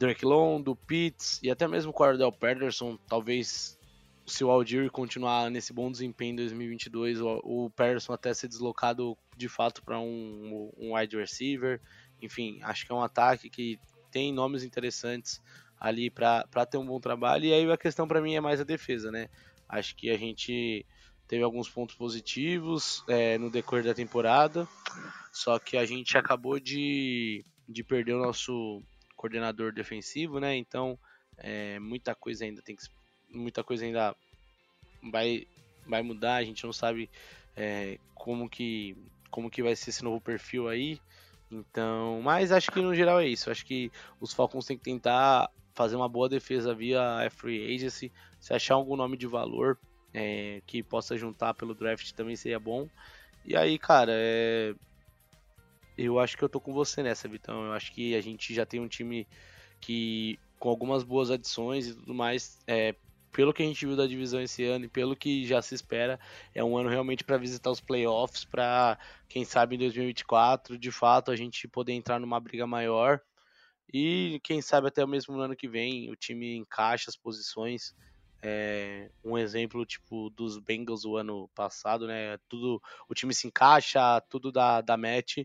Drake 0.02 0.26
Long, 0.26 0.60
do 0.60 0.76
Pitts 0.76 1.40
e 1.44 1.52
até 1.52 1.68
mesmo 1.68 1.92
o 1.92 1.94
Cordell 1.94 2.32
Patterson, 2.32 2.98
talvez 3.08 3.78
se 4.26 4.44
o 4.44 4.50
Algier 4.50 4.90
continuar 4.90 5.52
nesse 5.52 5.72
bom 5.72 5.92
desempenho 5.92 6.34
em 6.34 6.38
2022, 6.38 7.22
o, 7.22 7.40
o 7.44 7.70
Patterson 7.70 8.14
até 8.14 8.34
ser 8.34 8.48
deslocado 8.48 9.16
de 9.38 9.48
fato 9.48 9.84
para 9.84 10.00
um, 10.00 10.72
um 10.76 10.96
wide 10.96 11.16
receiver. 11.16 11.80
Enfim, 12.20 12.60
acho 12.64 12.84
que 12.84 12.92
é 12.92 12.96
um 12.96 13.04
ataque 13.04 13.48
que 13.48 13.80
tem 14.10 14.34
nomes 14.34 14.64
interessantes 14.64 15.40
ali 15.80 16.10
para 16.10 16.66
ter 16.66 16.78
um 16.78 16.86
bom 16.86 17.00
trabalho. 17.00 17.46
E 17.46 17.54
aí 17.54 17.72
a 17.72 17.78
questão 17.78 18.08
para 18.08 18.22
mim 18.22 18.34
é 18.34 18.42
mais 18.42 18.60
a 18.60 18.64
defesa, 18.64 19.12
né? 19.12 19.30
Acho 19.70 19.96
que 19.96 20.10
a 20.10 20.18
gente 20.18 20.84
teve 21.28 21.44
alguns 21.44 21.70
pontos 21.70 21.96
positivos 21.96 23.04
é, 23.08 23.38
no 23.38 23.52
decorrer 23.52 23.86
da 23.86 23.94
temporada, 23.94 24.68
só 25.32 25.60
que 25.60 25.78
a 25.78 25.86
gente 25.86 26.18
acabou 26.18 26.60
de, 26.60 27.46
de 27.70 27.84
perder 27.84 28.16
o 28.16 28.26
nosso 28.26 28.82
coordenador 29.22 29.72
defensivo, 29.72 30.40
né? 30.40 30.56
Então 30.56 30.98
é, 31.38 31.78
muita 31.80 32.16
coisa 32.16 32.44
ainda 32.44 32.62
tem 32.62 32.76
que 32.76 32.84
muita 33.30 33.64
coisa 33.64 33.86
ainda 33.86 34.16
vai 35.12 35.48
vai 35.86 36.02
mudar. 36.02 36.36
A 36.36 36.44
gente 36.44 36.64
não 36.66 36.74
sabe 36.74 37.08
é, 37.56 38.00
como 38.16 38.50
que 38.50 38.98
como 39.30 39.50
que 39.50 39.62
vai 39.62 39.76
ser 39.76 39.92
esse 39.92 40.04
novo 40.04 40.20
perfil 40.20 40.68
aí. 40.68 41.00
Então, 41.52 42.22
mas 42.24 42.52
acho 42.52 42.72
que 42.72 42.82
no 42.82 42.96
geral 42.96 43.20
é 43.20 43.28
isso. 43.28 43.52
Acho 43.52 43.66
que 43.66 43.92
os 44.20 44.34
Falcons 44.34 44.66
têm 44.66 44.78
que 44.78 44.84
tentar 44.84 45.50
fazer 45.74 45.96
uma 45.96 46.10
boa 46.10 46.28
defesa 46.28 46.74
via 46.74 47.30
free 47.30 47.76
agency. 47.76 48.12
Se 48.40 48.54
achar 48.54 48.76
algum 48.76 48.96
nome 48.96 49.18
de 49.18 49.28
valor 49.28 49.78
é, 50.14 50.62
que 50.66 50.82
possa 50.82 51.16
juntar 51.18 51.54
pelo 51.54 51.76
draft 51.76 52.12
também 52.14 52.36
seria 52.36 52.60
bom. 52.60 52.90
E 53.46 53.56
aí, 53.56 53.78
cara, 53.78 54.12
é... 54.14 54.74
eu 55.98 56.20
acho 56.20 56.38
que 56.38 56.44
eu 56.44 56.50
tô 56.50 56.60
com 56.60 56.74
você 56.74 57.04
nessa, 57.04 57.28
Vitão. 57.28 57.66
Eu 57.66 57.74
acho 57.74 57.92
que 57.92 58.16
a 58.16 58.22
gente 58.22 58.54
já 58.54 58.66
tem 58.66 58.80
um 58.80 58.88
time 58.88 59.28
que 59.80 60.40
com 60.60 60.70
algumas 60.70 61.04
boas 61.04 61.32
adições 61.32 61.88
e 61.88 61.96
tudo 61.96 62.14
mais, 62.14 62.60
é, 62.68 62.96
pelo 63.32 63.54
que 63.54 63.64
a 63.64 63.66
gente 63.66 63.86
viu 63.86 63.96
da 63.96 64.06
divisão 64.06 64.42
esse 64.42 64.64
ano 64.64 64.86
e 64.86 64.90
pelo 64.90 65.16
que 65.16 65.46
já 65.46 65.62
se 65.62 65.74
espera, 65.74 66.20
é 66.54 66.64
um 66.64 66.78
ano 66.78 66.90
realmente 66.90 67.24
para 67.24 67.38
visitar 67.38 67.72
os 67.72 67.82
playoffs, 67.82 68.46
para 68.46 69.00
quem 69.28 69.44
sabe 69.44 69.76
em 69.76 69.80
2024, 69.80 70.78
de 70.78 70.92
fato, 70.92 71.32
a 71.32 71.36
gente 71.36 71.68
poder 71.68 71.94
entrar 71.94 72.20
numa 72.20 72.40
briga 72.40 72.68
maior. 72.68 73.20
E 73.94 74.40
quem 74.44 74.62
sabe 74.62 74.88
até 74.88 75.04
o 75.04 75.08
mesmo 75.08 75.38
ano 75.40 75.56
que 75.56 75.68
vem 75.68 76.12
o 76.12 76.16
time 76.16 76.56
encaixa 76.56 77.10
as 77.10 77.16
posições. 77.16 77.94
É, 78.44 79.10
um 79.24 79.38
exemplo 79.38 79.86
tipo 79.86 80.32
dos 80.32 80.58
Bengals 80.58 81.06
o 81.06 81.16
ano 81.16 81.48
passado, 81.54 82.08
né? 82.08 82.38
Tudo 82.50 82.82
o 83.08 83.14
time 83.14 83.34
se 83.34 83.48
encaixa, 83.48 84.20
tudo 84.30 84.52
dá, 84.52 84.82
dá 84.82 84.98
match 84.98 85.40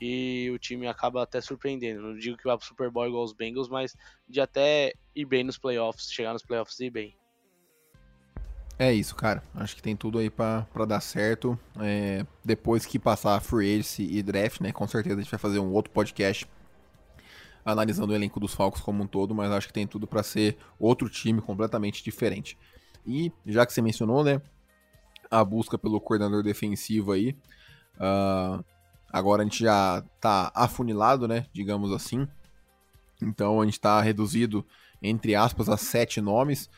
e 0.00 0.50
o 0.54 0.58
time 0.58 0.86
acaba 0.86 1.22
até 1.22 1.40
surpreendendo. 1.40 2.00
Não 2.00 2.16
digo 2.16 2.36
que 2.36 2.44
vai 2.44 2.56
pro 2.56 2.66
Super 2.66 2.90
Bowl 2.90 3.06
igual 3.06 3.24
os 3.24 3.32
Bengals, 3.32 3.68
mas 3.68 3.94
de 4.28 4.40
até 4.40 4.94
ir 5.14 5.24
bem 5.24 5.44
nos 5.44 5.58
playoffs, 5.58 6.10
chegar 6.10 6.32
nos 6.32 6.42
playoffs 6.42 6.78
e 6.80 6.86
ir 6.86 6.90
bem. 6.90 7.16
É 8.78 8.92
isso, 8.92 9.16
cara. 9.16 9.42
Acho 9.54 9.74
que 9.74 9.82
tem 9.82 9.96
tudo 9.96 10.18
aí 10.18 10.30
para 10.30 10.64
dar 10.86 11.00
certo. 11.00 11.58
É, 11.80 12.24
depois 12.44 12.86
que 12.86 12.96
passar 12.98 13.34
a 13.34 13.40
free 13.40 13.74
agency 13.74 14.04
e 14.04 14.22
draft, 14.22 14.60
né? 14.60 14.70
Com 14.70 14.86
certeza 14.86 15.16
a 15.16 15.20
gente 15.20 15.30
vai 15.30 15.40
fazer 15.40 15.58
um 15.58 15.72
outro 15.72 15.90
podcast 15.90 16.46
analisando 17.70 18.12
o 18.12 18.16
elenco 18.16 18.40
dos 18.40 18.54
Falcons 18.54 18.80
como 18.80 19.02
um 19.02 19.06
todo, 19.06 19.34
mas 19.34 19.50
acho 19.52 19.66
que 19.66 19.72
tem 19.74 19.86
tudo 19.86 20.06
para 20.06 20.22
ser 20.22 20.56
outro 20.78 21.08
time 21.08 21.40
completamente 21.42 22.02
diferente. 22.02 22.56
E 23.06 23.30
já 23.44 23.66
que 23.66 23.72
você 23.72 23.82
mencionou, 23.82 24.24
né, 24.24 24.40
a 25.30 25.44
busca 25.44 25.76
pelo 25.76 26.00
coordenador 26.00 26.42
defensivo 26.42 27.12
aí, 27.12 27.36
uh, 27.96 28.64
agora 29.12 29.42
a 29.42 29.44
gente 29.44 29.62
já 29.62 30.02
tá 30.18 30.50
afunilado, 30.54 31.28
né, 31.28 31.44
digamos 31.52 31.92
assim. 31.92 32.26
Então 33.20 33.60
a 33.60 33.64
gente 33.64 33.74
está 33.74 34.00
reduzido 34.00 34.64
entre 35.02 35.34
aspas 35.34 35.68
a 35.68 35.76
sete 35.76 36.22
nomes. 36.22 36.70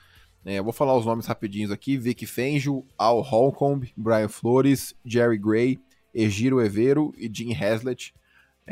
É, 0.45 0.61
vou 0.61 0.73
falar 0.73 0.97
os 0.97 1.07
nomes 1.07 1.27
rapidinhos 1.27 1.71
aqui: 1.71 1.97
Vic 1.97 2.27
Fangio, 2.27 2.85
Al 2.99 3.21
Holcomb, 3.21 3.93
Brian 3.97 4.29
Flores, 4.29 4.95
Jerry 5.05 5.39
Gray, 5.39 5.79
Egiro 6.13 6.61
Evero 6.61 7.15
e 7.17 7.31
Jim 7.33 7.55
Haslett. 7.55 8.13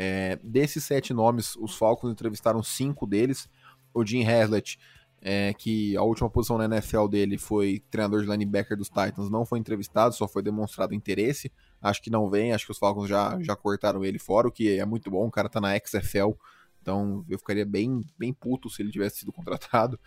É, 0.01 0.39
desses 0.41 0.85
sete 0.85 1.13
nomes, 1.13 1.57
os 1.57 1.75
Falcons 1.75 2.09
entrevistaram 2.09 2.63
cinco 2.63 3.05
deles. 3.05 3.49
O 3.93 4.05
Jim 4.05 4.25
Haslett, 4.25 4.79
é, 5.21 5.53
que 5.53 5.97
a 5.97 6.01
última 6.01 6.29
posição 6.29 6.57
na 6.57 6.63
NFL 6.63 7.07
dele 7.07 7.37
foi 7.37 7.83
treinador 7.91 8.21
de 8.21 8.29
linebacker 8.29 8.77
dos 8.77 8.87
Titans, 8.87 9.29
não 9.29 9.45
foi 9.45 9.59
entrevistado, 9.59 10.15
só 10.15 10.25
foi 10.25 10.41
demonstrado 10.41 10.93
interesse. 10.93 11.51
Acho 11.81 12.01
que 12.01 12.09
não 12.09 12.29
vem, 12.29 12.53
acho 12.53 12.65
que 12.65 12.71
os 12.71 12.77
Falcons 12.77 13.09
já, 13.09 13.37
já 13.41 13.57
cortaram 13.57 14.05
ele 14.05 14.17
fora, 14.17 14.47
o 14.47 14.51
que 14.51 14.79
é 14.79 14.85
muito 14.85 15.11
bom. 15.11 15.27
O 15.27 15.31
cara 15.31 15.49
tá 15.49 15.59
na 15.59 15.77
XFL, 15.77 16.31
então 16.81 17.25
eu 17.27 17.37
ficaria 17.37 17.65
bem, 17.65 17.99
bem 18.17 18.31
puto 18.31 18.69
se 18.69 18.81
ele 18.81 18.91
tivesse 18.91 19.17
sido 19.17 19.33
contratado. 19.33 19.99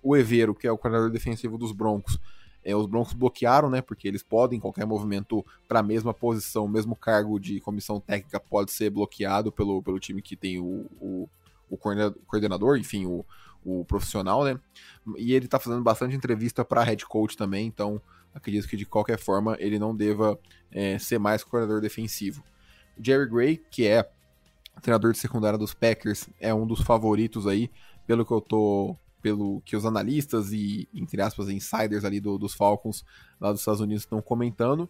O 0.00 0.16
Evero, 0.16 0.54
que 0.54 0.68
é 0.68 0.70
o 0.70 0.78
coordenador 0.78 1.10
defensivo 1.10 1.58
dos 1.58 1.72
Broncos, 1.72 2.20
é, 2.64 2.74
os 2.76 2.86
Broncos 2.86 3.12
bloquearam, 3.12 3.70
né? 3.70 3.80
Porque 3.80 4.06
eles 4.06 4.22
podem, 4.22 4.60
qualquer 4.60 4.86
movimento 4.86 5.44
para 5.68 5.80
a 5.80 5.82
mesma 5.82 6.12
posição, 6.12 6.68
mesmo 6.68 6.94
cargo 6.94 7.38
de 7.38 7.60
comissão 7.60 8.00
técnica 8.00 8.38
pode 8.38 8.70
ser 8.72 8.90
bloqueado 8.90 9.50
pelo, 9.50 9.82
pelo 9.82 9.98
time 9.98 10.20
que 10.20 10.36
tem 10.36 10.58
o, 10.58 10.86
o, 11.00 11.28
o 11.68 11.76
coordenador, 11.76 12.78
enfim, 12.78 13.06
o, 13.06 13.24
o 13.64 13.84
profissional, 13.84 14.44
né? 14.44 14.58
E 15.16 15.32
ele 15.32 15.46
está 15.46 15.58
fazendo 15.58 15.82
bastante 15.82 16.14
entrevista 16.14 16.64
para 16.64 16.82
head 16.82 17.04
coach 17.06 17.36
também, 17.36 17.66
então 17.66 18.00
acredito 18.34 18.68
que 18.68 18.76
de 18.76 18.86
qualquer 18.86 19.18
forma 19.18 19.56
ele 19.58 19.78
não 19.78 19.96
deva 19.96 20.38
é, 20.70 20.98
ser 20.98 21.18
mais 21.18 21.42
coordenador 21.42 21.80
defensivo. 21.80 22.42
Jerry 23.02 23.28
Gray, 23.28 23.56
que 23.70 23.86
é 23.86 24.08
treinador 24.82 25.12
de 25.12 25.18
secundária 25.18 25.58
dos 25.58 25.74
Packers, 25.74 26.28
é 26.38 26.52
um 26.54 26.66
dos 26.66 26.80
favoritos 26.80 27.46
aí, 27.46 27.70
pelo 28.06 28.24
que 28.24 28.32
eu 28.32 28.40
tô 28.40 28.96
pelo 29.20 29.60
que 29.62 29.76
os 29.76 29.84
analistas 29.84 30.52
e, 30.52 30.88
entre 30.92 31.20
aspas, 31.22 31.48
insiders 31.48 32.04
ali 32.04 32.20
do, 32.20 32.38
dos 32.38 32.54
Falcons 32.54 33.04
lá 33.40 33.52
dos 33.52 33.60
Estados 33.60 33.80
Unidos 33.80 34.04
estão 34.04 34.20
comentando. 34.20 34.88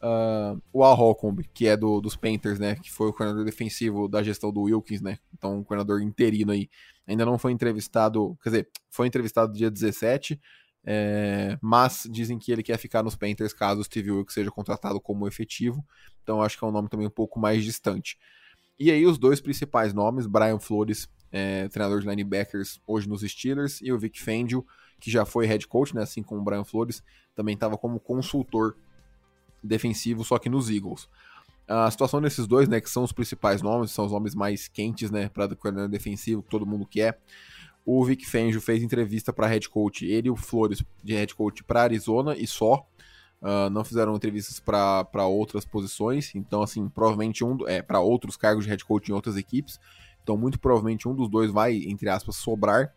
Uh, 0.00 0.60
o 0.72 0.84
Al 0.84 0.94
Holcomb, 0.94 1.42
que 1.52 1.66
é 1.66 1.76
do, 1.76 2.00
dos 2.00 2.14
Panthers, 2.14 2.60
né, 2.60 2.76
que 2.76 2.90
foi 2.90 3.08
o 3.08 3.12
coordenador 3.12 3.44
defensivo 3.44 4.06
da 4.06 4.22
gestão 4.22 4.52
do 4.52 4.62
Wilkins, 4.62 5.00
né, 5.00 5.18
então 5.34 5.58
um 5.58 5.64
coordenador 5.64 6.00
interino 6.00 6.52
aí, 6.52 6.70
ainda 7.04 7.26
não 7.26 7.36
foi 7.36 7.50
entrevistado, 7.50 8.38
quer 8.40 8.50
dizer, 8.50 8.68
foi 8.88 9.08
entrevistado 9.08 9.52
dia 9.52 9.68
17, 9.68 10.40
é, 10.84 11.58
mas 11.60 12.06
dizem 12.08 12.38
que 12.38 12.52
ele 12.52 12.62
quer 12.62 12.78
ficar 12.78 13.02
nos 13.02 13.16
Panthers 13.16 13.52
caso 13.52 13.80
o 13.80 13.84
Steve 13.84 14.12
Wilkes 14.12 14.34
seja 14.34 14.52
contratado 14.52 15.00
como 15.00 15.26
efetivo, 15.26 15.84
então 16.22 16.40
acho 16.40 16.56
que 16.56 16.64
é 16.64 16.68
um 16.68 16.72
nome 16.72 16.88
também 16.88 17.08
um 17.08 17.10
pouco 17.10 17.40
mais 17.40 17.64
distante. 17.64 18.16
E 18.78 18.92
aí 18.92 19.04
os 19.04 19.18
dois 19.18 19.40
principais 19.40 19.92
nomes, 19.92 20.26
Brian 20.26 20.60
Flores, 20.60 21.08
é, 21.30 21.68
treinador 21.68 22.00
de 22.00 22.08
linebackers 22.08 22.80
hoje 22.86 23.08
nos 23.08 23.22
Steelers, 23.22 23.80
e 23.82 23.92
o 23.92 23.98
Vic 23.98 24.22
Fangio, 24.22 24.64
que 25.00 25.10
já 25.10 25.24
foi 25.24 25.46
head 25.46 25.66
coach, 25.66 25.94
né, 25.94 26.02
assim 26.02 26.22
como 26.22 26.40
o 26.40 26.44
Brian 26.44 26.64
Flores, 26.64 27.02
também 27.34 27.54
estava 27.54 27.76
como 27.78 28.00
consultor 28.00 28.76
defensivo, 29.62 30.24
só 30.24 30.38
que 30.38 30.48
nos 30.48 30.70
Eagles. 30.70 31.08
A 31.66 31.90
situação 31.90 32.20
desses 32.20 32.46
dois, 32.46 32.68
né, 32.68 32.80
que 32.80 32.88
são 32.88 33.04
os 33.04 33.12
principais 33.12 33.60
nomes, 33.60 33.90
são 33.90 34.06
os 34.06 34.12
nomes 34.12 34.34
mais 34.34 34.68
quentes, 34.68 35.10
né, 35.10 35.28
para 35.28 35.54
coordenador 35.54 35.90
defensivo, 35.90 36.42
que 36.42 36.48
todo 36.48 36.66
mundo 36.66 36.86
quer. 36.86 37.20
O 37.84 38.04
Vic 38.04 38.26
Fangio 38.26 38.60
fez 38.60 38.82
entrevista 38.82 39.32
para 39.32 39.46
head 39.46 39.68
coach, 39.68 40.04
ele 40.04 40.28
e 40.28 40.30
o 40.30 40.36
Flores 40.36 40.82
de 41.02 41.14
head 41.14 41.34
coach 41.34 41.62
para 41.64 41.82
Arizona 41.82 42.36
e 42.36 42.46
só. 42.46 42.86
Uh, 43.40 43.70
não 43.70 43.84
fizeram 43.84 44.16
entrevistas 44.16 44.58
para 44.58 45.26
outras 45.26 45.64
posições, 45.64 46.34
então 46.34 46.60
assim, 46.60 46.88
provavelmente 46.88 47.44
um 47.44 47.56
é 47.68 47.80
para 47.80 48.00
outros 48.00 48.36
cargos 48.36 48.64
de 48.64 48.70
head 48.70 48.84
coach 48.84 49.08
em 49.10 49.14
outras 49.14 49.36
equipes. 49.36 49.78
Então, 50.28 50.36
muito 50.36 50.60
provavelmente 50.60 51.08
um 51.08 51.14
dos 51.14 51.26
dois 51.26 51.50
vai, 51.50 51.76
entre 51.86 52.06
aspas, 52.10 52.36
sobrar. 52.36 52.92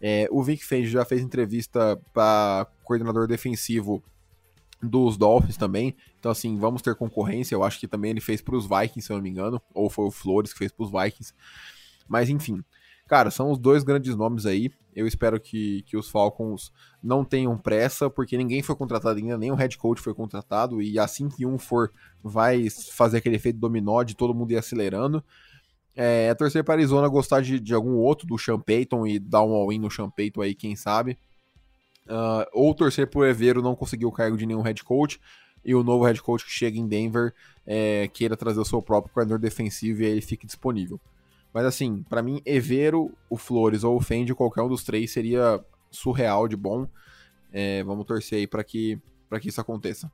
É, 0.00 0.28
o 0.30 0.40
Vic 0.40 0.64
Fangio 0.64 0.88
já 0.88 1.04
fez 1.04 1.20
entrevista 1.20 2.00
para 2.14 2.64
coordenador 2.84 3.26
defensivo 3.26 4.00
dos 4.80 5.16
Dolphins 5.16 5.56
também. 5.56 5.96
Então, 6.16 6.30
assim, 6.30 6.56
vamos 6.56 6.82
ter 6.82 6.94
concorrência. 6.94 7.56
Eu 7.56 7.64
acho 7.64 7.80
que 7.80 7.88
também 7.88 8.12
ele 8.12 8.20
fez 8.20 8.40
para 8.40 8.54
os 8.54 8.68
Vikings, 8.68 9.02
se 9.04 9.12
eu 9.12 9.16
não 9.16 9.22
me 9.24 9.28
engano. 9.28 9.60
Ou 9.74 9.90
foi 9.90 10.04
o 10.04 10.12
Flores 10.12 10.52
que 10.52 10.60
fez 10.60 10.70
para 10.70 10.84
os 10.84 10.92
Vikings. 10.92 11.34
Mas, 12.06 12.28
enfim. 12.28 12.62
Cara, 13.08 13.32
são 13.32 13.50
os 13.50 13.58
dois 13.58 13.82
grandes 13.82 14.14
nomes 14.14 14.46
aí. 14.46 14.70
Eu 14.94 15.08
espero 15.08 15.40
que, 15.40 15.82
que 15.88 15.96
os 15.96 16.08
Falcons 16.08 16.72
não 17.02 17.24
tenham 17.24 17.58
pressa, 17.58 18.08
porque 18.08 18.36
ninguém 18.36 18.62
foi 18.62 18.76
contratado 18.76 19.18
ainda, 19.18 19.36
nem 19.36 19.50
o 19.50 19.56
head 19.56 19.76
coach 19.76 20.00
foi 20.00 20.14
contratado. 20.14 20.80
E 20.80 21.00
assim 21.00 21.28
que 21.28 21.44
um 21.44 21.58
for, 21.58 21.90
vai 22.22 22.70
fazer 22.70 23.16
aquele 23.16 23.34
efeito 23.34 23.58
dominó 23.58 24.04
de 24.04 24.14
todo 24.14 24.32
mundo 24.32 24.52
ir 24.52 24.56
acelerando. 24.56 25.24
É, 25.96 26.26
é 26.26 26.34
torcer 26.34 26.62
para 26.62 26.74
Arizona 26.74 27.08
gostar 27.08 27.40
de, 27.40 27.58
de 27.58 27.74
algum 27.74 27.94
outro 27.94 28.26
do 28.26 28.38
Sean 28.38 28.60
Payton 28.60 29.06
e 29.06 29.18
dar 29.18 29.42
um 29.42 29.54
all-in 29.54 29.78
no 29.78 29.90
Sean 29.90 30.10
Payton 30.10 30.42
aí, 30.42 30.54
quem 30.54 30.76
sabe. 30.76 31.18
Uh, 32.06 32.46
ou 32.52 32.74
torcer 32.74 33.08
pro 33.08 33.24
Evero 33.24 33.62
não 33.62 33.74
conseguir 33.74 34.04
o 34.04 34.12
cargo 34.12 34.36
de 34.36 34.46
nenhum 34.46 34.60
head 34.60 34.84
coach 34.84 35.18
e 35.64 35.74
o 35.74 35.82
novo 35.82 36.04
head 36.04 36.22
coach 36.22 36.44
que 36.44 36.52
chega 36.52 36.78
em 36.78 36.86
Denver 36.86 37.34
é, 37.66 38.06
queira 38.08 38.36
trazer 38.36 38.60
o 38.60 38.64
seu 38.64 38.80
próprio 38.80 39.12
coordenador 39.12 39.40
defensivo 39.40 40.02
e 40.02 40.06
aí 40.06 40.12
ele 40.12 40.20
fique 40.20 40.46
disponível. 40.46 41.00
Mas 41.52 41.64
assim, 41.64 42.04
para 42.08 42.22
mim, 42.22 42.40
Evero, 42.44 43.12
o 43.28 43.36
Flores 43.36 43.82
ou 43.82 43.96
o 43.96 44.00
Fendi, 44.00 44.34
qualquer 44.34 44.62
um 44.62 44.68
dos 44.68 44.84
três 44.84 45.10
seria 45.10 45.64
surreal 45.90 46.46
de 46.46 46.56
bom. 46.56 46.86
É, 47.52 47.82
vamos 47.82 48.06
torcer 48.06 48.40
aí 48.40 48.46
para 48.46 48.62
que, 48.62 49.00
que 49.40 49.48
isso 49.48 49.60
aconteça. 49.60 50.12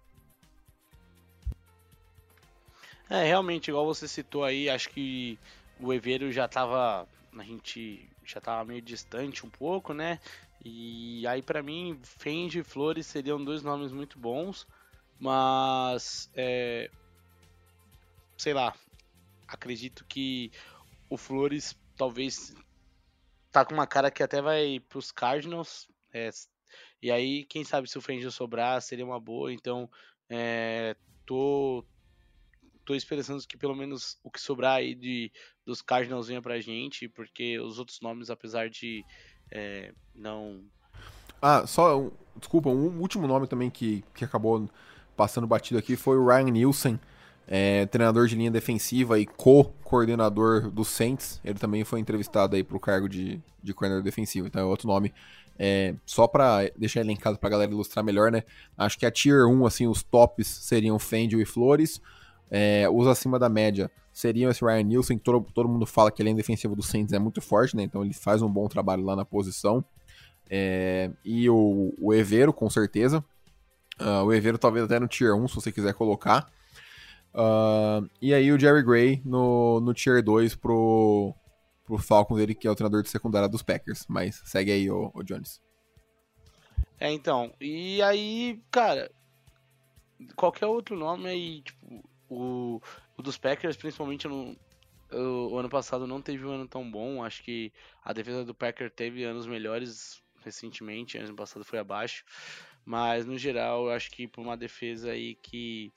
É, 3.10 3.24
realmente, 3.24 3.68
igual 3.68 3.84
você 3.84 4.08
citou 4.08 4.44
aí, 4.44 4.70
acho 4.70 4.88
que 4.88 5.38
o 5.80 5.92
Evero 5.92 6.30
já 6.32 6.48
tava. 6.48 7.08
A 7.36 7.42
gente 7.42 8.10
já 8.24 8.40
tava 8.40 8.64
meio 8.64 8.82
distante 8.82 9.46
um 9.46 9.50
pouco, 9.50 9.94
né? 9.94 10.18
E 10.64 11.26
aí, 11.26 11.42
para 11.42 11.62
mim, 11.62 11.98
Fendi 12.04 12.60
e 12.60 12.64
Flores 12.64 13.06
seriam 13.06 13.42
dois 13.42 13.62
nomes 13.62 13.92
muito 13.92 14.18
bons, 14.18 14.66
mas. 15.18 16.30
É, 16.34 16.90
sei 18.38 18.54
lá. 18.54 18.74
Acredito 19.48 20.04
que 20.06 20.50
o 21.10 21.16
Flores 21.16 21.76
talvez 21.96 22.54
tá 23.50 23.64
com 23.64 23.74
uma 23.74 23.86
cara 23.86 24.10
que 24.10 24.22
até 24.22 24.40
vai 24.40 24.80
pros 24.88 25.12
Cardinals. 25.12 25.88
É, 26.12 26.30
e 27.02 27.10
aí, 27.10 27.44
quem 27.44 27.64
sabe 27.64 27.88
se 27.88 27.98
o 27.98 28.00
Fendi 28.00 28.30
sobrar, 28.30 28.80
seria 28.80 29.04
uma 29.04 29.20
boa. 29.20 29.52
Então, 29.52 29.90
é, 30.28 30.96
tô, 31.26 31.84
tô 32.84 32.94
esperando 32.94 33.46
que 33.46 33.58
pelo 33.58 33.74
menos 33.74 34.18
o 34.22 34.30
que 34.30 34.40
sobrar 34.40 34.76
aí 34.76 34.94
de, 34.94 35.32
dos 35.64 35.82
Cardinals 35.82 36.28
venha 36.28 36.42
pra 36.42 36.60
gente, 36.60 37.08
porque 37.08 37.58
os 37.58 37.78
outros 37.78 38.00
nomes, 38.00 38.30
apesar 38.30 38.68
de 38.68 39.04
é, 39.50 39.92
não. 40.14 40.60
Ah, 41.40 41.66
só. 41.66 42.10
Desculpa, 42.36 42.70
um 42.70 42.98
último 43.00 43.26
nome 43.26 43.46
também 43.46 43.68
que, 43.68 44.02
que 44.14 44.24
acabou 44.24 44.68
passando 45.14 45.46
batido 45.46 45.78
aqui 45.78 45.96
foi 45.96 46.16
o 46.16 46.26
Ryan 46.26 46.50
Nielsen, 46.50 46.98
é, 47.46 47.84
treinador 47.86 48.26
de 48.26 48.34
linha 48.34 48.50
defensiva 48.50 49.18
e 49.20 49.26
co-coordenador 49.26 50.70
do 50.70 50.84
Saints. 50.84 51.40
Ele 51.44 51.58
também 51.58 51.84
foi 51.84 52.00
entrevistado 52.00 52.56
aí 52.56 52.64
pro 52.64 52.80
cargo 52.80 53.06
de, 53.06 53.38
de 53.62 53.74
coordenador 53.74 54.02
defensivo, 54.02 54.46
então 54.46 54.62
é 54.62 54.64
outro 54.64 54.88
nome. 54.88 55.12
É, 55.58 55.94
só 56.06 56.26
para 56.26 56.70
deixar 56.76 57.00
elencado 57.00 57.38
pra 57.38 57.50
galera 57.50 57.70
ilustrar 57.70 58.02
melhor, 58.02 58.32
né? 58.32 58.42
Acho 58.76 58.98
que 58.98 59.04
a 59.04 59.10
Tier 59.10 59.46
1, 59.46 59.66
assim, 59.66 59.86
os 59.86 60.02
tops 60.02 60.46
seriam 60.46 60.98
Fendio 60.98 61.40
e 61.40 61.44
Flores. 61.44 62.00
É, 62.54 62.86
os 62.90 63.06
acima 63.06 63.38
da 63.38 63.48
média 63.48 63.90
seriam 64.12 64.50
esse 64.50 64.62
Ryan 64.62 64.82
Nielsen, 64.82 65.16
que 65.16 65.24
todo, 65.24 65.46
todo 65.54 65.66
mundo 65.66 65.86
fala 65.86 66.12
que 66.12 66.20
a 66.20 66.24
linha 66.24 66.36
defensiva 66.36 66.76
do 66.76 66.82
Saints 66.82 67.14
é 67.14 67.18
muito 67.18 67.40
forte, 67.40 67.74
né? 67.74 67.82
Então 67.82 68.04
ele 68.04 68.12
faz 68.12 68.42
um 68.42 68.48
bom 68.48 68.68
trabalho 68.68 69.02
lá 69.02 69.16
na 69.16 69.24
posição. 69.24 69.82
É, 70.50 71.10
e 71.24 71.48
o, 71.48 71.94
o 71.98 72.12
Evero, 72.12 72.52
com 72.52 72.68
certeza. 72.68 73.24
Uh, 73.98 74.24
o 74.26 74.34
Evero 74.34 74.58
talvez 74.58 74.84
até 74.84 75.00
no 75.00 75.08
Tier 75.08 75.34
1, 75.34 75.48
se 75.48 75.54
você 75.54 75.72
quiser 75.72 75.94
colocar. 75.94 76.52
Uh, 77.34 78.06
e 78.20 78.34
aí 78.34 78.52
o 78.52 78.60
Jerry 78.60 78.82
Gray 78.82 79.22
no, 79.24 79.80
no 79.80 79.94
Tier 79.94 80.22
2 80.22 80.54
pro, 80.54 81.34
pro 81.86 81.96
Falcons, 81.96 82.38
ele 82.38 82.54
que 82.54 82.68
é 82.68 82.70
o 82.70 82.74
treinador 82.74 83.02
de 83.02 83.08
secundária 83.08 83.48
dos 83.48 83.62
Packers. 83.62 84.04
Mas 84.06 84.42
segue 84.44 84.70
aí, 84.70 84.90
o, 84.90 85.10
o 85.14 85.22
Jones. 85.22 85.58
É, 87.00 87.10
então. 87.10 87.54
E 87.58 88.02
aí, 88.02 88.60
cara, 88.70 89.10
qualquer 90.36 90.66
outro 90.66 90.98
nome 90.98 91.30
aí, 91.30 91.62
tipo, 91.62 92.11
o, 92.32 92.82
o 93.16 93.22
dos 93.22 93.36
Packers, 93.36 93.76
principalmente 93.76 94.26
no, 94.28 94.56
o, 95.10 95.52
o, 95.52 95.58
ano 95.58 95.68
passado 95.68 96.06
não 96.06 96.22
teve 96.22 96.44
um 96.44 96.52
ano 96.52 96.68
tão 96.68 96.90
bom. 96.90 97.22
Acho 97.24 97.42
que 97.42 97.72
a 98.04 98.12
defesa 98.12 98.44
do 98.44 98.54
Packer 98.54 98.90
teve 98.90 99.24
anos 99.24 99.46
melhores 99.46 100.22
recentemente. 100.44 101.18
Ano 101.18 101.36
passado 101.36 101.64
foi 101.64 101.78
abaixo. 101.78 102.24
Mas 102.84 103.24
no 103.24 103.38
geral, 103.38 103.86
eu 103.86 103.92
acho 103.92 104.10
que 104.10 104.26
por 104.26 104.40
uma 104.40 104.56
defesa 104.56 105.12
aí 105.12 105.36
que 105.36 105.92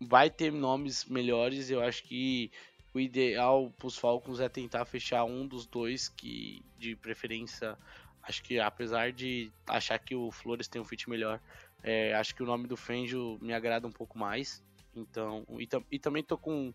vai 0.00 0.30
ter 0.30 0.52
nomes 0.52 1.04
melhores, 1.04 1.70
eu 1.70 1.82
acho 1.82 2.04
que 2.04 2.50
o 2.92 3.00
ideal 3.00 3.72
para 3.76 3.88
os 3.88 3.98
Falcons 3.98 4.38
é 4.38 4.48
tentar 4.48 4.84
fechar 4.84 5.24
um 5.24 5.46
dos 5.46 5.66
dois 5.66 6.08
que 6.08 6.64
de 6.78 6.94
preferência 6.94 7.76
acho 8.22 8.42
que 8.42 8.60
apesar 8.60 9.12
de 9.12 9.50
achar 9.66 9.98
que 9.98 10.14
o 10.14 10.30
Flores 10.30 10.68
tem 10.68 10.80
um 10.80 10.84
fit 10.84 11.10
melhor 11.10 11.40
é, 11.82 12.14
acho 12.14 12.34
que 12.34 12.42
o 12.42 12.46
nome 12.46 12.68
do 12.68 12.76
Fenjo 12.76 13.36
me 13.42 13.52
agrada 13.52 13.86
um 13.86 13.92
pouco 13.92 14.16
mais 14.16 14.62
então, 14.94 15.44
e, 15.58 15.68
e 15.90 15.98
também 15.98 16.22
tô 16.22 16.38
com 16.38 16.72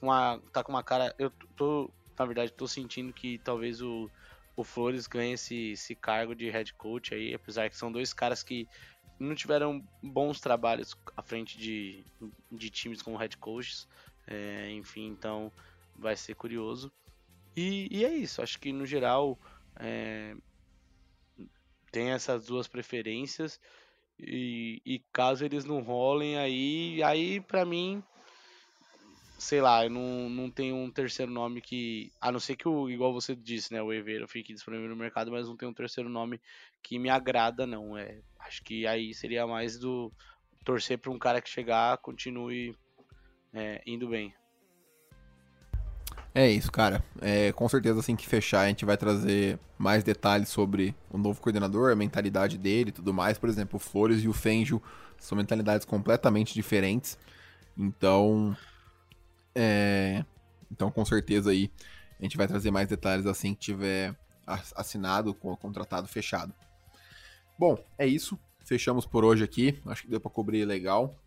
uma. 0.00 0.40
tá 0.52 0.62
com 0.62 0.72
uma 0.72 0.82
cara. 0.82 1.14
Eu 1.18 1.30
tô, 1.56 1.92
na 2.18 2.24
verdade, 2.24 2.52
tô 2.52 2.66
sentindo 2.66 3.12
que 3.12 3.38
talvez 3.38 3.80
o, 3.80 4.10
o 4.56 4.64
Flores 4.64 5.06
ganhe 5.06 5.34
esse, 5.34 5.72
esse 5.72 5.94
cargo 5.94 6.34
de 6.34 6.50
head 6.50 6.72
coach 6.74 7.14
aí, 7.14 7.34
apesar 7.34 7.70
que 7.70 7.76
são 7.76 7.90
dois 7.90 8.12
caras 8.12 8.42
que 8.42 8.68
não 9.18 9.34
tiveram 9.34 9.82
bons 10.02 10.40
trabalhos 10.40 10.96
à 11.16 11.22
frente 11.22 11.56
de, 11.56 12.04
de 12.50 12.70
times 12.70 13.00
como 13.00 13.16
head 13.16 13.36
coaches. 13.36 13.86
É, 14.26 14.70
enfim, 14.70 15.06
então 15.08 15.52
vai 15.96 16.16
ser 16.16 16.34
curioso. 16.34 16.92
E, 17.56 17.88
e, 17.90 18.04
é 18.04 18.14
isso, 18.14 18.40
acho 18.40 18.58
que 18.58 18.72
no 18.72 18.86
geral 18.86 19.38
é, 19.76 20.34
tem 21.90 22.10
essas 22.10 22.46
duas 22.46 22.66
preferências. 22.66 23.60
E, 24.22 24.80
e 24.86 24.98
caso 25.12 25.44
eles 25.44 25.64
não 25.64 25.80
rolem 25.80 26.38
aí, 26.38 27.02
aí 27.02 27.40
para 27.40 27.64
mim, 27.64 28.02
sei 29.38 29.60
lá, 29.60 29.84
eu 29.84 29.90
não, 29.90 30.30
não 30.30 30.50
tenho 30.50 30.76
um 30.76 30.90
terceiro 30.90 31.30
nome 31.30 31.60
que. 31.60 32.12
A 32.20 32.30
não 32.30 32.38
ser 32.38 32.56
que 32.56 32.68
o, 32.68 32.88
igual 32.88 33.12
você 33.12 33.34
disse, 33.34 33.72
né? 33.72 33.82
O 33.82 33.92
Eveiro 33.92 34.28
fique 34.28 34.54
disponível 34.54 34.88
no 34.88 34.96
mercado, 34.96 35.32
mas 35.32 35.48
não 35.48 35.56
tem 35.56 35.68
um 35.68 35.74
terceiro 35.74 36.08
nome 36.08 36.40
que 36.82 36.98
me 36.98 37.10
agrada, 37.10 37.66
não. 37.66 37.98
É, 37.98 38.20
acho 38.40 38.62
que 38.62 38.86
aí 38.86 39.12
seria 39.12 39.46
mais 39.46 39.78
do 39.78 40.12
torcer 40.64 40.98
para 40.98 41.10
um 41.10 41.18
cara 41.18 41.42
que 41.42 41.50
chegar, 41.50 41.98
continue 41.98 42.76
é, 43.52 43.82
indo 43.84 44.08
bem. 44.08 44.32
É 46.34 46.50
isso, 46.50 46.72
cara. 46.72 47.04
É, 47.20 47.52
com 47.52 47.68
certeza, 47.68 48.00
assim 48.00 48.16
que 48.16 48.26
fechar, 48.26 48.62
a 48.62 48.68
gente 48.68 48.84
vai 48.84 48.96
trazer 48.96 49.58
mais 49.78 50.02
detalhes 50.02 50.48
sobre 50.48 50.94
o 51.10 51.18
novo 51.18 51.40
coordenador, 51.40 51.92
a 51.92 51.96
mentalidade 51.96 52.56
dele 52.56 52.88
e 52.88 52.92
tudo 52.92 53.12
mais. 53.12 53.36
Por 53.36 53.48
exemplo, 53.48 53.76
o 53.76 53.80
Flores 53.80 54.22
e 54.22 54.28
o 54.28 54.32
Fengio 54.32 54.82
são 55.18 55.36
mentalidades 55.36 55.84
completamente 55.84 56.54
diferentes. 56.54 57.18
Então, 57.76 58.56
é... 59.54 60.24
então 60.70 60.90
com 60.90 61.04
certeza 61.04 61.50
aí 61.50 61.70
a 62.18 62.22
gente 62.22 62.36
vai 62.36 62.46
trazer 62.46 62.70
mais 62.70 62.88
detalhes 62.88 63.26
assim 63.26 63.54
que 63.54 63.60
tiver 63.60 64.16
assinado, 64.46 65.34
contratado 65.34 66.08
fechado. 66.08 66.54
Bom, 67.58 67.78
é 67.98 68.06
isso. 68.06 68.38
Fechamos 68.64 69.04
por 69.04 69.24
hoje 69.24 69.44
aqui. 69.44 69.78
Acho 69.86 70.02
que 70.02 70.08
deu 70.10 70.20
para 70.20 70.30
cobrir 70.30 70.64
legal. 70.64 71.18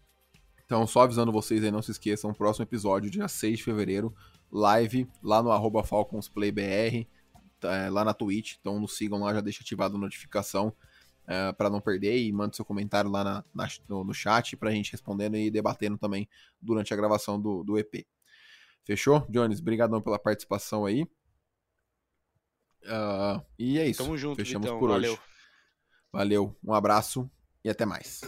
Então, 0.66 0.88
só 0.88 1.02
avisando 1.02 1.32
vocês 1.32 1.64
aí, 1.64 1.70
não 1.70 1.82
se 1.82 1.92
esqueçam, 1.92 2.34
próximo 2.34 2.64
episódio, 2.64 3.12
dia 3.12 3.28
6 3.28 3.60
de 3.60 3.64
fevereiro, 3.64 4.16
live 4.56 5.08
lá 5.22 5.44
no 5.44 5.52
arroba 5.52 5.84
FalconsPlayBR, 5.84 7.08
tá, 7.60 7.90
lá 7.90 8.06
na 8.06 8.14
Twitch. 8.14 8.56
Então, 8.60 8.80
nos 8.80 8.96
sigam 8.96 9.20
lá, 9.20 9.34
já 9.34 9.42
deixa 9.42 9.62
ativado 9.62 9.96
a 9.96 10.00
notificação 10.00 10.74
é, 11.28 11.52
para 11.52 11.70
não 11.70 11.82
perder 11.82 12.18
e 12.18 12.32
manda 12.32 12.56
seu 12.56 12.64
comentário 12.64 13.12
lá 13.12 13.24
na, 13.24 13.44
na, 13.54 13.68
no, 13.88 14.04
no 14.04 14.14
chat 14.14 14.56
pra 14.56 14.72
gente 14.72 14.92
respondendo 14.92 15.36
e 15.36 15.52
debatendo 15.52 15.98
também 15.98 16.28
durante 16.62 16.94
a 16.94 16.98
gravação 16.98 17.40
do, 17.40 17.64
do 17.64 17.78
EP. 17.78 18.06
Fechou? 18.84 19.26
Jones, 19.30 19.60
brigadão 19.60 20.02
pela 20.02 20.18
participação 20.18 20.86
aí. 20.86 21.04
Uh, 22.84 23.44
e 23.58 23.80
é 23.80 23.88
isso. 23.88 24.04
Tamo 24.04 24.18
junto, 24.18 24.38
Fechamos 24.38 24.66
Vitão. 24.66 24.80
por 24.80 24.90
Valeu. 24.90 25.14
hoje. 25.14 25.22
Valeu, 26.14 26.56
um 26.64 26.74
abraço 26.74 27.30
e 27.64 27.70
até 27.70 27.86
mais. 27.86 28.22